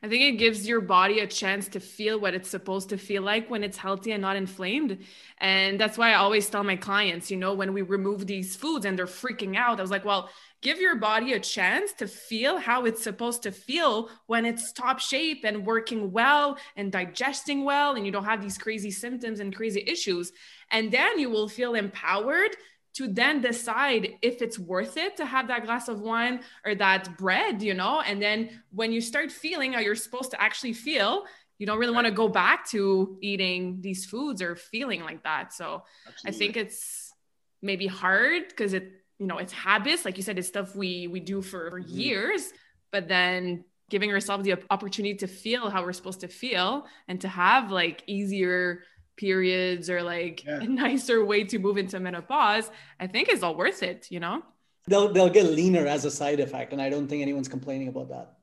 I 0.04 0.10
think 0.10 0.22
it 0.22 0.38
gives 0.38 0.68
your 0.68 0.82
body 0.82 1.22
a 1.22 1.28
chance 1.28 1.70
to 1.70 1.80
feel 1.80 2.20
what 2.20 2.34
it's 2.34 2.50
supposed 2.50 2.90
to 2.90 2.98
feel 2.98 3.24
like 3.24 3.50
when 3.50 3.64
it's 3.64 3.78
healthy 3.78 4.12
and 4.12 4.22
not 4.22 4.36
inflamed. 4.36 4.98
And 5.38 5.80
that's 5.80 5.98
why 5.98 6.12
I 6.12 6.16
always 6.16 6.50
tell 6.50 6.66
my 6.66 6.76
clients, 6.76 7.32
you 7.32 7.38
know, 7.38 7.54
when 7.54 7.72
we 7.72 7.84
remove 7.84 8.28
these 8.28 8.54
foods 8.54 8.86
and 8.86 9.00
they're 9.00 9.06
freaking 9.06 9.56
out, 9.56 9.80
I 9.80 9.82
was 9.82 9.92
like, 9.92 10.04
well, 10.04 10.30
give 10.62 10.82
your 10.82 10.98
body 10.98 11.32
a 11.32 11.40
chance 11.40 11.94
to 11.94 12.08
feel 12.08 12.58
how 12.58 12.84
it's 12.84 13.02
supposed 13.02 13.44
to 13.44 13.52
feel 13.52 14.10
when 14.28 14.46
it's 14.46 14.74
top 14.74 15.00
shape 15.00 15.46
and 15.46 15.66
working 15.66 16.12
well 16.12 16.58
and 16.76 16.92
digesting 16.92 17.64
well 17.64 17.96
and 17.96 18.06
you 18.06 18.12
don't 18.12 18.26
have 18.26 18.42
these 18.42 18.58
crazy 18.58 18.92
symptoms 18.92 19.40
and 19.40 19.56
crazy 19.56 19.84
issues 19.88 20.32
and 20.72 20.92
then 20.92 21.20
you 21.20 21.30
will 21.30 21.50
feel 21.50 21.76
empowered 21.76 22.56
to 22.94 23.08
then 23.08 23.42
decide 23.42 24.16
if 24.22 24.42
it's 24.42 24.60
worth 24.60 24.98
it 24.98 25.18
to 25.18 25.26
have 25.26 25.48
that 25.48 25.66
glass 25.66 25.88
of 25.88 26.00
wine 26.00 26.42
or 26.66 26.76
that 26.76 27.18
bread, 27.18 27.62
you 27.62 27.74
know? 27.74 28.02
And 28.02 28.22
then 28.22 28.62
when 28.72 28.92
you 28.92 29.02
start 29.02 29.32
feeling 29.32 29.74
how 29.74 29.80
you're 29.80 29.96
supposed 29.96 30.32
to 30.32 30.42
actually 30.42 30.74
feel, 30.74 31.26
you 31.58 31.66
don't 31.66 31.80
really 31.80 31.94
want 31.94 32.06
to 32.06 32.12
go 32.12 32.28
back 32.28 32.70
to 32.70 33.18
eating 33.22 33.80
these 33.82 34.06
foods 34.06 34.42
or 34.42 34.56
feeling 34.56 35.02
like 35.02 35.24
that. 35.24 35.54
So 35.54 35.84
Absolutely. 36.08 36.36
I 36.36 36.38
think 36.38 36.58
it's 36.58 37.14
maybe 37.62 37.88
hard 37.88 38.48
because 38.50 38.74
it, 38.74 38.92
you 39.18 39.26
know, 39.26 39.38
it's 39.38 39.54
habits. 39.54 40.06
Like 40.06 40.18
you 40.18 40.24
said, 40.24 40.38
it's 40.38 40.48
stuff 40.48 40.76
we 40.76 41.08
we 41.08 41.20
do 41.20 41.42
for, 41.42 41.72
for 41.72 41.82
mm-hmm. 41.82 41.98
years, 41.98 42.52
but 42.92 43.08
then 43.08 43.66
giving 43.90 44.12
ourselves 44.12 44.44
the 44.44 44.56
opportunity 44.70 45.16
to 45.16 45.28
feel 45.28 45.70
how 45.70 45.84
we're 45.84 45.94
supposed 45.94 46.22
to 46.22 46.28
feel 46.28 46.86
and 47.08 47.22
to 47.22 47.28
have 47.28 47.72
like 47.72 48.04
easier 48.08 48.82
periods 49.16 49.90
or 49.90 50.04
like 50.04 50.44
yeah. 50.46 50.60
a 50.60 50.68
nicer 50.68 51.24
way 51.24 51.44
to 51.46 51.60
move 51.60 51.78
into 51.78 52.00
menopause, 52.00 52.70
I 53.00 53.08
think 53.08 53.30
is 53.30 53.44
all 53.44 53.56
worth 53.56 53.84
it, 53.84 54.08
you 54.10 54.20
know? 54.20 54.44
They'll 54.88 55.14
they'll 55.14 55.30
get 55.30 55.46
leaner 55.46 55.88
as 55.88 56.06
a 56.06 56.12
side 56.12 56.40
effect. 56.40 56.74
And 56.74 56.82
I 56.82 56.90
don't 56.90 57.08
think 57.08 57.22
anyone's 57.22 57.48
complaining 57.48 57.88
about 57.88 58.10
that. 58.10 58.38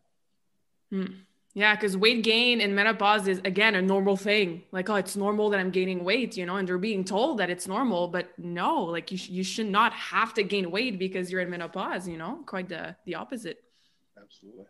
Hmm. 0.91 1.15
Yeah, 1.53 1.75
because 1.75 1.97
weight 1.97 2.23
gain 2.23 2.61
in 2.61 2.77
menopause 2.77 3.27
is 3.27 3.41
again 3.45 3.75
a 3.75 3.83
normal 3.83 4.17
thing. 4.17 4.63
Like, 4.71 4.89
oh, 4.89 4.95
it's 4.95 5.17
normal 5.17 5.51
that 5.51 5.59
I'm 5.59 5.71
gaining 5.71 6.05
weight, 6.05 6.37
you 6.37 6.47
know, 6.47 6.57
and 6.57 6.67
they're 6.67 6.79
being 6.79 7.05
told 7.05 7.39
that 7.39 7.51
it's 7.51 7.67
normal, 7.67 8.07
but 8.07 8.31
no, 8.39 8.85
like 8.85 9.11
you, 9.11 9.19
sh- 9.19 9.31
you 9.31 9.43
should 9.43 9.67
not 9.67 9.93
have 9.93 10.33
to 10.35 10.45
gain 10.45 10.71
weight 10.71 10.99
because 10.99 11.31
you're 11.31 11.41
in 11.41 11.51
menopause, 11.51 12.07
you 12.07 12.17
know, 12.17 12.43
quite 12.47 12.69
the 12.69 12.95
the 13.05 13.17
opposite. 13.17 13.65
Absolutely. 14.17 14.67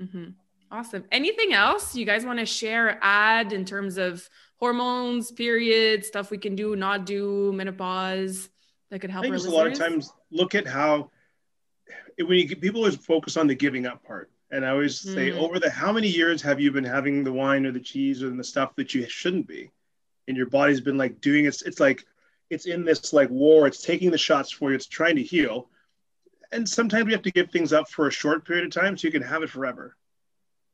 Mm-hmm. 0.00 0.24
Awesome. 0.70 1.04
Anything 1.10 1.52
else 1.52 1.96
you 1.96 2.04
guys 2.04 2.24
want 2.24 2.38
to 2.38 2.46
share, 2.46 2.98
add 3.02 3.52
in 3.52 3.64
terms 3.64 3.96
of 3.96 4.28
hormones, 4.60 5.32
periods, 5.32 6.06
stuff 6.06 6.30
we 6.30 6.38
can 6.38 6.54
do, 6.54 6.76
not 6.76 7.06
do, 7.06 7.52
menopause 7.52 8.48
that 8.90 9.00
could 9.00 9.10
help? 9.10 9.24
I 9.24 9.30
think 9.30 9.46
a 9.46 9.50
lot 9.50 9.66
of 9.66 9.74
times 9.74 10.12
look 10.30 10.54
at 10.54 10.66
how 10.66 11.10
when 12.18 12.38
you 12.38 12.56
people 12.56 12.80
always 12.80 12.96
focus 12.96 13.36
on 13.36 13.46
the 13.46 13.54
giving 13.54 13.86
up 13.86 14.04
part, 14.04 14.30
and 14.50 14.64
I 14.64 14.70
always 14.70 15.00
mm. 15.00 15.14
say 15.14 15.32
over 15.32 15.58
the 15.58 15.70
how 15.70 15.92
many 15.92 16.08
years 16.08 16.42
have 16.42 16.60
you 16.60 16.70
been 16.70 16.84
having 16.84 17.24
the 17.24 17.32
wine 17.32 17.66
or 17.66 17.72
the 17.72 17.80
cheese 17.80 18.22
or 18.22 18.30
the 18.30 18.44
stuff 18.44 18.76
that 18.76 18.94
you 18.94 19.08
shouldn't 19.08 19.48
be, 19.48 19.70
and 20.28 20.36
your 20.36 20.46
body's 20.46 20.80
been 20.80 20.98
like 20.98 21.20
doing 21.20 21.46
it. 21.46 21.62
It's 21.64 21.80
like 21.80 22.04
it's 22.50 22.66
in 22.66 22.84
this 22.84 23.12
like 23.12 23.30
war. 23.30 23.66
It's 23.66 23.82
taking 23.82 24.10
the 24.10 24.18
shots 24.18 24.52
for 24.52 24.70
you. 24.70 24.76
It's 24.76 24.86
trying 24.86 25.16
to 25.16 25.22
heal 25.22 25.68
and 26.52 26.68
sometimes 26.68 27.06
we 27.06 27.12
have 27.12 27.22
to 27.22 27.30
give 27.30 27.50
things 27.50 27.72
up 27.72 27.88
for 27.88 28.08
a 28.08 28.12
short 28.12 28.44
period 28.44 28.64
of 28.64 28.72
time 28.72 28.96
so 28.96 29.06
you 29.06 29.12
can 29.12 29.22
have 29.22 29.42
it 29.42 29.50
forever. 29.50 29.96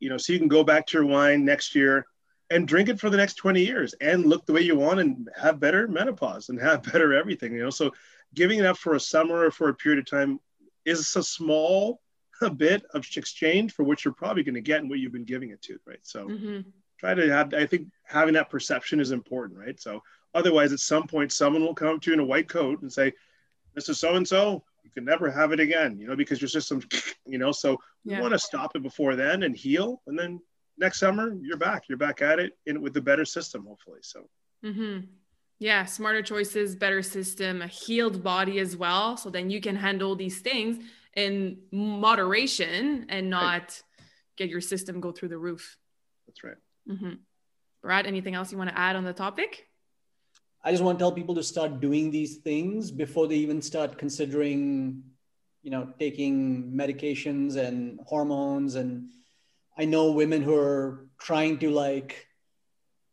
You 0.00 0.08
know, 0.08 0.18
so 0.18 0.32
you 0.32 0.38
can 0.38 0.48
go 0.48 0.64
back 0.64 0.86
to 0.86 0.98
your 0.98 1.06
wine 1.06 1.44
next 1.44 1.74
year 1.74 2.06
and 2.50 2.68
drink 2.68 2.88
it 2.88 3.00
for 3.00 3.10
the 3.10 3.16
next 3.16 3.34
20 3.34 3.64
years 3.64 3.94
and 3.94 4.26
look 4.26 4.46
the 4.46 4.52
way 4.52 4.60
you 4.60 4.76
want 4.76 5.00
and 5.00 5.28
have 5.36 5.60
better 5.60 5.88
menopause 5.88 6.48
and 6.48 6.60
have 6.60 6.82
better 6.92 7.14
everything, 7.14 7.52
you 7.52 7.62
know. 7.62 7.70
So 7.70 7.92
giving 8.34 8.58
it 8.58 8.66
up 8.66 8.76
for 8.76 8.94
a 8.94 9.00
summer 9.00 9.46
or 9.46 9.50
for 9.50 9.68
a 9.68 9.74
period 9.74 9.98
of 9.98 10.10
time 10.10 10.40
is 10.84 11.14
a 11.16 11.22
small 11.22 12.00
a 12.42 12.50
bit 12.50 12.84
of 12.92 13.06
exchange 13.16 13.72
for 13.72 13.82
what 13.82 14.04
you're 14.04 14.14
probably 14.14 14.42
going 14.42 14.54
to 14.54 14.60
get 14.60 14.80
and 14.80 14.90
what 14.90 14.98
you've 14.98 15.12
been 15.12 15.24
giving 15.24 15.50
it 15.50 15.62
to, 15.62 15.78
right? 15.86 16.00
So 16.02 16.26
mm-hmm. 16.26 16.68
try 16.98 17.14
to 17.14 17.28
have 17.32 17.54
I 17.54 17.66
think 17.66 17.88
having 18.04 18.34
that 18.34 18.50
perception 18.50 19.00
is 19.00 19.10
important, 19.10 19.58
right? 19.58 19.80
So 19.80 20.02
otherwise 20.34 20.72
at 20.72 20.80
some 20.80 21.06
point 21.06 21.32
someone 21.32 21.62
will 21.62 21.74
come 21.74 21.98
to 21.98 22.10
you 22.10 22.14
in 22.14 22.20
a 22.20 22.24
white 22.24 22.48
coat 22.48 22.82
and 22.82 22.92
say, 22.92 23.12
Mr. 23.76 23.94
So 23.94 24.14
and 24.14 24.26
so, 24.26 24.64
you 24.84 24.90
can 24.90 25.04
never 25.04 25.30
have 25.30 25.52
it 25.52 25.60
again, 25.60 25.98
you 25.98 26.06
know, 26.06 26.16
because 26.16 26.40
your 26.40 26.48
system, 26.48 26.82
you 27.26 27.38
know, 27.38 27.52
so 27.52 27.78
yeah. 28.04 28.16
we 28.16 28.22
want 28.22 28.32
to 28.32 28.38
stop 28.38 28.76
it 28.76 28.82
before 28.82 29.16
then 29.16 29.42
and 29.42 29.56
heal. 29.56 30.02
And 30.06 30.18
then 30.18 30.40
next 30.78 30.98
summer, 30.98 31.34
you're 31.40 31.56
back. 31.56 31.84
You're 31.88 31.98
back 31.98 32.22
at 32.22 32.38
it 32.38 32.56
in, 32.66 32.80
with 32.80 32.96
a 32.96 33.00
better 33.00 33.24
system, 33.24 33.64
hopefully. 33.66 34.00
So, 34.02 34.28
mm-hmm. 34.64 35.06
yeah, 35.58 35.84
smarter 35.84 36.22
choices, 36.22 36.76
better 36.76 37.02
system, 37.02 37.62
a 37.62 37.66
healed 37.66 38.22
body 38.22 38.58
as 38.58 38.76
well. 38.76 39.16
So 39.16 39.30
then 39.30 39.50
you 39.50 39.60
can 39.60 39.76
handle 39.76 40.16
these 40.16 40.40
things 40.40 40.84
in 41.14 41.58
moderation 41.72 43.06
and 43.08 43.30
not 43.30 43.42
right. 43.42 43.82
get 44.36 44.50
your 44.50 44.60
system 44.60 45.00
go 45.00 45.12
through 45.12 45.28
the 45.28 45.38
roof. 45.38 45.78
That's 46.26 46.44
right. 46.44 46.56
Mm-hmm. 46.88 47.14
Bharat, 47.84 48.06
anything 48.06 48.34
else 48.34 48.52
you 48.52 48.58
want 48.58 48.70
to 48.70 48.78
add 48.78 48.96
on 48.96 49.04
the 49.04 49.12
topic? 49.12 49.66
I 50.62 50.72
just 50.72 50.82
want 50.82 50.98
to 50.98 51.02
tell 51.02 51.12
people 51.12 51.34
to 51.36 51.42
start 51.42 51.80
doing 51.80 52.10
these 52.10 52.38
things 52.38 52.90
before 52.90 53.28
they 53.28 53.36
even 53.36 53.62
start 53.62 53.98
considering, 53.98 55.02
you 55.62 55.70
know, 55.70 55.92
taking 55.98 56.72
medications 56.72 57.56
and 57.56 58.00
hormones. 58.04 58.74
And 58.74 59.10
I 59.78 59.84
know 59.84 60.12
women 60.12 60.42
who 60.42 60.54
are 60.54 61.06
trying 61.18 61.58
to 61.58 61.70
like 61.70 62.26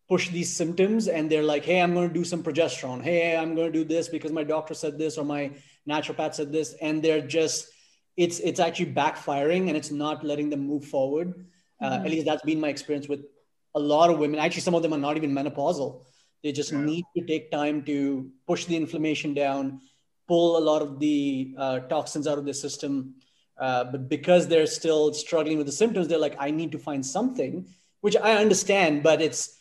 push 0.10 0.30
these 0.30 0.56
symptoms 0.56 1.08
and 1.08 1.30
they're 1.30 1.44
like, 1.44 1.66
hey, 1.66 1.82
I'm 1.82 1.94
going 1.94 2.08
to 2.08 2.14
do 2.14 2.24
some 2.24 2.44
progesterone. 2.44 3.02
Hey, 3.02 3.36
I'm 3.36 3.56
going 3.56 3.72
to 3.72 3.80
do 3.80 3.86
this 3.86 4.10
because 4.10 4.32
my 4.32 4.44
doctor 4.44 4.74
said 4.74 4.98
this 4.98 5.18
or 5.18 5.26
my 5.26 5.52
naturopath 5.90 6.36
said 6.36 6.52
this. 6.52 6.76
And 6.82 7.02
they're 7.02 7.26
just, 7.26 7.68
it's 8.16 8.40
it's 8.40 8.60
actually 8.60 8.94
backfiring 8.94 9.68
and 9.68 9.76
it's 9.76 9.92
not 9.92 10.24
letting 10.24 10.50
them 10.50 10.68
move 10.68 10.86
forward. 10.86 11.48
Uh, 11.82 11.90
mm-hmm. 11.90 12.06
At 12.06 12.12
least 12.12 12.26
that's 12.26 12.44
been 12.44 12.60
my 12.60 12.70
experience 12.70 13.08
with 13.08 13.22
a 13.76 13.80
lot 13.80 14.10
of 14.10 14.20
women. 14.20 14.40
Actually, 14.40 14.62
some 14.62 14.76
of 14.76 14.84
them 14.84 14.94
are 14.94 15.00
not 15.00 15.18
even 15.18 15.32
menopausal 15.32 16.06
they 16.44 16.52
just 16.52 16.72
yeah. 16.72 16.82
need 16.82 17.06
to 17.18 17.26
take 17.26 17.50
time 17.50 17.84
to 17.84 18.30
push 18.46 18.66
the 18.66 18.76
inflammation 18.76 19.34
down, 19.34 19.80
pull 20.28 20.58
a 20.58 20.60
lot 20.60 20.82
of 20.82 21.00
the 21.00 21.56
uh, 21.58 21.80
toxins 21.80 22.28
out 22.28 22.38
of 22.38 22.46
the 22.46 22.54
system. 22.54 23.16
Uh, 23.58 23.84
but 23.86 24.10
because 24.10 24.48
they're 24.48 24.66
still 24.66 25.14
struggling 25.14 25.58
with 25.58 25.68
the 25.68 25.72
symptoms, 25.74 26.08
they're 26.08 26.18
like, 26.18 26.36
I 26.40 26.52
need 26.52 26.72
to 26.72 26.80
find 26.80 27.06
something, 27.06 27.68
which 28.02 28.16
I 28.18 28.36
understand, 28.36 29.04
but 29.04 29.22
it's, 29.22 29.58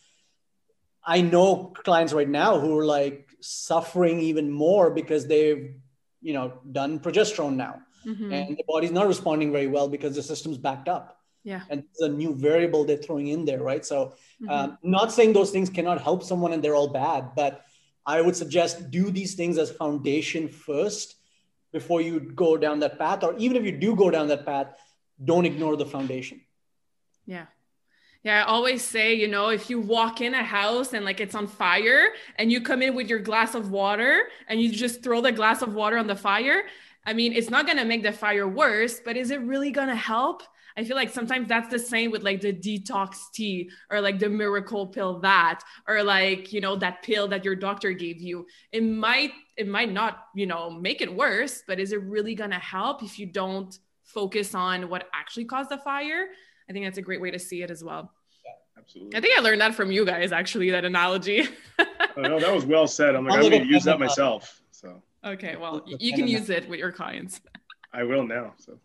I 1.05 1.21
know 1.21 1.73
clients 1.75 2.13
right 2.13 2.29
now 2.29 2.59
who 2.59 2.79
are 2.79 2.87
like 2.87 3.29
suffering 3.41 4.21
even 4.21 4.51
more 4.51 4.91
because 4.91 5.27
they've, 5.27 5.75
you 6.21 6.33
know, 6.33 6.55
done 6.71 7.01
progesterone 7.01 7.57
now. 7.57 7.81
Mm-hmm. 8.07 8.33
And 8.33 8.57
the 8.57 8.65
body's 8.67 8.93
not 8.93 9.07
responding 9.07 9.53
very 9.53 9.67
well 9.67 9.89
because 9.89 10.15
the 10.15 10.23
system's 10.23 10.59
backed 10.59 10.89
up 10.89 11.23
yeah 11.45 11.63
and 11.71 11.85
it's 11.91 12.01
a 12.01 12.09
new 12.09 12.35
variable 12.35 12.85
they're 12.85 12.97
throwing 12.97 13.29
in 13.29 13.45
there 13.45 13.63
right 13.63 13.85
so 13.85 14.15
mm-hmm. 14.41 14.49
um, 14.51 14.79
not 14.83 15.13
saying 15.13 15.33
those 15.33 15.51
things 15.51 15.69
cannot 15.69 16.01
help 16.01 16.23
someone 16.23 16.53
and 16.53 16.63
they're 16.63 16.75
all 16.75 16.89
bad 16.89 17.31
but 17.35 17.65
i 18.07 18.21
would 18.21 18.37
suggest 18.37 18.91
do 18.91 19.11
these 19.11 19.35
things 19.35 19.59
as 19.59 19.71
foundation 19.71 20.49
first 20.49 21.17
before 21.73 22.01
you 22.01 22.21
go 22.21 22.57
down 22.57 22.81
that 22.81 22.99
path 22.99 23.23
or 23.25 23.37
even 23.39 23.57
if 23.57 23.65
you 23.65 23.73
do 23.73 23.95
go 23.97 24.11
down 24.11 24.29
that 24.29 24.45
path 24.45 24.69
don't 25.25 25.47
ignore 25.47 25.77
the 25.77 25.87
foundation 25.87 26.41
yeah 27.27 27.47
yeah, 28.25 28.45
I 28.45 28.47
always 28.47 28.85
say, 28.85 29.15
you 29.15 29.27
know, 29.27 29.49
if 29.49 29.69
you 29.69 29.81
walk 29.81 30.21
in 30.21 30.33
a 30.33 30.45
house 30.45 30.93
and 30.93 31.05
like 31.05 31.21
it's 31.21 31.35
on 31.35 31.49
fire 31.49 32.11
and 32.37 32.53
you 32.53 32.61
come 32.61 32.81
in 32.81 32.95
with 32.95 33.09
your 33.09 33.19
glass 33.19 33.57
of 33.57 33.73
water 33.73 34.29
and 34.47 34.61
you 34.61 34.71
just 34.71 35.03
throw 35.03 35.21
the 35.21 35.33
glass 35.33 35.61
of 35.61 35.75
water 35.75 35.99
on 35.99 36.07
the 36.07 36.15
fire, 36.15 36.63
I 37.05 37.15
mean, 37.15 37.33
it's 37.33 37.51
not 37.51 37.67
going 37.67 37.79
to 37.79 37.85
make 37.85 38.05
the 38.05 38.13
fire 38.13 38.47
worse, 38.47 39.01
but 39.01 39.17
is 39.17 39.33
it 39.33 39.41
really 39.41 39.73
going 39.73 39.89
to 39.89 39.97
help? 39.97 40.45
I 40.77 40.85
feel 40.85 40.97
like 40.97 41.11
sometimes 41.11 41.49
that's 41.49 41.69
the 41.69 41.81
same 41.81 42.13
with 42.13 42.23
like 42.23 42.41
the 42.41 42.53
detox 42.53 43.31
tea 43.35 43.71
or 43.91 44.01
like 44.01 44.21
the 44.21 44.29
miracle 44.29 44.87
pill 44.87 45.19
that 45.21 45.61
or 45.87 46.03
like 46.03 46.53
you 46.53 46.61
know 46.61 46.77
that 46.77 47.03
pill 47.03 47.29
that 47.29 47.45
your 47.45 47.57
doctor 47.57 47.93
gave 47.93 48.23
you. 48.23 48.47
It 48.71 48.83
might 48.83 49.33
it 49.57 49.69
might 49.69 49.93
not 49.93 50.27
you 50.35 50.47
know 50.47 50.71
make 50.71 51.01
it 51.01 51.15
worse, 51.15 51.63
but 51.67 51.79
is 51.79 51.93
it 51.93 52.03
really 52.03 52.35
gonna 52.35 52.59
help 52.59 53.03
if 53.03 53.19
you 53.19 53.27
don't 53.27 53.79
focus 54.05 54.55
on 54.55 54.89
what 54.89 55.09
actually 55.15 55.45
caused 55.45 55.71
the 55.71 55.79
fire? 55.79 56.27
I 56.69 56.73
think 56.73 56.85
that's 56.85 56.99
a 56.99 57.03
great 57.03 57.21
way 57.21 57.31
to 57.31 57.39
see 57.39 57.63
it 57.63 57.71
as 57.71 57.83
well. 57.83 58.13
absolutely. 58.79 59.17
I 59.17 59.21
think 59.21 59.39
I 59.39 59.43
learned 59.43 59.61
that 59.61 59.75
from 59.75 59.91
you 59.91 60.05
guys 60.05 60.33
actually 60.33 60.71
that 60.71 60.85
analogy. 60.85 61.49
oh, 61.79 61.87
no, 62.17 62.41
that 62.41 62.53
was 62.53 62.65
well 62.65 62.87
said. 62.87 63.15
I'm 63.15 63.27
like 63.27 63.35
I'm 63.35 63.51
going 63.51 63.63
to 63.63 63.69
use 63.69 63.85
that 63.85 63.99
myself. 63.99 64.61
So. 64.71 65.03
Okay, 65.25 65.57
well, 65.57 65.85
you 65.87 66.15
can 66.15 66.27
use 66.27 66.51
it 66.51 66.69
with 66.69 66.79
your 66.79 66.93
clients. 66.93 67.41
I 67.95 68.05
will 68.05 68.27
now. 68.27 68.55
So 68.57 68.79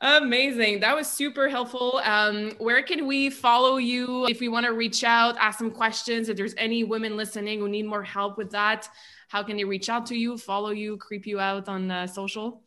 amazing. 0.00 0.80
That 0.80 0.96
was 0.96 1.06
super 1.06 1.48
helpful. 1.48 2.00
Um, 2.04 2.52
where 2.58 2.82
can 2.82 3.06
we 3.06 3.28
follow 3.28 3.76
you 3.76 4.26
if 4.28 4.40
we 4.40 4.48
want 4.48 4.64
to 4.64 4.72
reach 4.72 5.04
out, 5.04 5.36
ask 5.38 5.58
some 5.58 5.70
questions? 5.70 6.30
If 6.30 6.38
there's 6.38 6.54
any 6.56 6.82
women 6.82 7.16
listening 7.18 7.60
who 7.60 7.68
need 7.68 7.84
more 7.86 8.02
help 8.02 8.38
with 8.38 8.50
that, 8.52 8.88
how 9.30 9.44
can 9.44 9.56
they 9.56 9.64
reach 9.64 9.88
out 9.88 10.06
to 10.06 10.16
you, 10.16 10.36
follow 10.36 10.70
you, 10.70 10.96
creep 10.96 11.24
you 11.24 11.38
out 11.38 11.68
on 11.68 11.88
uh, 11.88 12.04
social? 12.04 12.62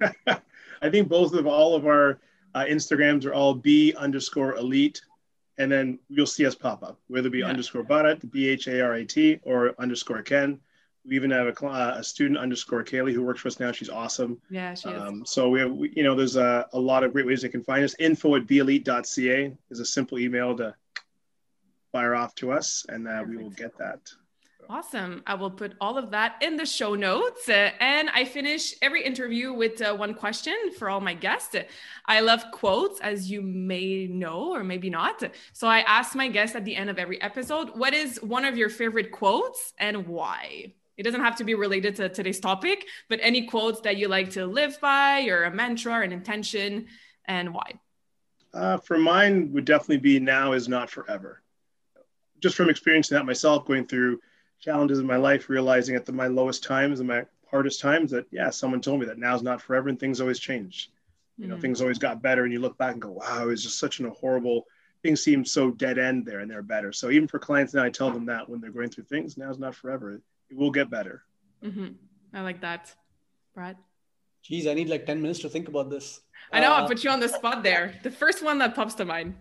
I 0.00 0.90
think 0.90 1.08
both 1.08 1.34
of 1.34 1.44
all 1.44 1.74
of 1.74 1.86
our 1.86 2.20
uh, 2.54 2.64
Instagrams 2.68 3.26
are 3.26 3.34
all 3.34 3.52
B 3.52 3.92
underscore 3.98 4.54
elite. 4.54 5.02
And 5.58 5.70
then 5.70 5.98
you'll 6.08 6.26
see 6.26 6.46
us 6.46 6.54
pop 6.54 6.84
up, 6.84 7.00
whether 7.08 7.26
it 7.26 7.32
be 7.32 7.40
yeah. 7.40 7.46
underscore 7.46 7.82
Bharat, 7.82 8.30
B 8.30 8.48
H 8.48 8.68
A 8.68 8.80
R 8.80 8.94
A 8.94 9.04
T, 9.04 9.40
or 9.42 9.74
underscore 9.80 10.22
Ken. 10.22 10.60
We 11.04 11.16
even 11.16 11.32
have 11.32 11.48
a, 11.48 11.66
uh, 11.66 11.96
a 11.98 12.04
student 12.04 12.38
underscore 12.38 12.84
Kaylee 12.84 13.12
who 13.12 13.24
works 13.24 13.40
for 13.40 13.48
us 13.48 13.58
now. 13.58 13.72
She's 13.72 13.90
awesome. 13.90 14.40
Yeah, 14.50 14.74
she 14.74 14.88
is. 14.88 15.02
Um, 15.02 15.26
so 15.26 15.48
we 15.48 15.58
have, 15.58 15.72
we, 15.72 15.92
you 15.96 16.04
know, 16.04 16.14
there's 16.14 16.36
a, 16.36 16.68
a 16.72 16.78
lot 16.78 17.02
of 17.02 17.12
great 17.12 17.26
ways 17.26 17.42
they 17.42 17.48
can 17.48 17.64
find 17.64 17.84
us. 17.84 17.96
Info 17.98 18.36
at 18.36 18.46
belite.ca 18.46 19.52
is 19.70 19.80
a 19.80 19.84
simple 19.84 20.20
email 20.20 20.56
to 20.56 20.76
fire 21.90 22.14
off 22.14 22.36
to 22.36 22.52
us, 22.52 22.86
and 22.88 23.08
uh, 23.08 23.24
we 23.28 23.36
will 23.36 23.50
get 23.50 23.76
that. 23.78 23.98
Awesome. 24.72 25.22
I 25.26 25.34
will 25.34 25.50
put 25.50 25.74
all 25.82 25.98
of 25.98 26.12
that 26.12 26.36
in 26.40 26.56
the 26.56 26.64
show 26.64 26.94
notes. 26.94 27.46
Uh, 27.46 27.72
and 27.78 28.08
I 28.14 28.24
finish 28.24 28.74
every 28.80 29.04
interview 29.04 29.52
with 29.52 29.82
uh, 29.82 29.94
one 29.94 30.14
question 30.14 30.56
for 30.78 30.88
all 30.88 30.98
my 30.98 31.12
guests. 31.12 31.54
I 32.06 32.20
love 32.20 32.42
quotes, 32.52 32.98
as 33.00 33.30
you 33.30 33.42
may 33.42 34.06
know 34.06 34.54
or 34.54 34.64
maybe 34.64 34.88
not. 34.88 35.22
So 35.52 35.68
I 35.68 35.80
ask 35.80 36.14
my 36.14 36.26
guests 36.28 36.56
at 36.56 36.64
the 36.64 36.74
end 36.74 36.88
of 36.88 36.98
every 36.98 37.20
episode, 37.20 37.76
what 37.76 37.92
is 37.92 38.16
one 38.22 38.46
of 38.46 38.56
your 38.56 38.70
favorite 38.70 39.12
quotes 39.12 39.74
and 39.76 40.06
why? 40.06 40.72
It 40.96 41.02
doesn't 41.02 41.20
have 41.20 41.36
to 41.36 41.44
be 41.44 41.52
related 41.52 41.96
to 41.96 42.08
today's 42.08 42.40
topic, 42.40 42.86
but 43.10 43.18
any 43.20 43.46
quotes 43.46 43.82
that 43.82 43.98
you 43.98 44.08
like 44.08 44.30
to 44.30 44.46
live 44.46 44.80
by, 44.80 45.26
or 45.26 45.44
a 45.44 45.50
mantra, 45.50 45.92
or 45.92 46.00
an 46.00 46.12
intention, 46.12 46.86
and 47.26 47.52
why? 47.52 47.78
Uh, 48.54 48.78
for 48.78 48.96
mine, 48.96 49.52
would 49.52 49.66
definitely 49.66 49.98
be 49.98 50.18
now 50.18 50.52
is 50.52 50.66
not 50.66 50.88
forever. 50.88 51.42
Just 52.40 52.56
from 52.56 52.70
experiencing 52.70 53.18
that 53.18 53.26
myself, 53.26 53.66
going 53.66 53.86
through 53.86 54.18
challenges 54.62 55.00
in 55.00 55.06
my 55.06 55.16
life, 55.16 55.50
realizing 55.50 55.96
at 55.96 56.06
the, 56.06 56.12
my 56.12 56.28
lowest 56.28 56.62
times 56.62 57.00
and 57.00 57.08
my 57.08 57.24
hardest 57.50 57.80
times 57.80 58.10
that 58.12 58.26
yeah, 58.30 58.48
someone 58.48 58.80
told 58.80 59.00
me 59.00 59.06
that 59.06 59.18
now's 59.18 59.42
not 59.42 59.60
forever 59.60 59.90
and 59.90 60.00
things 60.00 60.20
always 60.20 60.38
change. 60.38 60.90
You 61.36 61.48
know, 61.48 61.56
mm. 61.56 61.60
things 61.60 61.80
always 61.80 61.98
got 61.98 62.22
better, 62.22 62.44
and 62.44 62.52
you 62.52 62.60
look 62.60 62.78
back 62.78 62.92
and 62.92 63.02
go, 63.02 63.10
wow, 63.10 63.42
it 63.42 63.46
was 63.46 63.62
just 63.62 63.78
such 63.78 64.00
an, 64.00 64.06
a 64.06 64.10
horrible 64.10 64.66
things 65.02 65.22
seem 65.22 65.44
so 65.44 65.70
dead 65.70 65.98
end 65.98 66.24
there 66.24 66.40
and 66.40 66.50
they're 66.50 66.62
better. 66.62 66.92
So 66.92 67.10
even 67.10 67.28
for 67.28 67.38
clients 67.38 67.74
now, 67.74 67.82
I 67.82 67.90
tell 67.90 68.10
them 68.10 68.26
that 68.26 68.48
when 68.48 68.60
they're 68.60 68.70
going 68.70 68.88
through 68.88 69.04
things, 69.04 69.36
now's 69.36 69.58
not 69.58 69.74
forever. 69.74 70.14
It 70.14 70.22
will 70.56 70.70
get 70.70 70.90
better. 70.90 71.24
Mm-hmm. 71.62 71.88
I 72.34 72.40
like 72.42 72.60
that. 72.60 72.94
Bharat? 73.56 73.76
Geez, 74.42 74.66
I 74.66 74.74
need 74.74 74.88
like 74.88 75.06
10 75.06 75.20
minutes 75.20 75.40
to 75.40 75.48
think 75.48 75.68
about 75.68 75.90
this. 75.90 76.20
I 76.52 76.60
know, 76.60 76.72
uh, 76.72 76.84
I 76.84 76.86
put 76.86 77.04
you 77.04 77.10
on 77.10 77.20
the 77.20 77.28
spot 77.28 77.62
there. 77.62 77.94
The 78.02 78.10
first 78.10 78.42
one 78.42 78.58
that 78.58 78.74
pops 78.74 78.94
to 78.94 79.04
mind. 79.04 79.34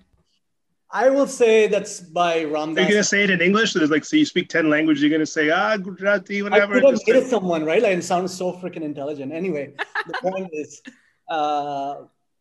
I 0.94 1.10
will 1.10 1.28
say 1.28 1.68
that's 1.68 2.02
by 2.02 2.44
Ram 2.44 2.76
Dass. 2.76 2.84
Are 2.84 2.88
you 2.88 2.94
gonna 2.96 3.04
say 3.04 3.24
it 3.24 3.30
in 3.30 3.42
English? 3.42 3.72
So 3.72 3.80
there's 3.80 3.92
like, 3.92 4.04
so 4.04 4.18
you 4.18 4.26
speak 4.26 4.50
ten 4.50 4.70
languages. 4.70 5.02
You're 5.02 5.12
gonna 5.12 5.26
say 5.26 5.50
ah 5.50 5.78
Gujarati, 5.78 6.42
whatever. 6.42 6.76
I 6.76 6.82
could 6.82 6.94
have 6.94 7.02
made 7.08 7.16
it 7.16 7.28
someone 7.28 7.64
right. 7.64 7.82
Like, 7.82 7.98
it 7.98 8.04
sounds 8.04 8.34
so 8.34 8.52
freaking 8.54 8.82
intelligent. 8.82 9.32
Anyway, 9.32 9.74
the 10.08 10.14
point 10.22 10.50
is, 10.52 10.82
uh, 11.30 11.96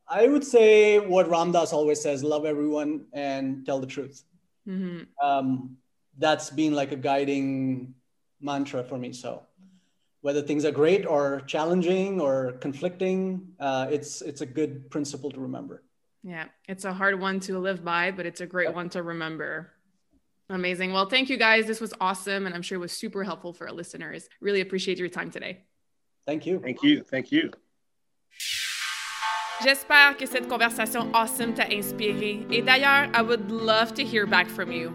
I 0.08 0.26
would 0.26 0.44
say 0.44 0.98
what 0.98 1.30
Ram 1.30 1.52
Dass 1.52 1.72
always 1.72 2.00
says: 2.00 2.24
love 2.24 2.44
everyone 2.44 3.06
and 3.12 3.64
tell 3.64 3.78
the 3.78 3.86
truth. 3.86 4.24
Mm-hmm. 4.68 5.02
Um, 5.24 5.76
that's 6.18 6.50
been 6.50 6.74
like 6.74 6.90
a 6.92 6.96
guiding 6.96 7.94
mantra 8.40 8.82
for 8.82 8.98
me. 8.98 9.12
So 9.12 9.42
whether 10.22 10.42
things 10.42 10.64
are 10.64 10.72
great 10.72 11.06
or 11.06 11.42
challenging 11.46 12.20
or 12.20 12.52
conflicting, 12.60 13.52
uh, 13.60 13.86
it's 13.90 14.22
it's 14.22 14.40
a 14.40 14.46
good 14.46 14.90
principle 14.90 15.30
to 15.30 15.40
remember. 15.40 15.84
Yeah, 16.22 16.46
it's 16.68 16.84
a 16.84 16.92
hard 16.92 17.18
one 17.18 17.40
to 17.40 17.58
live 17.58 17.84
by, 17.84 18.10
but 18.10 18.26
it's 18.26 18.40
a 18.40 18.46
great 18.46 18.74
one 18.74 18.90
to 18.90 19.02
remember. 19.02 19.70
Amazing. 20.50 20.92
Well, 20.92 21.06
thank 21.06 21.30
you 21.30 21.36
guys. 21.36 21.66
This 21.66 21.80
was 21.80 21.94
awesome, 22.00 22.46
and 22.46 22.54
I'm 22.54 22.62
sure 22.62 22.76
it 22.76 22.80
was 22.80 22.92
super 22.92 23.24
helpful 23.24 23.52
for 23.52 23.68
our 23.68 23.72
listeners. 23.72 24.28
Really 24.40 24.60
appreciate 24.60 24.98
your 24.98 25.08
time 25.08 25.30
today. 25.30 25.60
Thank 26.26 26.44
you. 26.44 26.58
Thank 26.58 26.82
you. 26.82 27.02
Thank 27.02 27.32
you. 27.32 27.50
J'espère 29.62 30.16
que 30.16 30.26
cette 30.26 30.48
conversation 30.48 31.10
awesome 31.14 31.54
t'a 31.54 31.66
inspiré. 31.70 32.46
Et 32.50 32.62
d'ailleurs, 32.62 33.10
I 33.14 33.22
would 33.22 33.50
love 33.50 33.94
to 33.94 34.02
hear 34.02 34.26
back 34.26 34.48
from 34.48 34.72
you. 34.72 34.94